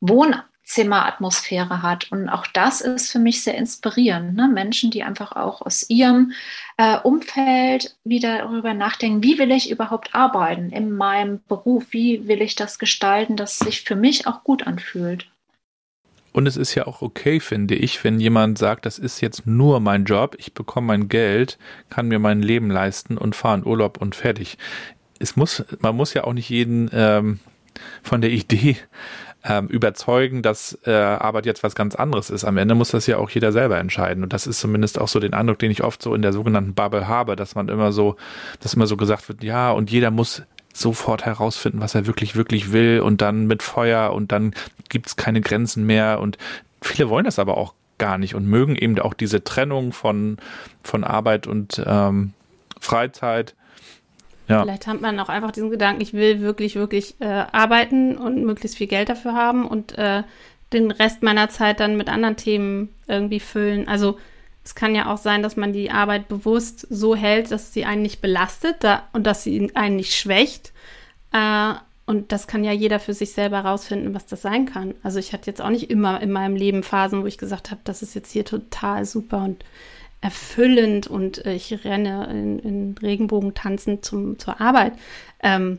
Wohn 0.00 0.36
Zimmeratmosphäre 0.68 1.82
hat. 1.82 2.12
Und 2.12 2.28
auch 2.28 2.46
das 2.46 2.82
ist 2.82 3.10
für 3.10 3.18
mich 3.18 3.42
sehr 3.42 3.56
inspirierend. 3.56 4.36
Ne? 4.36 4.48
Menschen, 4.48 4.90
die 4.90 5.02
einfach 5.02 5.32
auch 5.32 5.62
aus 5.62 5.88
ihrem 5.88 6.32
äh, 6.76 6.98
Umfeld 6.98 7.96
wieder 8.04 8.38
darüber 8.38 8.74
nachdenken, 8.74 9.22
wie 9.22 9.38
will 9.38 9.50
ich 9.50 9.70
überhaupt 9.70 10.14
arbeiten 10.14 10.70
in 10.70 10.92
meinem 10.92 11.40
Beruf? 11.48 11.86
Wie 11.90 12.28
will 12.28 12.42
ich 12.42 12.54
das 12.54 12.78
gestalten, 12.78 13.36
dass 13.36 13.58
sich 13.58 13.82
für 13.82 13.96
mich 13.96 14.26
auch 14.26 14.44
gut 14.44 14.66
anfühlt? 14.66 15.26
Und 16.32 16.46
es 16.46 16.58
ist 16.58 16.74
ja 16.74 16.86
auch 16.86 17.00
okay, 17.00 17.40
finde 17.40 17.74
ich, 17.74 18.04
wenn 18.04 18.20
jemand 18.20 18.58
sagt, 18.58 18.84
das 18.84 18.98
ist 18.98 19.22
jetzt 19.22 19.46
nur 19.46 19.80
mein 19.80 20.04
Job, 20.04 20.36
ich 20.38 20.52
bekomme 20.52 20.88
mein 20.88 21.08
Geld, 21.08 21.58
kann 21.88 22.08
mir 22.08 22.18
mein 22.18 22.42
Leben 22.42 22.70
leisten 22.70 23.16
und 23.16 23.34
fahre 23.34 23.58
in 23.58 23.66
Urlaub 23.66 23.98
und 24.00 24.14
fertig. 24.14 24.58
Es 25.18 25.34
muss, 25.34 25.64
man 25.80 25.96
muss 25.96 26.12
ja 26.12 26.24
auch 26.24 26.34
nicht 26.34 26.50
jeden 26.50 26.90
ähm, 26.92 27.40
von 28.02 28.20
der 28.20 28.30
Idee 28.30 28.76
ähm, 29.48 29.66
überzeugen, 29.66 30.42
dass 30.42 30.78
äh, 30.84 30.92
Arbeit 30.92 31.46
jetzt 31.46 31.62
was 31.62 31.74
ganz 31.74 31.94
anderes 31.94 32.28
ist. 32.28 32.44
Am 32.44 32.58
Ende 32.58 32.74
muss 32.74 32.90
das 32.90 33.06
ja 33.06 33.16
auch 33.16 33.30
jeder 33.30 33.50
selber 33.50 33.78
entscheiden. 33.78 34.22
Und 34.22 34.32
das 34.32 34.46
ist 34.46 34.60
zumindest 34.60 35.00
auch 35.00 35.08
so 35.08 35.18
den 35.20 35.32
Eindruck, 35.32 35.58
den 35.58 35.70
ich 35.70 35.82
oft 35.82 36.02
so 36.02 36.14
in 36.14 36.22
der 36.22 36.34
sogenannten 36.34 36.74
Bubble 36.74 37.08
habe, 37.08 37.34
dass 37.34 37.54
man 37.54 37.68
immer 37.68 37.90
so, 37.90 38.16
dass 38.60 38.74
immer 38.74 38.86
so 38.86 38.96
gesagt 38.96 39.28
wird, 39.28 39.42
ja, 39.42 39.70
und 39.70 39.90
jeder 39.90 40.10
muss 40.10 40.42
sofort 40.74 41.24
herausfinden, 41.24 41.80
was 41.80 41.94
er 41.94 42.06
wirklich, 42.06 42.36
wirklich 42.36 42.72
will 42.72 43.00
und 43.00 43.22
dann 43.22 43.46
mit 43.46 43.62
Feuer 43.62 44.12
und 44.12 44.30
dann 44.30 44.54
gibt's 44.90 45.16
keine 45.16 45.40
Grenzen 45.40 45.84
mehr 45.86 46.20
und 46.20 46.38
viele 46.82 47.08
wollen 47.08 47.24
das 47.24 47.38
aber 47.38 47.56
auch 47.56 47.74
gar 47.96 48.18
nicht 48.18 48.34
und 48.34 48.46
mögen 48.46 48.76
eben 48.76 48.98
auch 49.00 49.14
diese 49.14 49.42
Trennung 49.42 49.92
von, 49.92 50.36
von 50.84 51.02
Arbeit 51.02 51.46
und 51.48 51.82
ähm, 51.84 52.32
Freizeit 52.80 53.56
ja. 54.48 54.62
Vielleicht 54.62 54.86
hat 54.86 55.00
man 55.00 55.20
auch 55.20 55.28
einfach 55.28 55.52
diesen 55.52 55.70
Gedanken, 55.70 56.00
ich 56.00 56.14
will 56.14 56.40
wirklich, 56.40 56.74
wirklich 56.74 57.20
äh, 57.20 57.44
arbeiten 57.52 58.16
und 58.16 58.44
möglichst 58.44 58.78
viel 58.78 58.86
Geld 58.86 59.08
dafür 59.08 59.34
haben 59.34 59.66
und 59.66 59.96
äh, 59.98 60.22
den 60.72 60.90
Rest 60.90 61.22
meiner 61.22 61.48
Zeit 61.48 61.80
dann 61.80 61.96
mit 61.96 62.08
anderen 62.08 62.36
Themen 62.36 62.94
irgendwie 63.06 63.40
füllen. 63.40 63.88
Also 63.88 64.18
es 64.64 64.74
kann 64.74 64.94
ja 64.94 65.12
auch 65.12 65.18
sein, 65.18 65.42
dass 65.42 65.56
man 65.56 65.72
die 65.72 65.90
Arbeit 65.90 66.28
bewusst 66.28 66.86
so 66.90 67.14
hält, 67.14 67.50
dass 67.50 67.72
sie 67.72 67.84
einen 67.84 68.02
nicht 68.02 68.20
belastet 68.20 68.76
da, 68.80 69.04
und 69.12 69.26
dass 69.26 69.42
sie 69.42 69.70
einen 69.74 69.96
nicht 69.96 70.14
schwächt. 70.14 70.72
Äh, 71.32 71.74
und 72.06 72.32
das 72.32 72.46
kann 72.46 72.64
ja 72.64 72.72
jeder 72.72 73.00
für 73.00 73.12
sich 73.12 73.32
selber 73.32 73.60
rausfinden, 73.60 74.14
was 74.14 74.24
das 74.24 74.40
sein 74.40 74.64
kann. 74.64 74.94
Also 75.02 75.18
ich 75.18 75.34
hatte 75.34 75.50
jetzt 75.50 75.60
auch 75.60 75.68
nicht 75.68 75.90
immer 75.90 76.22
in 76.22 76.32
meinem 76.32 76.56
Leben 76.56 76.82
Phasen, 76.82 77.22
wo 77.22 77.26
ich 77.26 77.36
gesagt 77.36 77.70
habe, 77.70 77.82
das 77.84 78.00
ist 78.00 78.14
jetzt 78.14 78.32
hier 78.32 78.46
total 78.46 79.04
super 79.04 79.42
und 79.44 79.62
erfüllend 80.20 81.06
und 81.06 81.44
äh, 81.46 81.54
ich 81.54 81.84
renne 81.84 82.28
in, 82.30 82.58
in 82.58 82.94
Regenbogen 83.00 83.54
tanzend 83.54 84.04
zum, 84.04 84.38
zur 84.38 84.60
Arbeit. 84.60 84.92
Ähm, 85.40 85.78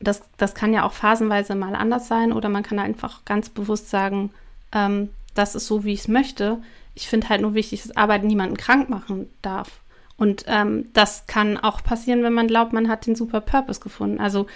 das, 0.00 0.22
das 0.36 0.54
kann 0.54 0.72
ja 0.72 0.84
auch 0.84 0.92
phasenweise 0.92 1.54
mal 1.54 1.74
anders 1.74 2.08
sein 2.08 2.32
oder 2.32 2.48
man 2.48 2.62
kann 2.62 2.78
einfach 2.78 3.24
ganz 3.24 3.48
bewusst 3.48 3.90
sagen, 3.90 4.30
ähm, 4.72 5.10
das 5.34 5.54
ist 5.54 5.66
so, 5.66 5.84
wie 5.84 5.92
ich 5.92 6.00
es 6.00 6.08
möchte. 6.08 6.58
Ich 6.94 7.08
finde 7.08 7.28
halt 7.28 7.42
nur 7.42 7.54
wichtig, 7.54 7.82
dass 7.82 7.96
Arbeit 7.96 8.24
niemanden 8.24 8.56
krank 8.56 8.88
machen 8.88 9.28
darf. 9.42 9.80
Und 10.16 10.44
ähm, 10.46 10.86
das 10.94 11.26
kann 11.26 11.58
auch 11.58 11.82
passieren, 11.82 12.22
wenn 12.22 12.32
man 12.32 12.48
glaubt, 12.48 12.72
man 12.72 12.88
hat 12.88 13.06
den 13.06 13.16
super 13.16 13.42
Purpose 13.42 13.80
gefunden. 13.80 14.18
Also 14.18 14.46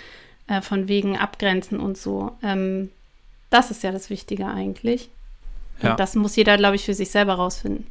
äh, 0.47 0.63
von 0.63 0.89
wegen 0.89 1.19
Abgrenzen 1.19 1.79
und 1.79 1.99
so. 1.99 2.33
Ähm, 2.43 2.91
das 3.51 3.71
ist 3.71 3.83
ja 3.83 3.93
das 3.93 4.09
Wichtige 4.09 4.47
eigentlich. 4.47 5.11
Ja. 5.83 5.91
Und 5.91 6.01
das 6.01 6.15
muss 6.15 6.37
jeder, 6.37 6.57
glaube 6.57 6.77
ich, 6.77 6.85
für 6.85 6.95
sich 6.95 7.11
selber 7.11 7.35
rausfinden. 7.35 7.87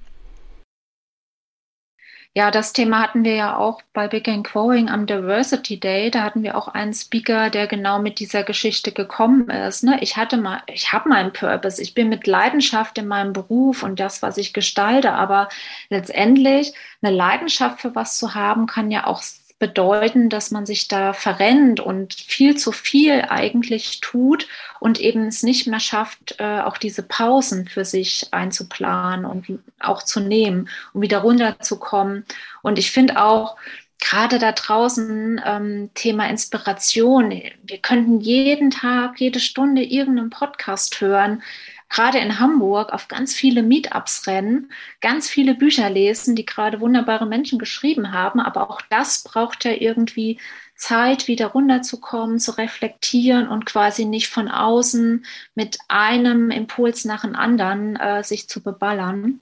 Ja, 2.35 2.51
das 2.51 2.73
Thema 2.73 3.01
hatten 3.01 3.23
wir 3.23 3.33
ja 3.33 3.57
auch 3.57 3.81
bei 3.91 4.07
Big 4.07 4.27
and 4.27 4.45
Growing 4.45 4.87
am 4.87 5.07
Diversity 5.07 5.79
Day. 5.79 6.11
Da 6.11 6.21
hatten 6.21 6.43
wir 6.43 6.55
auch 6.55 6.67
einen 6.67 6.93
Speaker, 6.93 7.49
der 7.49 7.65
genau 7.67 7.99
mit 7.99 8.19
dieser 8.19 8.43
Geschichte 8.43 8.91
gekommen 8.91 9.49
ist. 9.49 9.83
Ne? 9.83 9.97
Ich 10.01 10.15
hatte 10.15 10.37
mal, 10.37 10.61
ich 10.67 10.93
habe 10.93 11.09
meinen 11.09 11.33
Purpose. 11.33 11.81
Ich 11.81 11.95
bin 11.95 12.07
mit 12.07 12.27
Leidenschaft 12.27 12.97
in 12.99 13.07
meinem 13.07 13.33
Beruf 13.33 13.81
und 13.81 13.99
das, 13.99 14.21
was 14.21 14.37
ich 14.37 14.53
gestalte. 14.53 15.11
Aber 15.11 15.49
letztendlich 15.89 16.73
eine 17.01 17.15
Leidenschaft 17.15 17.81
für 17.81 17.95
was 17.95 18.17
zu 18.19 18.35
haben, 18.35 18.67
kann 18.67 18.91
ja 18.91 19.07
auch 19.07 19.23
bedeuten, 19.59 20.29
dass 20.29 20.51
man 20.51 20.65
sich 20.65 20.87
da 20.87 21.11
verrennt 21.13 21.81
und 21.81 22.13
viel 22.13 22.57
zu 22.57 22.71
viel 22.71 23.25
eigentlich 23.29 23.99
tut 23.99 24.47
und 24.79 24.99
eben 24.99 25.27
es 25.27 25.43
nicht 25.43 25.67
mehr 25.67 25.81
schafft, 25.81 26.35
äh, 26.39 26.61
auch 26.61 26.77
diese 26.77 27.03
Pausen 27.03 27.67
für 27.67 27.83
sich 27.83 28.27
einzuplanen 28.31 29.25
und 29.25 29.59
auch 29.79 30.01
zu 30.01 30.21
nehmen, 30.21 30.69
um 30.93 31.01
wieder 31.01 31.19
runterzukommen. 31.19 32.25
Und 32.61 32.79
ich 32.79 32.91
finde 32.91 33.21
auch, 33.21 33.57
gerade 34.01 34.39
da 34.39 34.53
draußen 34.53 35.41
ähm, 35.45 35.89
Thema 35.93 36.29
Inspiration. 36.29 37.31
Wir 37.63 37.77
könnten 37.79 38.21
jeden 38.21 38.71
Tag, 38.71 39.19
jede 39.19 39.41
Stunde 39.41 39.83
irgendeinen 39.83 40.29
Podcast 40.29 41.01
hören 41.01 41.43
gerade 41.89 42.19
in 42.19 42.39
Hamburg 42.39 42.93
auf 42.93 43.07
ganz 43.07 43.33
viele 43.35 43.63
Meetups 43.63 44.27
rennen, 44.27 44.71
ganz 45.01 45.27
viele 45.27 45.55
Bücher 45.55 45.89
lesen, 45.89 46.35
die 46.35 46.45
gerade 46.45 46.79
wunderbare 46.79 47.25
Menschen 47.25 47.59
geschrieben 47.59 48.13
haben. 48.13 48.39
Aber 48.39 48.69
auch 48.69 48.81
das 48.89 49.23
braucht 49.23 49.65
ja 49.65 49.71
irgendwie 49.71 50.39
Zeit, 50.75 51.27
wieder 51.27 51.47
runterzukommen, 51.47 52.39
zu 52.39 52.51
reflektieren 52.57 53.47
und 53.47 53.65
quasi 53.65 54.05
nicht 54.05 54.29
von 54.29 54.47
außen 54.47 55.25
mit 55.55 55.79
einem 55.87 56.51
Impuls 56.51 57.05
nach 57.05 57.21
dem 57.21 57.35
anderen 57.35 57.95
äh, 57.97 58.23
sich 58.23 58.47
zu 58.47 58.63
beballern, 58.63 59.41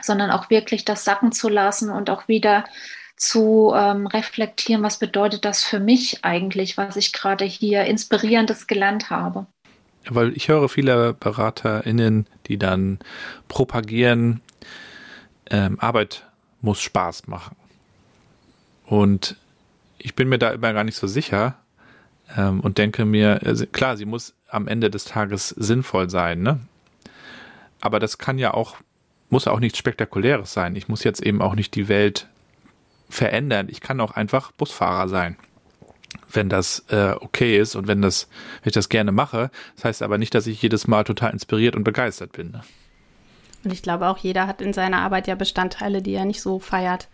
sondern 0.00 0.30
auch 0.30 0.50
wirklich 0.50 0.84
das 0.84 1.04
sacken 1.04 1.32
zu 1.32 1.48
lassen 1.48 1.90
und 1.90 2.10
auch 2.10 2.28
wieder 2.28 2.64
zu 3.16 3.72
ähm, 3.74 4.06
reflektieren, 4.06 4.82
was 4.82 4.98
bedeutet 4.98 5.46
das 5.46 5.64
für 5.64 5.80
mich 5.80 6.24
eigentlich, 6.24 6.76
was 6.76 6.96
ich 6.96 7.14
gerade 7.14 7.46
hier 7.46 7.84
inspirierendes 7.84 8.66
gelernt 8.66 9.08
habe 9.08 9.46
weil 10.08 10.36
ich 10.36 10.48
höre 10.48 10.68
viele 10.68 11.14
BeraterInnen, 11.14 12.26
die 12.46 12.58
dann 12.58 12.98
propagieren, 13.48 14.40
ähm, 15.50 15.78
Arbeit 15.80 16.26
muss 16.60 16.80
Spaß 16.80 17.26
machen. 17.28 17.56
Und 18.84 19.36
ich 19.98 20.14
bin 20.14 20.28
mir 20.28 20.38
da 20.38 20.50
immer 20.50 20.72
gar 20.72 20.84
nicht 20.84 20.96
so 20.96 21.06
sicher 21.06 21.56
ähm, 22.36 22.60
und 22.60 22.78
denke 22.78 23.04
mir, 23.04 23.40
also 23.44 23.66
klar, 23.66 23.96
sie 23.96 24.04
muss 24.04 24.34
am 24.48 24.68
Ende 24.68 24.90
des 24.90 25.04
Tages 25.04 25.48
sinnvoll 25.48 26.08
sein, 26.08 26.42
ne? 26.42 26.60
Aber 27.80 28.00
das 28.00 28.18
kann 28.18 28.38
ja 28.38 28.54
auch, 28.54 28.76
muss 29.28 29.46
auch 29.46 29.60
nichts 29.60 29.78
Spektakuläres 29.78 30.52
sein. 30.52 30.76
Ich 30.76 30.88
muss 30.88 31.04
jetzt 31.04 31.22
eben 31.22 31.42
auch 31.42 31.54
nicht 31.54 31.74
die 31.74 31.88
Welt 31.88 32.26
verändern. 33.08 33.68
Ich 33.70 33.80
kann 33.80 34.00
auch 34.00 34.12
einfach 34.12 34.50
Busfahrer 34.52 35.08
sein 35.08 35.36
wenn 36.32 36.48
das 36.48 36.84
äh, 36.88 37.12
okay 37.20 37.58
ist 37.58 37.74
und 37.74 37.86
wenn 37.86 38.02
das, 38.02 38.28
wenn 38.62 38.70
ich 38.70 38.74
das 38.74 38.88
gerne 38.88 39.12
mache. 39.12 39.50
Das 39.76 39.84
heißt 39.84 40.02
aber 40.02 40.18
nicht, 40.18 40.34
dass 40.34 40.46
ich 40.46 40.60
jedes 40.60 40.86
Mal 40.86 41.04
total 41.04 41.32
inspiriert 41.32 41.76
und 41.76 41.84
begeistert 41.84 42.32
bin. 42.32 42.50
Ne? 42.50 42.62
Und 43.64 43.72
ich 43.72 43.82
glaube 43.82 44.08
auch, 44.08 44.18
jeder 44.18 44.46
hat 44.46 44.60
in 44.62 44.72
seiner 44.72 44.98
Arbeit 44.98 45.26
ja 45.26 45.34
Bestandteile, 45.34 46.02
die 46.02 46.14
er 46.14 46.24
nicht 46.24 46.40
so 46.40 46.58
feiert. 46.58 47.08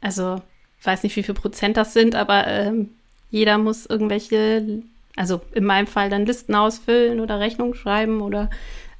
Also, 0.00 0.40
ich 0.78 0.86
weiß 0.86 1.02
nicht, 1.02 1.16
wie 1.16 1.22
viel 1.22 1.34
Prozent 1.34 1.76
das 1.76 1.92
sind, 1.92 2.14
aber 2.14 2.46
ähm, 2.46 2.90
jeder 3.30 3.58
muss 3.58 3.86
irgendwelche, 3.86 4.82
also 5.16 5.40
in 5.52 5.64
meinem 5.64 5.86
Fall 5.86 6.10
dann 6.10 6.26
Listen 6.26 6.54
ausfüllen 6.54 7.20
oder 7.20 7.40
Rechnungen 7.40 7.74
schreiben 7.74 8.20
oder 8.20 8.50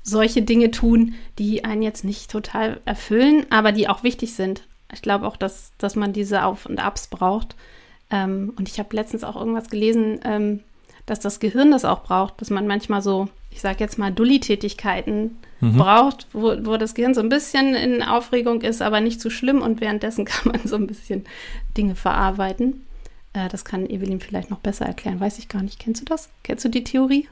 solche 0.02 0.42
Dinge 0.42 0.70
tun, 0.70 1.14
die 1.38 1.64
einen 1.64 1.82
jetzt 1.82 2.04
nicht 2.04 2.30
total 2.30 2.80
erfüllen, 2.84 3.46
aber 3.50 3.72
die 3.72 3.88
auch 3.88 4.02
wichtig 4.02 4.34
sind. 4.34 4.62
Ich 4.92 5.02
glaube 5.02 5.26
auch, 5.26 5.36
dass, 5.36 5.72
dass 5.78 5.96
man 5.96 6.12
diese 6.12 6.44
Auf- 6.44 6.66
und 6.66 6.78
Abs 6.78 7.08
braucht. 7.08 7.56
Ähm, 8.10 8.52
und 8.56 8.68
ich 8.68 8.78
habe 8.78 8.94
letztens 8.94 9.24
auch 9.24 9.36
irgendwas 9.36 9.68
gelesen, 9.68 10.20
ähm, 10.24 10.60
dass 11.06 11.20
das 11.20 11.40
Gehirn 11.40 11.70
das 11.70 11.84
auch 11.84 12.02
braucht, 12.02 12.40
dass 12.40 12.50
man 12.50 12.66
manchmal 12.66 13.00
so, 13.00 13.28
ich 13.50 13.60
sage 13.60 13.78
jetzt 13.80 13.98
mal, 13.98 14.12
Dulli-Tätigkeiten 14.12 15.36
mhm. 15.60 15.76
braucht, 15.76 16.26
wo, 16.32 16.56
wo 16.66 16.76
das 16.76 16.94
Gehirn 16.94 17.14
so 17.14 17.20
ein 17.20 17.28
bisschen 17.28 17.74
in 17.74 18.02
Aufregung 18.02 18.60
ist, 18.62 18.82
aber 18.82 19.00
nicht 19.00 19.20
zu 19.20 19.30
schlimm 19.30 19.62
und 19.62 19.80
währenddessen 19.80 20.24
kann 20.26 20.52
man 20.52 20.66
so 20.66 20.76
ein 20.76 20.86
bisschen 20.86 21.24
Dinge 21.76 21.94
verarbeiten. 21.94 22.84
Äh, 23.32 23.48
das 23.48 23.64
kann 23.64 23.88
Evelyn 23.88 24.20
vielleicht 24.20 24.50
noch 24.50 24.58
besser 24.58 24.86
erklären, 24.86 25.20
weiß 25.20 25.38
ich 25.38 25.48
gar 25.48 25.62
nicht. 25.62 25.78
Kennst 25.78 26.00
du 26.00 26.04
das? 26.04 26.28
Kennst 26.42 26.64
du 26.64 26.68
die 26.68 26.84
Theorie? 26.84 27.28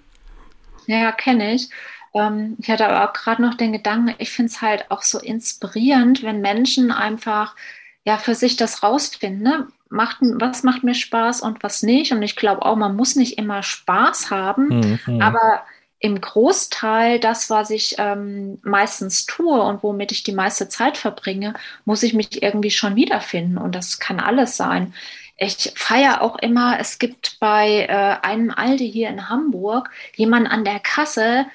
Ja, 0.87 1.12
kenne 1.12 1.55
ich. 1.55 1.70
Ähm, 2.14 2.57
ich 2.61 2.70
hatte 2.70 2.87
aber 2.87 3.09
auch 3.09 3.12
gerade 3.12 3.43
noch 3.43 3.55
den 3.55 3.72
Gedanken, 3.72 4.14
ich 4.18 4.31
finde 4.31 4.51
es 4.51 4.62
halt 4.62 4.91
auch 4.91 5.03
so 5.03 5.18
inspirierend, 5.18 6.22
wenn 6.22 6.41
Menschen 6.41 6.93
einfach 6.93 7.57
ja 8.05 8.19
für 8.19 8.35
sich 8.35 8.57
das 8.57 8.83
rausfinden. 8.83 9.43
Ne? 9.43 9.69
macht, 9.95 10.19
was 10.21 10.63
macht 10.63 10.85
mir 10.85 10.95
Spaß 10.95 11.41
und 11.41 11.63
was 11.63 11.83
nicht. 11.83 12.13
Und 12.13 12.23
ich 12.23 12.37
glaube 12.37 12.63
auch, 12.63 12.77
man 12.77 12.97
muss 12.97 13.17
nicht 13.17 13.39
immer 13.39 13.63
Spaß 13.63 14.31
haben, 14.31 14.99
mhm. 15.07 15.23
aber 15.23 15.63
im 16.01 16.21
Großteil 16.21 17.19
das, 17.19 17.49
was 17.49 17.71
ich 17.71 17.95
ähm, 17.97 18.59
meistens 18.63 19.25
tue 19.25 19.59
und 19.63 19.83
womit 19.83 20.13
ich 20.13 20.23
die 20.23 20.35
meiste 20.35 20.69
Zeit 20.69 20.99
verbringe, 20.99 21.55
muss 21.87 22.03
ich 22.03 22.13
mich 22.13 22.43
irgendwie 22.43 22.73
schon 22.73 22.95
wiederfinden. 22.95 23.57
Und 23.57 23.75
das 23.75 24.01
kann 24.01 24.21
alles 24.21 24.59
sein. 24.59 24.93
Ich 25.39 25.73
feiere 25.77 26.21
auch 26.21 26.37
immer, 26.39 26.79
es 26.79 26.99
gibt 26.99 27.39
bei 27.41 27.87
äh, 27.89 28.27
einem 28.27 28.51
Aldi 28.51 28.91
hier 28.91 29.09
in 29.09 29.31
Hamburg 29.31 29.91
jemanden 30.15 30.49
an 30.49 30.65
der 30.65 30.79
Kasse, 30.79 31.47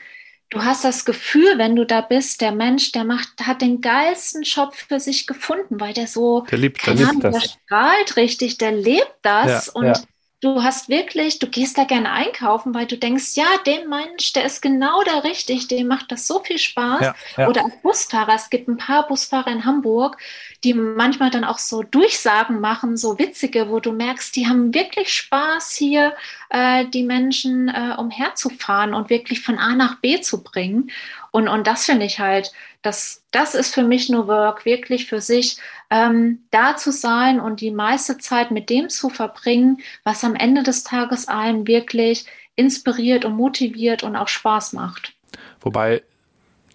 du 0.49 0.63
hast 0.63 0.83
das 0.83 1.05
Gefühl, 1.05 1.57
wenn 1.57 1.75
du 1.75 1.85
da 1.85 2.01
bist, 2.01 2.41
der 2.41 2.51
Mensch, 2.51 2.91
der 2.91 3.03
macht, 3.03 3.29
hat 3.41 3.61
den 3.61 3.81
geilsten 3.81 4.43
Job 4.43 4.75
für 4.75 4.99
sich 4.99 5.27
gefunden, 5.27 5.79
weil 5.79 5.93
der 5.93 6.07
so, 6.07 6.41
der 6.49 6.57
liebt, 6.57 6.85
der, 6.85 6.95
liebt 6.95 7.09
Ahnung, 7.09 7.21
der 7.21 7.41
strahlt 7.41 8.15
richtig, 8.17 8.57
der 8.57 8.71
lebt 8.71 9.15
das 9.21 9.67
ja, 9.67 9.73
und 9.73 9.85
ja 9.85 9.93
du 10.41 10.63
hast 10.63 10.87
wirklich, 10.87 11.39
du 11.39 11.47
gehst 11.47 11.77
da 11.77 11.83
gerne 11.83 12.11
einkaufen, 12.11 12.73
weil 12.73 12.85
du 12.85 12.97
denkst, 12.97 13.35
ja, 13.35 13.45
dem 13.65 13.89
Mensch, 13.89 14.31
der 14.33 14.45
ist 14.45 14.61
genau 14.61 15.03
da 15.03 15.19
richtig, 15.19 15.67
dem 15.67 15.87
macht 15.87 16.11
das 16.11 16.27
so 16.27 16.39
viel 16.39 16.57
Spaß. 16.57 17.01
Ja, 17.01 17.15
ja. 17.37 17.47
Oder 17.49 17.65
als 17.65 17.81
Busfahrer, 17.81 18.35
es 18.35 18.49
gibt 18.49 18.69
ein 18.69 18.77
paar 18.77 19.07
Busfahrer 19.07 19.51
in 19.51 19.65
Hamburg, 19.65 20.17
die 20.63 20.73
manchmal 20.73 21.29
dann 21.29 21.43
auch 21.43 21.57
so 21.57 21.83
Durchsagen 21.83 22.61
machen, 22.61 22.95
so 22.95 23.19
witzige, 23.19 23.69
wo 23.69 23.79
du 23.81 23.91
merkst, 23.91 24.35
die 24.35 24.47
haben 24.47 24.73
wirklich 24.73 25.13
Spaß 25.13 25.71
hier, 25.75 26.15
äh, 26.49 26.85
die 26.85 27.03
Menschen 27.03 27.67
äh, 27.67 27.95
umherzufahren 27.97 28.93
und 28.93 29.09
wirklich 29.09 29.41
von 29.41 29.59
A 29.59 29.75
nach 29.75 29.99
B 29.99 30.21
zu 30.21 30.41
bringen. 30.41 30.89
Und, 31.31 31.49
und 31.49 31.67
das 31.67 31.85
finde 31.85 32.05
ich 32.05 32.19
halt, 32.19 32.53
das, 32.81 33.23
das 33.31 33.55
ist 33.55 33.73
für 33.73 33.83
mich 33.83 34.07
nur 34.07 34.27
Work, 34.27 34.63
wirklich 34.63 35.07
für 35.07 35.19
sich 35.19 35.57
ähm, 35.89 36.39
da 36.51 36.75
zu 36.75 36.91
sein 36.91 37.39
und 37.39 37.61
die 37.61 37.71
meiste 37.71 38.17
Zeit 38.17 38.51
mit 38.51 38.69
dem 38.69 38.89
zu 38.89 39.09
verbringen, 39.09 39.79
was 40.03 40.23
am 40.23 40.35
Ende 40.35 40.63
des 40.63 40.83
Tages 40.83 41.27
einen 41.27 41.67
wirklich 41.67 42.25
inspiriert 42.55 43.25
und 43.25 43.35
motiviert 43.35 44.03
und 44.03 44.15
auch 44.15 44.27
Spaß 44.27 44.73
macht. 44.73 45.13
Wobei 45.61 46.03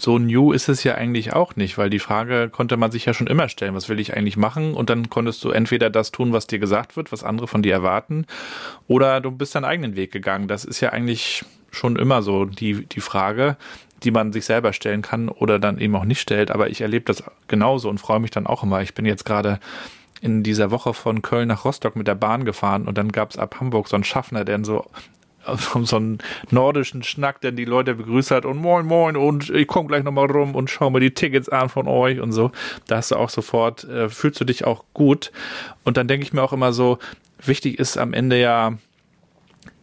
so 0.00 0.18
new 0.18 0.52
ist 0.52 0.68
es 0.68 0.82
ja 0.82 0.96
eigentlich 0.96 1.32
auch 1.32 1.56
nicht, 1.56 1.78
weil 1.78 1.90
die 1.90 1.98
Frage 1.98 2.48
konnte 2.50 2.76
man 2.76 2.90
sich 2.90 3.04
ja 3.04 3.14
schon 3.14 3.26
immer 3.26 3.48
stellen, 3.48 3.74
was 3.74 3.88
will 3.88 4.00
ich 4.00 4.16
eigentlich 4.16 4.36
machen? 4.36 4.74
Und 4.74 4.90
dann 4.90 5.08
konntest 5.08 5.44
du 5.44 5.50
entweder 5.50 5.90
das 5.90 6.10
tun, 6.10 6.32
was 6.32 6.46
dir 6.46 6.58
gesagt 6.58 6.96
wird, 6.96 7.12
was 7.12 7.22
andere 7.22 7.46
von 7.46 7.62
dir 7.62 7.72
erwarten, 7.72 8.26
oder 8.88 9.20
du 9.20 9.30
bist 9.30 9.54
deinen 9.54 9.64
eigenen 9.64 9.94
Weg 9.94 10.10
gegangen. 10.10 10.48
Das 10.48 10.64
ist 10.64 10.80
ja 10.80 10.90
eigentlich 10.90 11.44
schon 11.70 11.96
immer 11.96 12.22
so 12.22 12.44
die, 12.44 12.86
die 12.86 13.00
Frage 13.00 13.56
die 14.04 14.10
man 14.10 14.32
sich 14.32 14.44
selber 14.44 14.72
stellen 14.72 15.02
kann 15.02 15.28
oder 15.28 15.58
dann 15.58 15.78
eben 15.78 15.96
auch 15.96 16.04
nicht 16.04 16.20
stellt. 16.20 16.50
Aber 16.50 16.70
ich 16.70 16.80
erlebe 16.80 17.04
das 17.04 17.24
genauso 17.48 17.88
und 17.88 17.98
freue 17.98 18.20
mich 18.20 18.30
dann 18.30 18.46
auch 18.46 18.62
immer. 18.62 18.82
Ich 18.82 18.94
bin 18.94 19.06
jetzt 19.06 19.24
gerade 19.24 19.58
in 20.20 20.42
dieser 20.42 20.70
Woche 20.70 20.94
von 20.94 21.22
Köln 21.22 21.48
nach 21.48 21.64
Rostock 21.64 21.96
mit 21.96 22.06
der 22.06 22.14
Bahn 22.14 22.44
gefahren 22.44 22.86
und 22.86 22.96
dann 22.96 23.12
gab 23.12 23.30
es 23.30 23.38
ab 23.38 23.56
Hamburg 23.60 23.88
so 23.88 23.96
einen 23.96 24.04
Schaffner, 24.04 24.44
der 24.44 24.64
so 24.64 24.84
so 25.82 25.96
einen 25.96 26.18
nordischen 26.50 27.02
Schnack, 27.02 27.40
der 27.42 27.52
die 27.52 27.64
Leute 27.64 27.94
begrüßt 27.94 28.30
hat 28.30 28.46
und 28.46 28.56
moin 28.56 28.86
moin 28.86 29.16
und 29.16 29.50
ich 29.50 29.66
komme 29.66 29.88
gleich 29.88 30.02
nochmal 30.02 30.30
rum 30.30 30.54
und 30.54 30.70
schau 30.70 30.90
mir 30.90 31.00
die 31.00 31.12
Tickets 31.12 31.48
an 31.48 31.68
von 31.68 31.86
euch 31.86 32.20
und 32.20 32.32
so. 32.32 32.50
Da 32.86 32.96
hast 32.96 33.10
du 33.10 33.16
auch 33.16 33.28
sofort, 33.28 33.84
äh, 33.84 34.08
fühlst 34.08 34.40
du 34.40 34.44
dich 34.44 34.64
auch 34.64 34.84
gut. 34.94 35.32
Und 35.84 35.96
dann 35.96 36.08
denke 36.08 36.24
ich 36.24 36.32
mir 36.32 36.42
auch 36.42 36.52
immer 36.52 36.72
so, 36.72 36.98
wichtig 37.42 37.78
ist 37.78 37.98
am 37.98 38.14
Ende 38.14 38.40
ja, 38.40 38.72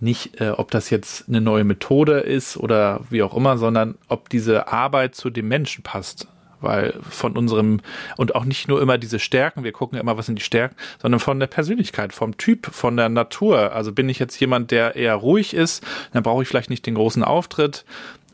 nicht, 0.02 0.42
äh, 0.42 0.50
ob 0.50 0.72
das 0.72 0.90
jetzt 0.90 1.30
eine 1.30 1.42
neue 1.42 1.64
Methode 1.64 2.20
ist 2.20 2.58
oder 2.58 3.02
wie 3.10 3.24
auch 3.24 3.36
immer, 3.36 3.58
sondern 3.58 3.96
ob 4.08 4.30
diese 4.30 4.68
Arbeit 4.68 5.16
zu 5.16 5.30
dem 5.30 5.48
Menschen 5.48 5.84
passt. 5.84 6.28
weil 6.64 6.94
von 7.10 7.36
unserem 7.36 7.82
und 8.18 8.36
auch 8.36 8.46
nicht 8.46 8.68
nur 8.68 8.82
immer 8.82 9.00
diese 9.00 9.18
Stärken, 9.18 9.64
wir 9.64 9.72
gucken 9.72 10.00
immer, 10.00 10.18
was 10.18 10.28
sind 10.28 10.38
die 10.38 10.44
Stärken, 10.44 10.76
sondern 11.02 11.20
von 11.20 11.40
der 11.40 11.48
Persönlichkeit, 11.48 12.14
vom 12.14 12.38
Typ, 12.38 12.68
von 12.68 12.96
der 12.98 13.10
Natur. 13.10 13.74
Also 13.74 13.92
bin 13.92 14.10
ich 14.10 14.20
jetzt 14.20 14.40
jemand, 14.40 14.70
der 14.70 14.96
eher 14.96 15.16
ruhig 15.16 15.56
ist, 15.56 15.84
dann 16.14 16.22
brauche 16.22 16.44
ich 16.44 16.48
vielleicht 16.48 16.70
nicht 16.70 16.86
den 16.86 16.94
großen 16.96 17.24
Auftritt. 17.24 17.84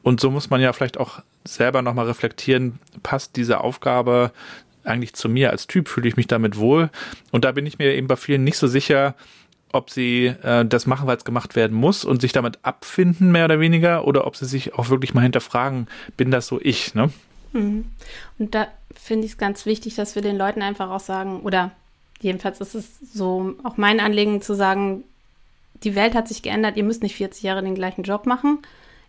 Und 0.04 0.20
so 0.20 0.30
muss 0.30 0.50
man 0.50 0.62
ja 0.62 0.74
vielleicht 0.74 0.98
auch 0.98 1.22
selber 1.46 1.82
nochmal 1.82 2.08
reflektieren, 2.08 2.80
passt 3.02 3.38
diese 3.38 3.62
Aufgabe 3.62 4.32
eigentlich 4.84 5.14
zu 5.14 5.30
mir 5.30 5.52
als 5.52 5.68
Typ, 5.68 5.88
fühle 5.88 6.08
ich 6.08 6.18
mich 6.18 6.28
damit 6.28 6.58
wohl. 6.58 6.90
Und 7.32 7.46
da 7.46 7.52
bin 7.52 7.66
ich 7.66 7.78
mir 7.78 7.94
eben 7.94 8.08
bei 8.08 8.16
vielen 8.16 8.44
nicht 8.44 8.58
so 8.58 8.68
sicher, 8.68 9.16
ob 9.72 9.90
sie 9.90 10.28
äh, 10.44 10.66
das 10.66 10.88
machen, 10.88 11.08
weil 11.08 11.18
es 11.18 11.26
gemacht 11.26 11.56
werden 11.56 11.76
muss 11.76 12.06
und 12.06 12.22
sich 12.22 12.32
damit 12.32 12.60
abfinden, 12.64 13.32
mehr 13.32 13.46
oder 13.46 13.60
weniger, 13.60 14.08
oder 14.08 14.26
ob 14.26 14.36
sie 14.36 14.46
sich 14.46 14.74
auch 14.74 14.90
wirklich 14.90 15.14
mal 15.14 15.22
hinterfragen, 15.22 15.88
bin 16.16 16.32
das 16.32 16.48
so 16.48 16.60
ich, 16.62 16.96
ne? 16.96 17.10
Mhm. 17.54 17.86
Und 18.40 18.56
da 18.56 18.68
finde 18.96 19.26
ich 19.26 19.34
es 19.34 19.38
ganz 19.38 19.66
wichtig, 19.66 19.96
dass 19.96 20.16
wir 20.16 20.22
den 20.22 20.38
Leuten 20.38 20.62
einfach 20.62 20.90
auch 20.90 21.00
sagen, 21.00 21.42
oder 21.42 21.72
jedenfalls 22.20 22.62
ist 22.62 22.76
es 22.76 23.00
so 23.14 23.56
auch 23.64 23.78
mein 23.78 24.00
Anliegen 24.00 24.42
zu 24.42 24.56
sagen, 24.56 25.04
die 25.84 25.96
Welt 25.96 26.16
hat 26.16 26.28
sich 26.28 26.42
geändert, 26.42 26.78
ihr 26.78 26.84
müsst 26.84 27.04
nicht 27.04 27.16
40 27.16 27.44
Jahre 27.44 27.62
den 27.62 27.76
gleichen 27.76 28.04
Job 28.04 28.26
machen, 28.26 28.60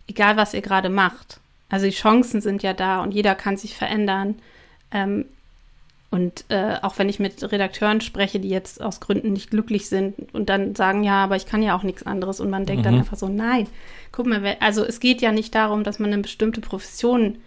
egal 0.07 0.37
was 0.37 0.53
ihr 0.53 0.61
gerade 0.61 0.89
macht. 0.89 1.39
Also 1.69 1.85
die 1.85 1.91
Chancen 1.91 2.41
sind 2.41 2.63
ja 2.63 2.73
da 2.73 3.01
und 3.01 3.13
jeder 3.13 3.35
kann 3.35 3.57
sich 3.57 3.75
verändern. 3.75 4.35
Ähm, 4.91 5.25
und 6.11 6.45
äh, 6.49 6.77
auch 6.81 6.97
wenn 6.97 7.07
ich 7.07 7.19
mit 7.19 7.51
Redakteuren 7.51 8.01
spreche, 8.01 8.39
die 8.39 8.49
jetzt 8.49 8.81
aus 8.81 8.99
Gründen 8.99 9.31
nicht 9.31 9.51
glücklich 9.51 9.89
sind 9.89 10.33
und 10.33 10.49
dann 10.49 10.73
sagen, 10.73 11.03
ja, 11.03 11.23
aber 11.23 11.35
ich 11.35 11.45
kann 11.45 11.61
ja 11.61 11.75
auch 11.75 11.83
nichts 11.83 12.03
anderes. 12.03 12.39
Und 12.39 12.49
man 12.49 12.65
denkt 12.65 12.81
mhm. 12.81 12.85
dann 12.85 12.95
einfach 12.95 13.17
so, 13.17 13.27
nein, 13.27 13.67
guck 14.11 14.25
mal, 14.25 14.57
also 14.59 14.83
es 14.83 14.99
geht 14.99 15.21
ja 15.21 15.31
nicht 15.31 15.53
darum, 15.53 15.83
dass 15.83 15.99
man 15.99 16.11
eine 16.11 16.23
bestimmte 16.23 16.61
Profession 16.61 17.37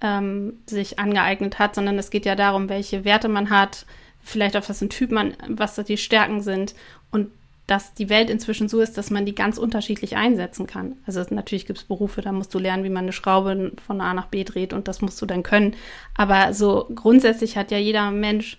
ähm, 0.00 0.54
sich 0.66 1.00
angeeignet 1.00 1.58
hat, 1.58 1.74
sondern 1.74 1.98
es 1.98 2.10
geht 2.10 2.24
ja 2.24 2.36
darum, 2.36 2.68
welche 2.68 3.04
Werte 3.04 3.28
man 3.28 3.50
hat, 3.50 3.86
vielleicht 4.22 4.56
auch 4.56 4.68
was 4.68 4.80
ein 4.82 4.90
Typ 4.90 5.10
man, 5.10 5.34
was 5.48 5.74
die 5.74 5.96
Stärken 5.96 6.42
sind. 6.42 6.76
Und 7.10 7.28
dass 7.72 7.94
die 7.94 8.10
Welt 8.10 8.28
inzwischen 8.28 8.68
so 8.68 8.80
ist, 8.80 8.98
dass 8.98 9.08
man 9.08 9.24
die 9.24 9.34
ganz 9.34 9.56
unterschiedlich 9.56 10.14
einsetzen 10.14 10.66
kann. 10.66 10.96
Also 11.06 11.24
natürlich 11.30 11.64
gibt 11.64 11.78
es 11.78 11.84
Berufe, 11.86 12.20
da 12.20 12.30
musst 12.30 12.52
du 12.52 12.58
lernen, 12.58 12.84
wie 12.84 12.90
man 12.90 13.04
eine 13.04 13.12
Schraube 13.12 13.72
von 13.86 14.02
A 14.02 14.12
nach 14.12 14.26
B 14.26 14.44
dreht 14.44 14.74
und 14.74 14.88
das 14.88 15.00
musst 15.00 15.22
du 15.22 15.24
dann 15.24 15.42
können. 15.42 15.74
Aber 16.14 16.52
so 16.52 16.86
grundsätzlich 16.94 17.56
hat 17.56 17.70
ja 17.70 17.78
jeder 17.78 18.10
Mensch 18.10 18.58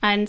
ein, 0.00 0.28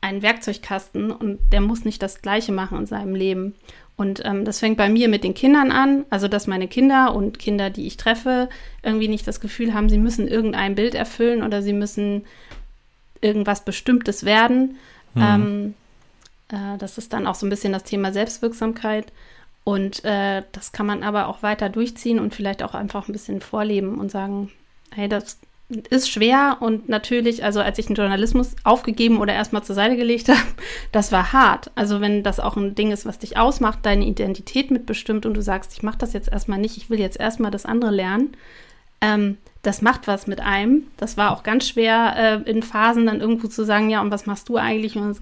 einen 0.00 0.20
Werkzeugkasten 0.20 1.12
und 1.12 1.38
der 1.52 1.60
muss 1.60 1.84
nicht 1.84 2.02
das 2.02 2.22
Gleiche 2.22 2.50
machen 2.50 2.76
in 2.76 2.86
seinem 2.86 3.14
Leben. 3.14 3.54
Und 3.96 4.20
ähm, 4.24 4.44
das 4.44 4.58
fängt 4.58 4.76
bei 4.76 4.88
mir 4.88 5.08
mit 5.08 5.22
den 5.22 5.34
Kindern 5.34 5.70
an, 5.70 6.06
also 6.10 6.26
dass 6.26 6.48
meine 6.48 6.66
Kinder 6.66 7.14
und 7.14 7.38
Kinder, 7.38 7.70
die 7.70 7.86
ich 7.86 7.98
treffe, 7.98 8.48
irgendwie 8.82 9.06
nicht 9.06 9.28
das 9.28 9.40
Gefühl 9.40 9.74
haben, 9.74 9.88
sie 9.88 9.98
müssen 9.98 10.26
irgendein 10.26 10.74
Bild 10.74 10.96
erfüllen 10.96 11.44
oder 11.44 11.62
sie 11.62 11.72
müssen 11.72 12.24
irgendwas 13.20 13.64
Bestimmtes 13.64 14.24
werden. 14.24 14.76
Mhm. 15.14 15.22
Ähm, 15.22 15.74
äh, 16.50 16.78
das 16.78 16.98
ist 16.98 17.12
dann 17.12 17.26
auch 17.26 17.34
so 17.34 17.46
ein 17.46 17.50
bisschen 17.50 17.72
das 17.72 17.84
Thema 17.84 18.12
Selbstwirksamkeit. 18.12 19.12
Und 19.64 20.04
äh, 20.04 20.42
das 20.52 20.72
kann 20.72 20.86
man 20.86 21.02
aber 21.02 21.28
auch 21.28 21.42
weiter 21.42 21.68
durchziehen 21.68 22.18
und 22.18 22.34
vielleicht 22.34 22.62
auch 22.62 22.74
einfach 22.74 23.08
ein 23.08 23.12
bisschen 23.12 23.40
vorleben 23.40 23.98
und 23.98 24.10
sagen, 24.10 24.50
hey, 24.92 25.08
das 25.08 25.38
ist 25.68 26.10
schwer 26.10 26.56
und 26.60 26.88
natürlich, 26.88 27.44
also 27.44 27.60
als 27.60 27.78
ich 27.78 27.86
den 27.86 27.94
Journalismus 27.94 28.56
aufgegeben 28.64 29.18
oder 29.18 29.34
erstmal 29.34 29.62
zur 29.62 29.76
Seite 29.76 29.96
gelegt 29.96 30.28
habe, 30.28 30.40
das 30.92 31.12
war 31.12 31.32
hart. 31.32 31.70
Also 31.74 32.00
wenn 32.00 32.22
das 32.22 32.40
auch 32.40 32.56
ein 32.56 32.74
Ding 32.74 32.90
ist, 32.90 33.06
was 33.06 33.18
dich 33.18 33.36
ausmacht, 33.36 33.80
deine 33.82 34.06
Identität 34.06 34.70
mitbestimmt 34.70 35.26
und 35.26 35.34
du 35.34 35.42
sagst, 35.42 35.72
ich 35.72 35.82
mache 35.82 35.98
das 35.98 36.12
jetzt 36.12 36.32
erstmal 36.32 36.58
nicht, 36.58 36.76
ich 36.76 36.90
will 36.90 36.98
jetzt 36.98 37.20
erstmal 37.20 37.50
das 37.50 37.66
andere 37.66 37.92
lernen, 37.92 38.36
ähm, 39.00 39.38
das 39.62 39.82
macht 39.82 40.06
was 40.06 40.26
mit 40.26 40.40
einem. 40.40 40.84
Das 40.96 41.16
war 41.16 41.32
auch 41.32 41.42
ganz 41.42 41.68
schwer, 41.68 42.14
äh, 42.46 42.50
in 42.50 42.62
Phasen 42.62 43.06
dann 43.06 43.20
irgendwo 43.20 43.48
zu 43.48 43.64
sagen, 43.64 43.90
ja, 43.90 44.00
und 44.00 44.10
was 44.10 44.26
machst 44.26 44.48
du 44.48 44.56
eigentlich? 44.56 44.96
Und 44.96 45.20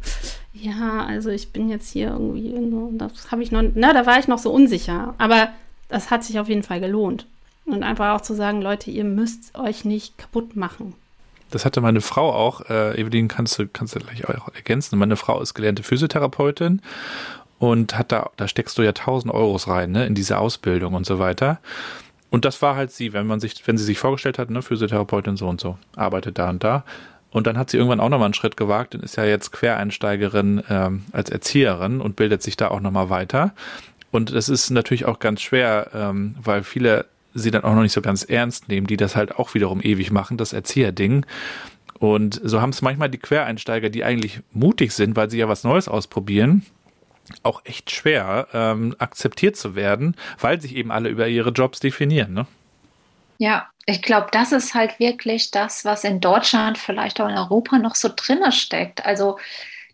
ja, 0.53 1.05
also 1.07 1.31
ich 1.31 1.53
bin 1.53 1.69
jetzt 1.69 1.91
hier 1.91 2.09
irgendwie, 2.09 2.55
das 2.99 3.33
habe 3.33 3.43
ich 3.43 3.51
noch, 3.51 3.63
na, 3.75 3.93
da 3.93 4.07
war 4.07 4.19
ich 4.19 4.29
noch 4.29 4.39
so 4.39 4.51
unsicher. 4.53 5.15
Aber 5.19 5.49
das 5.89 6.11
hat 6.11 6.25
sich 6.25 6.39
auf 6.39 6.49
jeden 6.49 6.63
Fall 6.63 6.81
gelohnt. 6.81 7.27
Und 7.65 7.83
einfach 7.83 8.15
auch 8.15 8.21
zu 8.21 8.35
sagen, 8.35 8.63
Leute, 8.63 8.91
ihr 8.91 9.05
müsst 9.05 9.59
euch 9.59 9.85
nicht 9.85 10.17
kaputt 10.17 10.57
machen. 10.57 10.95
Das 11.51 11.65
hatte 11.65 11.81
meine 11.81 12.01
Frau 12.01 12.33
auch. 12.33 12.63
Äh, 12.69 13.01
Evelyn, 13.01 13.29
kannst 13.29 13.59
du, 13.59 13.67
kannst 13.67 13.95
du 13.95 14.01
gleich 14.01 14.29
auch 14.29 14.55
ergänzen. 14.55 14.99
Meine 14.99 15.17
Frau 15.17 15.41
ist 15.41 15.55
gelernte 15.55 15.83
Physiotherapeutin 15.83 16.81
und 17.59 17.99
hat 17.99 18.13
da, 18.13 18.31
da 18.37 18.49
steckst 18.49 18.79
du 18.79 18.83
ja 18.83 18.93
tausend 18.93 19.33
Euros 19.35 19.69
rein, 19.69 19.93
ne, 19.93 20.07
in 20.07 20.15
diese 20.15 20.39
Ausbildung 20.39 20.95
und 20.95 21.07
so 21.07 21.19
weiter. 21.19 21.59
Und 22.31 22.45
das 22.45 22.61
war 22.61 22.77
halt 22.77 22.91
sie, 22.91 23.13
wenn 23.13 23.27
man 23.27 23.41
sich, 23.41 23.67
wenn 23.67 23.79
sie 23.79 23.85
sich 23.85 23.99
vorgestellt 23.99 24.39
hat, 24.39 24.51
ne, 24.51 24.63
Physiotherapeutin 24.63 25.37
so 25.37 25.49
und 25.49 25.61
so, 25.61 25.79
arbeitet 25.97 26.39
da 26.39 26.51
und 26.51 26.63
da. 26.63 26.85
Und 27.31 27.47
dann 27.47 27.59
hat 27.59 27.71
sie 27.71 27.77
irgendwann 27.77 28.01
auch 28.01 28.09
nochmal 28.09 28.27
einen 28.27 28.35
Schritt 28.35 28.57
gewagt 28.57 28.95
und 28.95 29.03
ist 29.03 29.17
ja 29.17 29.25
jetzt 29.25 29.53
Quereinsteigerin 29.53 30.63
ähm, 30.69 31.05
als 31.13 31.31
Erzieherin 31.31 32.01
und 32.01 32.17
bildet 32.17 32.43
sich 32.43 32.57
da 32.57 32.69
auch 32.69 32.81
nochmal 32.81 33.11
weiter. 33.11 33.55
Und 34.11 34.35
das 34.35 34.49
ist 34.49 34.71
natürlich 34.71 35.05
auch 35.05 35.19
ganz 35.19 35.43
schwer, 35.43 35.91
ähm, 35.95 36.35
weil 36.43 36.63
viele 36.63 37.07
sie 37.35 37.51
dann 37.51 37.65
auch 37.65 37.75
noch 37.75 37.83
nicht 37.83 37.93
so 37.93 38.01
ganz 38.01 38.25
ernst 38.25 38.69
nehmen, 38.69 38.87
die 38.87 38.97
das 38.97 39.15
halt 39.15 39.37
auch 39.37 39.55
wiederum 39.55 39.83
ewig 39.83 40.11
machen, 40.11 40.39
das 40.39 40.53
Erzieherding. 40.53 41.27
Und 41.99 42.41
so 42.43 42.61
haben 42.61 42.71
es 42.71 42.81
manchmal 42.81 43.11
die 43.11 43.19
Quereinsteiger, 43.19 43.91
die 43.91 44.05
eigentlich 44.05 44.41
mutig 44.53 44.93
sind, 44.93 45.17
weil 45.17 45.31
sie 45.31 45.39
ja 45.39 45.49
was 45.49 45.65
Neues 45.65 45.89
ausprobieren, 45.89 46.65
auch 47.43 47.63
echt 47.65 47.91
schwer, 47.91 48.49
ähm, 48.53 48.95
akzeptiert 48.99 49.57
zu 49.57 49.75
werden, 49.75 50.17
weil 50.39 50.61
sich 50.61 50.75
eben 50.75 50.91
alle 50.91 51.09
über 51.09 51.29
ihre 51.29 51.51
Jobs 51.51 51.81
definieren. 51.81 52.33
Ne? 52.35 52.47
Ja, 53.39 53.69
ich 53.87 54.03
glaube, 54.03 54.29
das 54.33 54.53
ist 54.53 54.75
halt 54.75 54.99
wirklich 54.99 55.51
das, 55.51 55.85
was 55.85 56.05
in 56.05 56.21
Deutschland, 56.21 56.77
vielleicht 56.77 57.21
auch 57.21 57.29
in 57.29 57.39
Europa 57.39 57.79
noch 57.79 57.95
so 57.95 58.11
drinne 58.15 58.53
steckt. 58.53 59.07
Also 59.07 59.39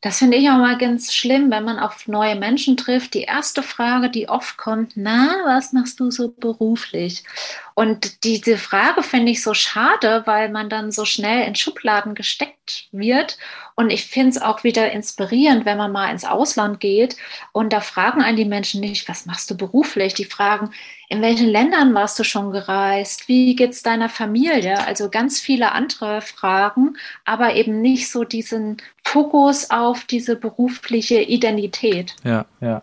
das 0.04 0.18
finde 0.18 0.36
ich 0.36 0.50
auch 0.50 0.58
mal 0.58 0.76
ganz 0.76 1.14
schlimm, 1.14 1.50
wenn 1.50 1.64
man 1.64 1.78
auf 1.78 2.06
neue 2.06 2.36
Menschen 2.36 2.76
trifft. 2.76 3.14
Die 3.14 3.22
erste 3.22 3.62
Frage, 3.62 4.10
die 4.10 4.28
oft 4.28 4.58
kommt, 4.58 4.92
na, 4.96 5.36
was 5.46 5.72
machst 5.72 5.98
du 5.98 6.10
so 6.10 6.28
beruflich? 6.28 7.24
Und 7.72 8.22
diese 8.22 8.58
Frage 8.58 9.02
finde 9.02 9.32
ich 9.32 9.42
so 9.42 9.54
schade, 9.54 10.22
weil 10.26 10.50
man 10.50 10.68
dann 10.68 10.92
so 10.92 11.06
schnell 11.06 11.48
in 11.48 11.54
Schubladen 11.54 12.14
gesteckt 12.14 12.63
wird. 12.92 13.38
Und 13.74 13.90
ich 13.90 14.06
finde 14.06 14.30
es 14.30 14.42
auch 14.42 14.64
wieder 14.64 14.92
inspirierend, 14.92 15.64
wenn 15.64 15.78
man 15.78 15.92
mal 15.92 16.10
ins 16.10 16.24
Ausland 16.24 16.80
geht 16.80 17.16
und 17.52 17.72
da 17.72 17.80
fragen 17.80 18.22
einen 18.22 18.36
die 18.36 18.44
Menschen 18.44 18.80
nicht, 18.80 19.08
was 19.08 19.26
machst 19.26 19.50
du 19.50 19.56
beruflich? 19.56 20.14
Die 20.14 20.24
fragen, 20.24 20.70
in 21.08 21.22
welchen 21.22 21.48
Ländern 21.48 21.94
warst 21.94 22.18
du 22.18 22.24
schon 22.24 22.50
gereist? 22.50 23.28
Wie 23.28 23.54
geht 23.54 23.70
es 23.70 23.82
deiner 23.82 24.08
Familie? 24.08 24.86
Also 24.86 25.10
ganz 25.10 25.40
viele 25.40 25.72
andere 25.72 26.20
Fragen, 26.20 26.96
aber 27.24 27.54
eben 27.54 27.80
nicht 27.80 28.10
so 28.10 28.24
diesen 28.24 28.78
Fokus 29.04 29.70
auf 29.70 30.04
diese 30.04 30.36
berufliche 30.36 31.20
Identität. 31.20 32.14
Ja, 32.24 32.46
ja. 32.60 32.82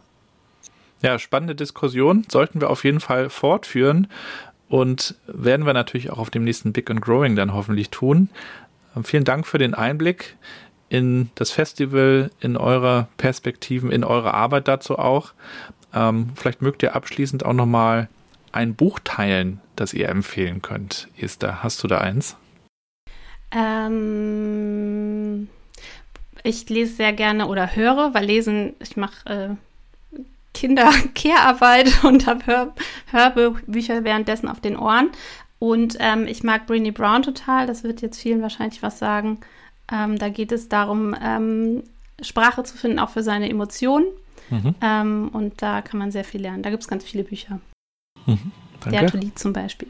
Ja, 1.01 1.17
spannende 1.17 1.55
Diskussion 1.55 2.25
sollten 2.29 2.61
wir 2.61 2.69
auf 2.69 2.83
jeden 2.83 2.99
Fall 2.99 3.29
fortführen 3.29 4.07
und 4.69 5.15
werden 5.27 5.65
wir 5.65 5.73
natürlich 5.73 6.11
auch 6.11 6.19
auf 6.19 6.29
dem 6.29 6.43
nächsten 6.43 6.73
Big 6.73 6.89
and 6.89 7.01
Growing 7.01 7.35
dann 7.35 7.53
hoffentlich 7.53 7.89
tun. 7.89 8.29
Vielen 9.03 9.23
Dank 9.23 9.47
für 9.47 9.57
den 9.57 9.73
Einblick 9.73 10.35
in 10.89 11.29
das 11.35 11.51
Festival, 11.51 12.31
in 12.41 12.57
eure 12.57 13.07
Perspektiven, 13.17 13.91
in 13.91 14.03
eure 14.03 14.33
Arbeit 14.33 14.67
dazu 14.67 14.99
auch. 14.99 15.33
Ähm, 15.93 16.31
vielleicht 16.35 16.61
mögt 16.61 16.83
ihr 16.83 16.95
abschließend 16.95 17.45
auch 17.45 17.53
nochmal 17.53 18.09
ein 18.51 18.75
Buch 18.75 18.99
teilen, 19.03 19.61
das 19.75 19.93
ihr 19.93 20.09
empfehlen 20.09 20.61
könnt. 20.61 21.07
Esther, 21.17 21.63
hast 21.63 21.83
du 21.83 21.87
da 21.87 21.99
eins? 21.99 22.35
Ähm, 23.51 25.47
ich 26.43 26.67
lese 26.69 26.95
sehr 26.95 27.13
gerne 27.13 27.47
oder 27.47 27.75
höre, 27.75 28.13
weil 28.13 28.25
lesen, 28.25 28.73
ich 28.79 28.97
mache 28.97 29.29
äh, 29.29 29.49
Kinder-Care-Arbeit 30.53 32.03
und 32.03 32.27
habe 32.27 32.45
Hör 32.45 32.73
Hörbücher 33.11 34.03
währenddessen 34.03 34.47
auf 34.47 34.59
den 34.59 34.77
Ohren. 34.77 35.11
Und 35.61 35.95
ähm, 35.99 36.25
ich 36.25 36.41
mag 36.41 36.65
Brinny 36.65 36.89
Brown 36.89 37.21
total, 37.21 37.67
das 37.67 37.83
wird 37.83 38.01
jetzt 38.01 38.19
vielen 38.19 38.41
wahrscheinlich 38.41 38.81
was 38.81 38.97
sagen. 38.97 39.41
Ähm, 39.91 40.17
da 40.17 40.29
geht 40.29 40.51
es 40.51 40.69
darum, 40.69 41.15
ähm, 41.21 41.83
Sprache 42.19 42.63
zu 42.63 42.75
finden, 42.75 42.97
auch 42.97 43.11
für 43.11 43.21
seine 43.21 43.47
Emotionen. 43.47 44.07
Mhm. 44.49 44.73
Ähm, 44.81 45.29
und 45.31 45.61
da 45.61 45.83
kann 45.83 45.99
man 45.99 46.11
sehr 46.11 46.23
viel 46.23 46.41
lernen. 46.41 46.63
Da 46.63 46.71
gibt 46.71 46.81
es 46.81 46.87
ganz 46.89 47.03
viele 47.03 47.23
Bücher. 47.23 47.59
Mhm, 48.25 48.51
Der 48.87 49.03
Atelier 49.03 49.35
zum 49.35 49.53
Beispiel. 49.53 49.89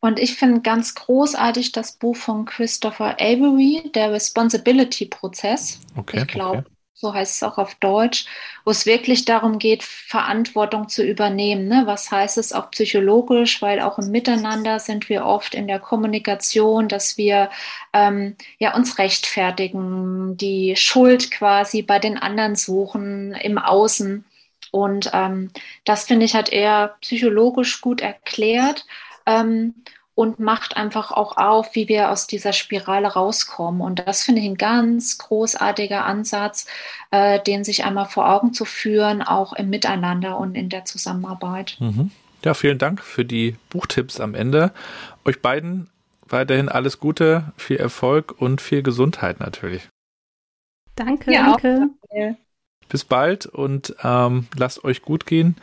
Und 0.00 0.18
ich 0.18 0.34
finde 0.34 0.62
ganz 0.62 0.96
großartig 0.96 1.70
das 1.70 1.92
Buch 1.92 2.16
von 2.16 2.46
Christopher 2.46 3.14
Avery, 3.20 3.92
der 3.94 4.10
Responsibility-Prozess. 4.10 5.78
Okay, 5.94 6.22
ich 6.22 6.26
glaube, 6.26 6.58
okay 6.66 6.79
so 7.00 7.14
heißt 7.14 7.36
es 7.36 7.42
auch 7.42 7.56
auf 7.56 7.74
Deutsch, 7.76 8.26
wo 8.64 8.70
es 8.70 8.84
wirklich 8.84 9.24
darum 9.24 9.58
geht, 9.58 9.82
Verantwortung 9.82 10.88
zu 10.88 11.02
übernehmen. 11.02 11.66
Ne? 11.66 11.84
Was 11.86 12.10
heißt 12.10 12.36
es 12.36 12.52
auch 12.52 12.70
psychologisch, 12.72 13.62
weil 13.62 13.80
auch 13.80 13.98
im 13.98 14.10
Miteinander 14.10 14.78
sind 14.78 15.08
wir 15.08 15.24
oft 15.24 15.54
in 15.54 15.66
der 15.66 15.80
Kommunikation, 15.80 16.88
dass 16.88 17.16
wir 17.16 17.50
ähm, 17.94 18.36
ja, 18.58 18.74
uns 18.76 18.98
rechtfertigen, 18.98 20.36
die 20.36 20.76
Schuld 20.76 21.30
quasi 21.30 21.80
bei 21.80 21.98
den 21.98 22.18
anderen 22.18 22.54
suchen, 22.54 23.32
im 23.32 23.56
Außen. 23.56 24.26
Und 24.70 25.10
ähm, 25.14 25.50
das 25.86 26.04
finde 26.04 26.26
ich 26.26 26.34
hat 26.34 26.52
er 26.52 26.96
psychologisch 27.00 27.80
gut 27.80 28.02
erklärt. 28.02 28.84
Ähm, 29.24 29.74
und 30.20 30.38
macht 30.38 30.76
einfach 30.76 31.12
auch 31.12 31.38
auf, 31.38 31.74
wie 31.74 31.88
wir 31.88 32.10
aus 32.10 32.26
dieser 32.26 32.52
Spirale 32.52 33.08
rauskommen. 33.08 33.80
Und 33.80 34.06
das 34.06 34.22
finde 34.22 34.42
ich 34.42 34.48
ein 34.48 34.58
ganz 34.58 35.16
großartiger 35.16 36.04
Ansatz, 36.04 36.66
äh, 37.10 37.40
den 37.42 37.64
sich 37.64 37.86
einmal 37.86 38.04
vor 38.04 38.28
Augen 38.28 38.52
zu 38.52 38.66
führen, 38.66 39.22
auch 39.22 39.54
im 39.54 39.70
Miteinander 39.70 40.36
und 40.36 40.56
in 40.56 40.68
der 40.68 40.84
Zusammenarbeit. 40.84 41.78
Mhm. 41.80 42.10
Ja, 42.44 42.52
vielen 42.52 42.76
Dank 42.76 43.00
für 43.00 43.24
die 43.24 43.56
Buchtipps 43.70 44.20
am 44.20 44.34
Ende. 44.34 44.72
Euch 45.24 45.40
beiden 45.40 45.88
weiterhin 46.28 46.68
alles 46.68 47.00
Gute, 47.00 47.54
viel 47.56 47.78
Erfolg 47.78 48.42
und 48.42 48.60
viel 48.60 48.82
Gesundheit 48.82 49.40
natürlich. 49.40 49.88
Danke, 50.96 51.32
ja, 51.32 51.56
danke. 51.56 52.36
Bis 52.90 53.06
bald 53.06 53.46
und 53.46 53.96
ähm, 54.04 54.48
lasst 54.54 54.84
euch 54.84 55.00
gut 55.00 55.24
gehen. 55.24 55.56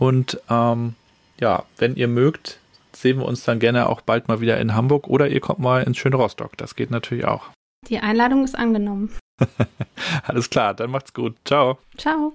Und 0.00 0.40
ähm, 0.50 0.96
ja, 1.38 1.62
wenn 1.78 1.94
ihr 1.94 2.08
mögt, 2.08 2.58
sehen 2.96 3.18
wir 3.18 3.26
uns 3.26 3.44
dann 3.44 3.58
gerne 3.58 3.88
auch 3.88 4.00
bald 4.00 4.28
mal 4.28 4.40
wieder 4.40 4.60
in 4.60 4.74
Hamburg 4.74 5.08
oder 5.08 5.28
ihr 5.28 5.40
kommt 5.40 5.60
mal 5.60 5.82
ins 5.82 5.98
schöne 5.98 6.16
Rostock. 6.16 6.56
Das 6.56 6.76
geht 6.76 6.90
natürlich 6.90 7.24
auch. 7.24 7.50
Die 7.88 7.98
Einladung 7.98 8.44
ist 8.44 8.56
angenommen. 8.56 9.10
Alles 10.24 10.50
klar, 10.50 10.74
dann 10.74 10.90
macht's 10.90 11.12
gut. 11.12 11.36
Ciao. 11.44 11.78
Ciao. 11.96 12.34